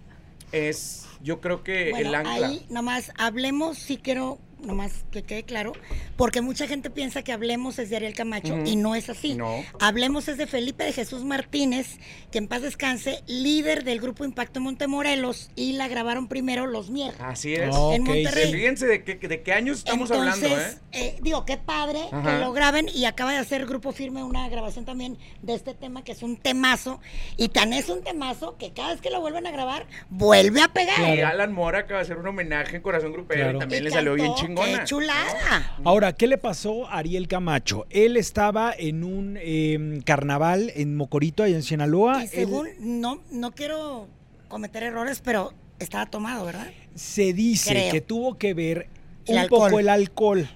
es, 0.51 1.07
yo 1.21 1.41
creo 1.41 1.63
que 1.63 1.89
Bueno, 1.89 2.09
el 2.09 2.15
ancla. 2.15 2.47
ahí 2.47 2.65
nomás 2.69 3.11
hablemos, 3.17 3.77
sí 3.79 3.97
quiero 3.97 4.37
nomás 4.63 5.05
que 5.11 5.23
quede 5.23 5.43
claro, 5.43 5.73
porque 6.15 6.41
mucha 6.41 6.67
gente 6.67 6.89
piensa 6.89 7.21
que 7.23 7.31
Hablemos 7.31 7.79
es 7.79 7.89
de 7.89 7.97
Ariel 7.97 8.13
Camacho 8.13 8.57
y 8.65 8.75
no 8.75 8.95
es 8.95 9.09
así. 9.09 9.35
No. 9.35 9.63
Hablemos 9.79 10.27
es 10.27 10.37
de 10.37 10.47
Felipe 10.47 10.83
de 10.83 10.93
Jesús 10.93 11.23
Martínez, 11.23 11.99
que 12.31 12.37
en 12.39 12.47
paz 12.47 12.61
descanse, 12.63 13.23
líder 13.27 13.83
del 13.83 13.99
grupo 13.99 14.25
Impacto 14.25 14.59
Montemorelos 14.59 15.51
y 15.55 15.73
la 15.73 15.87
grabaron 15.87 16.27
primero 16.27 16.67
Los 16.67 16.89
Mier. 16.89 17.13
Así 17.19 17.53
es. 17.53 17.69
Oh, 17.75 17.93
en 17.93 18.03
Monterrey. 18.03 18.51
Fíjense 18.51 18.87
de 18.87 19.03
qué, 19.03 19.15
de 19.15 19.41
qué 19.41 19.53
años 19.53 19.79
estamos 19.79 20.09
hablando, 20.11 20.47
¿eh? 20.47 20.77
Eh, 20.91 21.17
digo, 21.21 21.45
qué 21.45 21.57
padre 21.57 21.99
Ajá. 22.11 22.23
que 22.37 22.39
lo 22.43 22.51
graben 22.53 22.87
y 22.93 23.05
acaba 23.05 23.31
de 23.31 23.37
hacer 23.37 23.65
Grupo 23.65 23.91
Firme 23.91 24.23
una 24.23 24.49
grabación 24.49 24.85
también 24.85 25.17
de 25.41 25.53
este 25.53 25.73
tema 25.73 26.03
que 26.03 26.11
es 26.13 26.23
un 26.23 26.37
temazo 26.37 26.99
y 27.37 27.49
tan 27.49 27.73
es 27.73 27.89
un 27.89 28.03
temazo 28.03 28.57
que 28.57 28.73
cada 28.73 28.89
vez 28.91 29.01
que 29.01 29.09
lo 29.09 29.21
vuelven 29.21 29.45
a 29.47 29.51
grabar 29.51 29.85
vuelve 30.09 30.61
a 30.61 30.67
pegar. 30.69 31.15
Y 31.15 31.21
Alan 31.21 31.53
Mora 31.53 31.79
acaba 31.79 31.99
de 31.99 32.05
hacer 32.05 32.17
un 32.17 32.27
homenaje 32.27 32.75
en 32.77 32.81
Corazón 32.81 33.11
Grupero 33.13 33.41
Claro. 33.43 33.57
y 33.57 33.59
también 33.59 33.81
Y 33.81 33.85
le 33.85 33.91
salió 33.91 34.13
bien 34.15 34.27
cantó, 34.27 34.41
chingona. 34.47 34.79
¡Qué 34.79 34.83
chulada! 34.85 35.75
Ahora, 35.83 36.13
¿qué 36.13 36.27
le 36.27 36.37
pasó 36.37 36.87
a 36.87 36.97
Ariel 36.99 37.27
Camacho? 37.27 37.85
Él 37.89 38.17
estaba 38.17 38.73
en 38.77 39.03
un 39.03 39.37
eh, 39.39 40.01
carnaval 40.05 40.71
en 40.75 40.95
Mocorito, 40.95 41.43
allá 41.43 41.55
en 41.55 41.63
Sinaloa. 41.63 42.19
Y 42.19 42.23
Él- 42.23 42.29
según, 42.29 42.67
no, 42.79 43.21
no 43.31 43.51
quiero 43.51 44.07
cometer 44.47 44.83
errores, 44.83 45.21
pero 45.23 45.53
estaba 45.79 46.05
tomado, 46.07 46.45
¿verdad? 46.45 46.67
se 46.95 47.31
dice 47.33 47.69
Creo. 47.71 47.91
que 47.91 48.01
tuvo 48.01 48.37
que 48.39 48.55
ver 48.55 48.87
un 49.27 49.47
poco 49.49 49.77
el 49.79 49.87
alcohol. 49.89 50.49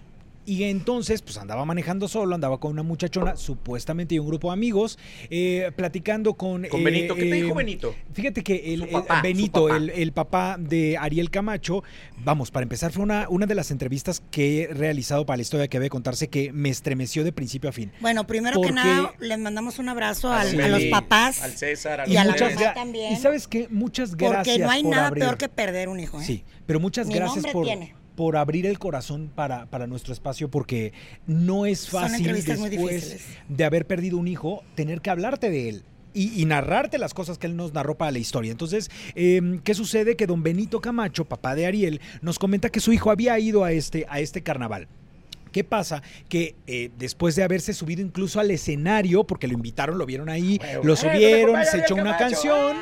Y 0.45 0.63
entonces, 0.63 1.21
pues 1.21 1.37
andaba 1.37 1.65
manejando 1.65 2.07
solo, 2.07 2.33
andaba 2.33 2.59
con 2.59 2.71
una 2.71 2.81
muchachona, 2.83 3.35
supuestamente 3.35 4.15
y 4.15 4.19
un 4.19 4.27
grupo 4.27 4.49
de 4.49 4.53
amigos, 4.53 4.97
eh, 5.29 5.71
platicando 5.75 6.33
con... 6.33 6.67
Con 6.67 6.81
eh, 6.81 6.83
Benito. 6.83 7.15
¿Qué 7.15 7.21
te 7.21 7.29
eh, 7.37 7.41
dijo 7.43 7.53
Benito? 7.55 7.95
Fíjate 8.13 8.43
que 8.43 8.73
el, 8.73 8.87
papá, 8.87 9.21
Benito, 9.21 9.63
papá. 9.67 9.77
El, 9.77 9.89
el 9.91 10.11
papá 10.13 10.57
de 10.59 10.97
Ariel 10.97 11.29
Camacho, 11.29 11.83
vamos, 12.23 12.49
para 12.49 12.63
empezar, 12.63 12.91
fue 12.91 13.03
una, 13.03 13.27
una 13.29 13.45
de 13.45 13.53
las 13.55 13.69
entrevistas 13.71 14.23
que 14.31 14.63
he 14.63 14.67
realizado 14.73 15.25
para 15.25 15.37
la 15.37 15.43
historia 15.43 15.67
que 15.67 15.77
debe 15.77 15.89
contarse 15.89 16.27
que 16.27 16.51
me 16.51 16.69
estremeció 16.69 17.23
de 17.23 17.31
principio 17.31 17.69
a 17.69 17.73
fin. 17.73 17.91
Bueno, 18.01 18.25
primero 18.25 18.55
Porque- 18.55 18.69
que 18.69 18.75
nada, 18.75 19.13
les 19.19 19.37
mandamos 19.37 19.77
un 19.77 19.89
abrazo 19.89 20.31
al- 20.31 20.59
a 20.59 20.67
los 20.69 20.83
papás. 20.85 21.41
Al 21.43 21.51
César, 21.51 22.01
a 22.01 22.09
Y 22.09 22.17
a 22.17 22.25
la 22.25 22.35
mamá 22.35 22.73
también. 22.73 23.13
Y 23.13 23.17
sabes 23.17 23.47
qué, 23.47 23.67
muchas 23.69 24.15
gracias 24.15 24.57
porque 24.57 24.63
no 24.63 24.71
hay 24.71 24.81
por 24.83 24.91
nada 24.91 25.07
abrir. 25.07 25.23
peor 25.23 25.37
que 25.37 25.49
perder 25.49 25.87
un 25.87 25.99
hijo, 25.99 26.19
¿eh? 26.19 26.23
Sí, 26.25 26.43
pero 26.65 26.79
muchas 26.79 27.07
gracias 27.07 27.45
por, 27.53 27.65
tiene. 27.65 27.93
Por 28.15 28.37
abrir 28.37 28.65
el 28.65 28.77
corazón 28.79 29.31
para, 29.33 29.65
para 29.67 29.87
nuestro 29.87 30.13
espacio, 30.13 30.49
porque 30.49 30.93
no 31.27 31.65
es 31.65 31.89
fácil 31.89 32.33
después 32.33 33.25
de 33.47 33.63
haber 33.63 33.87
perdido 33.87 34.17
un 34.17 34.27
hijo, 34.27 34.63
tener 34.75 35.01
que 35.01 35.09
hablarte 35.09 35.49
de 35.49 35.69
él. 35.69 35.83
Y, 36.13 36.41
y 36.41 36.45
narrarte 36.45 36.97
las 36.97 37.13
cosas 37.13 37.37
que 37.37 37.47
él 37.47 37.55
nos 37.55 37.73
narró 37.73 37.95
para 37.95 38.11
la 38.11 38.19
historia. 38.19 38.51
Entonces, 38.51 38.91
eh, 39.15 39.61
¿qué 39.63 39.73
sucede? 39.73 40.17
Que 40.17 40.27
don 40.27 40.43
Benito 40.43 40.81
Camacho, 40.81 41.23
papá 41.23 41.55
de 41.55 41.65
Ariel, 41.65 42.01
nos 42.21 42.37
comenta 42.37 42.67
que 42.69 42.81
su 42.81 42.91
hijo 42.91 43.11
había 43.11 43.39
ido 43.39 43.63
a 43.63 43.71
este, 43.71 44.05
a 44.09 44.19
este 44.19 44.43
carnaval. 44.43 44.89
¿Qué 45.53 45.63
pasa? 45.63 46.03
Que 46.27 46.55
eh, 46.67 46.91
después 46.97 47.37
de 47.37 47.43
haberse 47.43 47.73
subido 47.73 48.01
incluso 48.01 48.41
al 48.41 48.51
escenario, 48.51 49.23
porque 49.25 49.47
lo 49.47 49.53
invitaron, 49.53 49.97
lo 49.97 50.05
vieron 50.05 50.27
ahí, 50.27 50.59
Huevo. 50.61 50.83
lo 50.83 50.93
¡Eh, 50.95 50.97
subieron, 50.97 51.55
Ariel 51.55 51.71
se 51.71 51.79
echó 51.79 51.93
una 51.95 52.17
Camacho! 52.17 52.25
canción, 52.25 52.77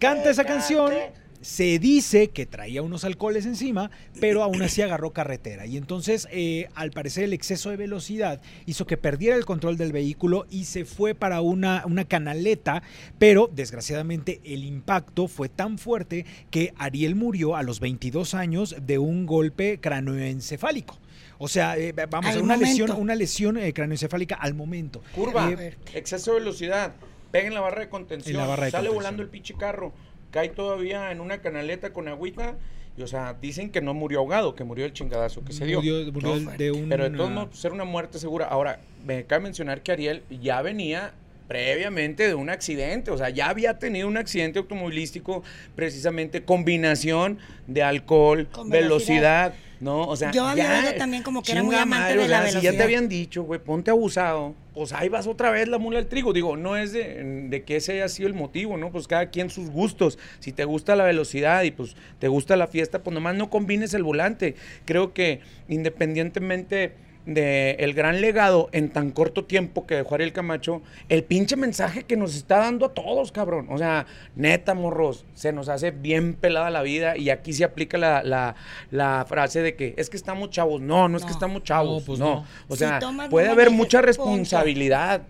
canta 0.00 0.30
esa 0.30 0.44
canción 0.44 0.90
Se 1.40 1.78
dice 1.78 2.28
que 2.30 2.46
traía 2.46 2.82
unos 2.82 3.04
alcoholes 3.04 3.46
encima, 3.46 3.90
pero 4.20 4.42
aún 4.42 4.60
así 4.60 4.82
agarró 4.82 5.12
carretera. 5.12 5.66
Y 5.66 5.76
entonces, 5.76 6.26
eh, 6.32 6.68
al 6.74 6.90
parecer, 6.90 7.24
el 7.24 7.32
exceso 7.32 7.70
de 7.70 7.76
velocidad 7.76 8.40
hizo 8.66 8.86
que 8.86 8.96
perdiera 8.96 9.36
el 9.36 9.44
control 9.44 9.76
del 9.76 9.92
vehículo 9.92 10.46
y 10.50 10.64
se 10.64 10.84
fue 10.84 11.14
para 11.14 11.40
una, 11.40 11.84
una 11.86 12.04
canaleta, 12.04 12.82
pero 13.18 13.48
desgraciadamente 13.52 14.40
el 14.44 14.64
impacto 14.64 15.28
fue 15.28 15.48
tan 15.48 15.78
fuerte 15.78 16.26
que 16.50 16.74
Ariel 16.76 17.14
murió 17.14 17.54
a 17.54 17.62
los 17.62 17.78
22 17.80 18.34
años 18.34 18.74
de 18.82 18.98
un 18.98 19.24
golpe 19.26 19.78
cráneoencefálico. 19.80 20.98
O 21.38 21.46
sea, 21.46 21.78
eh, 21.78 21.92
vamos 22.10 22.30
Al 22.32 22.38
a 22.38 22.42
una 22.42 22.54
momento. 22.54 22.66
lesión, 22.82 22.90
una 23.00 23.14
lesión 23.14 23.56
eh, 23.58 23.72
cráneoencefálica 23.72 24.34
al 24.34 24.54
momento. 24.54 25.02
Curva, 25.14 25.50
Eh, 25.52 25.76
exceso 25.94 26.32
de 26.32 26.40
velocidad, 26.40 26.94
pega 27.30 27.46
en 27.46 27.54
la 27.54 27.60
barra 27.60 27.82
de 27.82 27.88
contención, 27.88 28.36
la 28.36 28.46
barra 28.46 28.64
de 28.64 28.70
sale 28.72 28.88
contención. 28.88 28.94
volando 28.96 29.22
el 29.22 29.28
pinche 29.28 29.54
carro, 29.54 29.92
cae 30.30 30.48
todavía 30.50 31.10
en 31.12 31.20
una 31.20 31.40
canaleta 31.40 31.92
con 31.92 32.08
agüita. 32.08 32.54
Y, 32.96 33.02
o 33.02 33.06
sea, 33.06 33.36
dicen 33.40 33.70
que 33.70 33.80
no 33.80 33.94
murió 33.94 34.18
ahogado, 34.18 34.54
que 34.56 34.64
murió 34.64 34.84
el 34.84 34.92
chingadazo 34.92 35.44
que 35.44 35.52
se 35.52 35.64
dio. 35.66 35.78
murió- 35.80 36.12
murió 36.12 36.34
¿no? 36.36 36.50
de 36.50 36.70
un 36.72 36.88
Pero 36.88 37.08
de 37.08 37.16
todos 37.16 37.30
modos, 37.30 37.48
pues, 37.50 37.64
era 37.64 37.72
una 37.74 37.84
muerte 37.84 38.18
segura. 38.18 38.46
Ahora, 38.46 38.80
me 39.06 39.24
cabe 39.24 39.44
mencionar 39.44 39.82
que 39.82 39.92
Ariel 39.92 40.24
ya 40.42 40.62
venía 40.62 41.12
previamente 41.46 42.26
de 42.28 42.34
un 42.34 42.50
accidente, 42.50 43.10
o 43.10 43.16
sea, 43.16 43.30
ya 43.30 43.48
había 43.48 43.78
tenido 43.78 44.06
un 44.08 44.16
accidente 44.18 44.58
automovilístico, 44.58 45.42
precisamente 45.76 46.42
combinación 46.44 47.38
de 47.66 47.82
alcohol, 47.82 48.48
Con 48.52 48.68
velocidad, 48.68 49.54
¿no? 49.80 50.06
O 50.08 50.14
sea, 50.16 50.30
Yo 50.30 50.44
había 50.46 50.82
ya, 50.90 50.96
también 50.98 51.22
como 51.22 51.42
que 51.42 51.52
era 51.52 51.62
muy 51.62 51.74
amante 51.76 52.02
madre, 52.02 52.18
de 52.18 52.24
o 52.24 52.28
la 52.28 52.42
sea, 52.42 52.48
Si 52.48 52.54
ya 52.56 52.60
te 52.60 52.60
velocidad. 52.76 52.84
habían 52.84 53.08
dicho, 53.08 53.42
güey, 53.44 53.60
ponte 53.60 53.90
abusado, 53.90 54.54
pues 54.78 54.92
ahí 54.92 55.08
vas 55.08 55.26
otra 55.26 55.50
vez 55.50 55.66
la 55.66 55.78
mula 55.78 55.98
del 55.98 56.06
trigo. 56.06 56.32
Digo, 56.32 56.56
no 56.56 56.76
es 56.76 56.92
de, 56.92 57.48
de 57.48 57.62
que 57.64 57.76
ese 57.76 57.94
haya 57.94 58.08
sido 58.08 58.28
el 58.28 58.34
motivo, 58.34 58.76
¿no? 58.76 58.92
Pues 58.92 59.08
cada 59.08 59.28
quien 59.30 59.50
sus 59.50 59.70
gustos. 59.70 60.20
Si 60.38 60.52
te 60.52 60.64
gusta 60.64 60.94
la 60.94 61.02
velocidad 61.02 61.64
y 61.64 61.72
pues 61.72 61.96
te 62.20 62.28
gusta 62.28 62.56
la 62.56 62.68
fiesta, 62.68 63.02
pues 63.02 63.12
nomás 63.12 63.34
no 63.34 63.50
combines 63.50 63.92
el 63.94 64.04
volante. 64.04 64.54
Creo 64.84 65.12
que 65.12 65.40
independientemente 65.66 66.92
de 67.34 67.72
el 67.78 67.92
gran 67.94 68.20
legado 68.20 68.68
en 68.72 68.88
tan 68.88 69.10
corto 69.10 69.44
tiempo 69.44 69.86
que 69.86 69.94
dejó 69.96 70.14
Ariel 70.14 70.32
Camacho, 70.32 70.82
el 71.08 71.22
pinche 71.24 71.56
mensaje 71.56 72.04
que 72.04 72.16
nos 72.16 72.34
está 72.34 72.58
dando 72.58 72.86
a 72.86 72.94
todos, 72.94 73.30
cabrón. 73.32 73.66
O 73.70 73.76
sea, 73.78 74.06
neta, 74.34 74.74
morros, 74.74 75.24
se 75.34 75.52
nos 75.52 75.68
hace 75.68 75.90
bien 75.90 76.34
pelada 76.34 76.70
la 76.70 76.82
vida 76.82 77.16
y 77.16 77.30
aquí 77.30 77.52
se 77.52 77.64
aplica 77.64 77.98
la, 77.98 78.22
la- 78.22 78.54
la 78.90 79.26
frase 79.28 79.60
de 79.62 79.76
que 79.76 79.94
es 79.98 80.08
que 80.10 80.16
estamos 80.16 80.50
chavos. 80.50 80.80
No, 80.80 81.08
no 81.08 81.18
es 81.18 81.24
que 81.24 81.32
estamos 81.32 81.62
chavos, 81.64 82.00
No, 82.02 82.06
pues 82.06 82.18
no. 82.18 82.34
no. 82.36 82.46
O 82.68 82.76
sea, 82.76 82.98
puede 83.30 83.48
haber 83.48 83.70
mucha 83.70 83.98
punto. 83.98 84.06
responsabilidad 84.06 85.22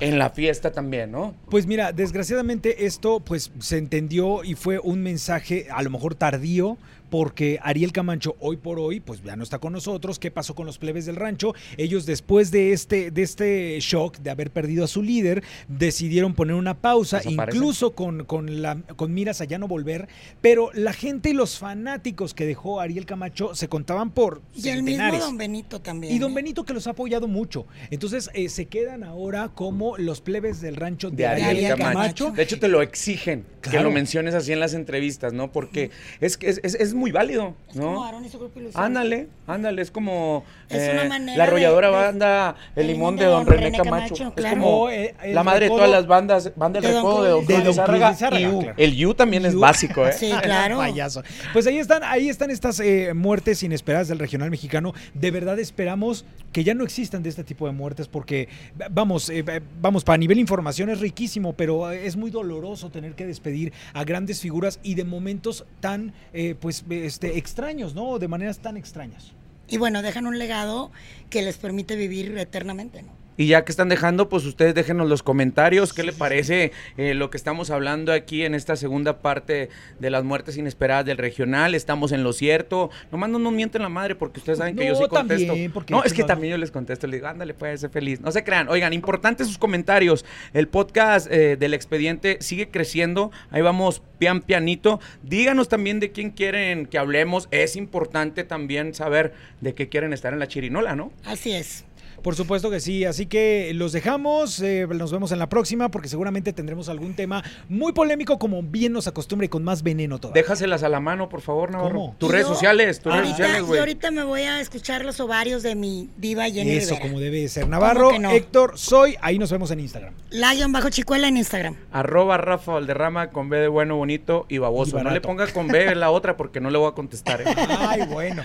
en 0.00 0.18
la 0.18 0.30
fiesta 0.30 0.72
también, 0.72 1.12
¿no? 1.12 1.34
Pues 1.50 1.66
mira, 1.66 1.92
desgraciadamente 1.92 2.84
esto 2.86 3.20
pues 3.20 3.52
se 3.60 3.78
entendió 3.78 4.42
y 4.42 4.54
fue 4.54 4.78
un 4.80 5.02
mensaje 5.02 5.68
a 5.70 5.82
lo 5.82 5.90
mejor 5.90 6.14
tardío 6.16 6.76
porque 7.10 7.58
Ariel 7.62 7.92
Camacho 7.92 8.36
hoy 8.40 8.56
por 8.56 8.78
hoy 8.78 9.00
pues 9.00 9.22
ya 9.22 9.36
no 9.36 9.42
está 9.42 9.58
con 9.58 9.72
nosotros. 9.72 10.18
¿Qué 10.18 10.30
pasó 10.30 10.54
con 10.54 10.66
los 10.66 10.78
plebes 10.78 11.06
del 11.06 11.16
rancho? 11.16 11.54
Ellos 11.76 12.06
después 12.06 12.50
de 12.50 12.72
este 12.72 13.10
de 13.10 13.22
este 13.22 13.78
shock 13.80 14.18
de 14.18 14.30
haber 14.30 14.50
perdido 14.50 14.84
a 14.84 14.88
su 14.88 15.02
líder 15.02 15.42
decidieron 15.68 16.34
poner 16.34 16.56
una 16.56 16.74
pausa, 16.74 17.20
incluso 17.24 17.94
con, 17.94 18.24
con 18.24 18.62
la 18.62 18.76
con 18.96 19.12
miras 19.14 19.40
a 19.40 19.44
ya 19.44 19.58
no 19.58 19.68
volver, 19.68 20.08
pero 20.40 20.70
la 20.74 20.92
gente 20.92 21.30
y 21.30 21.32
los 21.32 21.58
fanáticos 21.58 22.34
que 22.34 22.46
dejó 22.46 22.80
Ariel 22.80 23.06
Camacho 23.06 23.54
se 23.54 23.68
contaban 23.68 24.10
por 24.10 24.42
Y 24.54 24.68
el 24.68 24.82
mismo. 24.82 25.04
Don 25.18 25.36
Benito 25.36 25.80
también. 25.80 26.14
Y 26.14 26.18
don 26.18 26.32
¿eh? 26.32 26.34
Benito 26.36 26.64
que 26.64 26.72
los 26.74 26.86
ha 26.86 26.90
apoyado 26.90 27.28
mucho. 27.28 27.66
Entonces 27.90 28.30
eh, 28.34 28.48
se 28.48 28.66
quedan 28.66 29.04
ahora 29.04 29.50
como 29.54 29.96
los 29.98 30.20
plebes 30.20 30.60
del 30.60 30.76
rancho 30.76 31.10
de, 31.10 31.16
de 31.16 31.26
Ariel, 31.26 31.68
Camacho. 31.76 31.84
Camacho. 31.84 32.30
De 32.32 32.42
hecho, 32.42 32.58
te 32.58 32.68
lo 32.68 32.82
exigen 32.82 33.44
que 33.60 33.80
lo 33.80 33.90
menciones 33.90 34.34
así 34.34 34.52
en 34.52 34.60
las 34.60 34.74
entrevistas, 34.74 35.32
¿no? 35.32 35.50
Porque 35.52 35.90
es 36.20 36.36
que 36.36 36.48
es, 36.48 36.60
es- 36.62 36.93
es 36.94 37.00
muy 37.00 37.10
válido, 37.10 37.54
Es 37.68 37.76
¿no? 37.76 37.86
como 37.86 38.04
Aaron 38.04 38.24
y 38.24 38.28
su 38.28 38.38
grupo 38.38 38.58
Ilusión. 38.60 38.82
Ándale, 38.84 39.28
ándale, 39.46 39.82
es 39.82 39.90
como 39.90 40.44
Es 40.68 40.82
eh, 40.82 40.90
una 40.94 41.04
manera 41.08 41.36
la 41.38 41.44
arrolladora 41.44 41.88
de- 41.90 41.96
de- 41.96 42.02
banda 42.02 42.54
El 42.76 42.86
Limón 42.86 43.16
de 43.16 43.24
Don 43.26 43.46
René 43.46 43.72
Camacho. 43.72 44.14
Es 44.14 44.30
claro. 44.34 44.60
como 44.60 44.88
eh, 44.90 45.14
el 45.22 45.34
la 45.34 45.42
madre 45.42 45.64
de 45.66 45.70
todas 45.70 45.90
las 45.90 46.06
bandas, 46.06 46.52
banda 46.56 46.80
del 46.80 46.94
recodo 46.94 47.22
de 47.24 47.30
Don 47.30 47.46
De 47.46 48.40
y 48.40 48.46
U. 48.46 48.60
claro. 48.60 48.74
El 48.76 49.06
U 49.06 49.14
también 49.14 49.44
es 49.44 49.54
básico, 49.56 50.06
¿eh? 50.06 50.12
Sí, 50.12 50.30
claro. 50.42 50.78
Payaso. 50.78 51.22
Pues 51.52 51.66
ahí 51.66 51.78
están, 51.78 52.02
ahí 52.04 52.28
están 52.28 52.50
estas 52.50 52.78
eh, 52.80 53.12
muertes 53.14 53.62
inesperadas 53.62 54.08
del 54.08 54.18
regional 54.18 54.50
mexicano. 54.50 54.94
De 55.14 55.30
verdad 55.30 55.58
esperamos 55.58 56.24
que 56.54 56.62
ya 56.62 56.72
no 56.72 56.84
existan 56.84 57.20
de 57.24 57.30
este 57.30 57.42
tipo 57.42 57.66
de 57.66 57.72
muertes 57.72 58.06
porque, 58.06 58.48
vamos, 58.88 59.28
eh, 59.28 59.44
vamos, 59.80 60.04
para 60.04 60.16
nivel 60.16 60.38
información 60.38 60.88
es 60.88 61.00
riquísimo, 61.00 61.52
pero 61.54 61.90
eh, 61.90 62.06
es 62.06 62.14
muy 62.16 62.30
doloroso 62.30 62.90
tener 62.90 63.16
que 63.16 63.26
despedir 63.26 63.72
a 63.92 64.04
grandes 64.04 64.40
figuras 64.40 64.78
y 64.84 64.94
de 64.94 65.02
momentos 65.02 65.66
tan, 65.80 66.14
eh, 66.32 66.54
pues, 66.54 66.84
este, 66.88 67.38
extraños, 67.38 67.96
¿no? 67.96 68.20
De 68.20 68.28
maneras 68.28 68.60
tan 68.60 68.76
extrañas. 68.76 69.32
Y 69.66 69.78
bueno, 69.78 70.00
dejan 70.00 70.28
un 70.28 70.38
legado 70.38 70.92
que 71.28 71.42
les 71.42 71.56
permite 71.56 71.96
vivir 71.96 72.38
eternamente, 72.38 73.02
¿no? 73.02 73.23
Y 73.36 73.46
ya 73.48 73.64
que 73.64 73.72
están 73.72 73.88
dejando, 73.88 74.28
pues 74.28 74.44
ustedes 74.44 74.74
déjenos 74.74 75.08
los 75.08 75.22
comentarios, 75.22 75.92
qué 75.92 76.02
le 76.04 76.12
parece 76.12 76.70
eh, 76.96 77.14
lo 77.14 77.30
que 77.30 77.36
estamos 77.36 77.70
hablando 77.70 78.12
aquí 78.12 78.44
en 78.44 78.54
esta 78.54 78.76
segunda 78.76 79.18
parte 79.20 79.70
de 79.98 80.10
las 80.10 80.22
muertes 80.24 80.56
inesperadas 80.56 81.04
del 81.04 81.18
regional. 81.18 81.74
Estamos 81.74 82.12
en 82.12 82.22
lo 82.22 82.32
cierto. 82.32 82.90
Nomás 83.10 83.30
no 83.30 83.38
nos 83.38 83.52
mienten 83.52 83.82
la 83.82 83.88
madre 83.88 84.14
porque 84.14 84.38
ustedes 84.40 84.58
saben 84.58 84.76
que 84.76 84.86
yo 84.86 84.94
sí 84.94 85.04
contesto. 85.08 85.46
también, 85.48 85.72
porque 85.72 85.92
no, 85.92 86.04
es 86.04 86.12
que 86.12 86.22
no- 86.22 86.26
también 86.28 86.52
yo 86.52 86.58
les 86.58 86.70
contesto, 86.70 87.06
les 87.06 87.18
digo, 87.20 87.26
ándale, 87.26 87.54
puede 87.54 87.76
ser 87.78 87.90
feliz. 87.90 88.20
No 88.20 88.30
se 88.30 88.44
crean. 88.44 88.68
Oigan, 88.68 88.92
importantes 88.92 89.46
sus 89.48 89.58
comentarios. 89.58 90.24
El 90.52 90.68
podcast 90.68 91.26
eh, 91.30 91.56
del 91.56 91.74
expediente 91.74 92.38
sigue 92.40 92.68
creciendo. 92.68 93.32
Ahí 93.50 93.62
vamos 93.62 94.02
pian 94.18 94.42
pianito. 94.42 95.00
Díganos 95.22 95.68
también 95.68 95.98
de 95.98 96.12
quién 96.12 96.30
quieren 96.30 96.86
que 96.86 96.98
hablemos. 96.98 97.48
Es 97.50 97.74
importante 97.76 98.44
también 98.44 98.94
saber 98.94 99.32
de 99.60 99.74
qué 99.74 99.88
quieren 99.88 100.12
estar 100.12 100.32
en 100.32 100.38
la 100.38 100.46
chirinola, 100.46 100.94
¿no? 100.94 101.12
Así 101.24 101.52
es. 101.52 101.84
Por 102.24 102.36
supuesto 102.36 102.70
que 102.70 102.80
sí, 102.80 103.04
así 103.04 103.26
que 103.26 103.72
los 103.74 103.92
dejamos, 103.92 104.58
eh, 104.62 104.86
nos 104.88 105.12
vemos 105.12 105.30
en 105.30 105.38
la 105.38 105.50
próxima 105.50 105.90
porque 105.90 106.08
seguramente 106.08 106.54
tendremos 106.54 106.88
algún 106.88 107.12
tema 107.12 107.44
muy 107.68 107.92
polémico 107.92 108.38
como 108.38 108.62
bien 108.62 108.94
nos 108.94 109.06
acostumbra 109.06 109.44
y 109.44 109.50
con 109.50 109.62
más 109.62 109.82
veneno 109.82 110.18
todavía. 110.18 110.40
Déjaselas 110.40 110.82
a 110.84 110.88
la 110.88 111.00
mano, 111.00 111.28
por 111.28 111.42
favor, 111.42 111.70
Navarro. 111.70 111.94
¿Cómo? 111.94 112.16
Tus 112.18 112.30
redes 112.30 112.46
sociales, 112.46 113.00
tus 113.00 113.12
redes 113.12 113.26
ahorita, 113.26 113.36
sociales, 113.36 113.62
y 113.62 113.66
güey. 113.66 113.80
ahorita 113.80 114.10
me 114.10 114.24
voy 114.24 114.40
a 114.40 114.58
escuchar 114.58 115.04
los 115.04 115.20
ovarios 115.20 115.62
de 115.62 115.74
mi 115.74 116.08
diva 116.16 116.44
Jenny 116.44 116.70
Eso 116.70 116.94
Rivera. 116.94 117.02
como 117.02 117.20
debe 117.20 117.40
de 117.42 117.48
ser. 117.48 117.68
Navarro, 117.68 118.18
no? 118.18 118.30
Héctor, 118.30 118.78
soy, 118.78 119.16
ahí 119.20 119.38
nos 119.38 119.52
vemos 119.52 119.70
en 119.70 119.80
Instagram. 119.80 120.14
La 120.30 120.54
bajo 120.68 120.88
chicuela 120.88 121.28
en 121.28 121.36
Instagram. 121.36 121.76
Arroba 121.92 122.38
Rafa 122.38 122.72
Valderrama 122.72 123.32
con 123.32 123.50
B 123.50 123.58
de 123.58 123.68
bueno, 123.68 123.96
bonito 123.96 124.46
y 124.48 124.56
baboso. 124.56 124.98
Y 124.98 125.02
no 125.02 125.10
le 125.10 125.20
ponga 125.20 125.46
con 125.48 125.68
B 125.68 125.90
en 125.92 126.00
la 126.00 126.10
otra 126.10 126.38
porque 126.38 126.58
no 126.58 126.70
le 126.70 126.78
voy 126.78 126.88
a 126.88 126.92
contestar. 126.92 127.42
¿eh? 127.42 127.44
Ay, 127.78 128.06
bueno. 128.06 128.42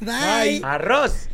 Bye. 0.00 0.62
Arroz. 0.64 1.28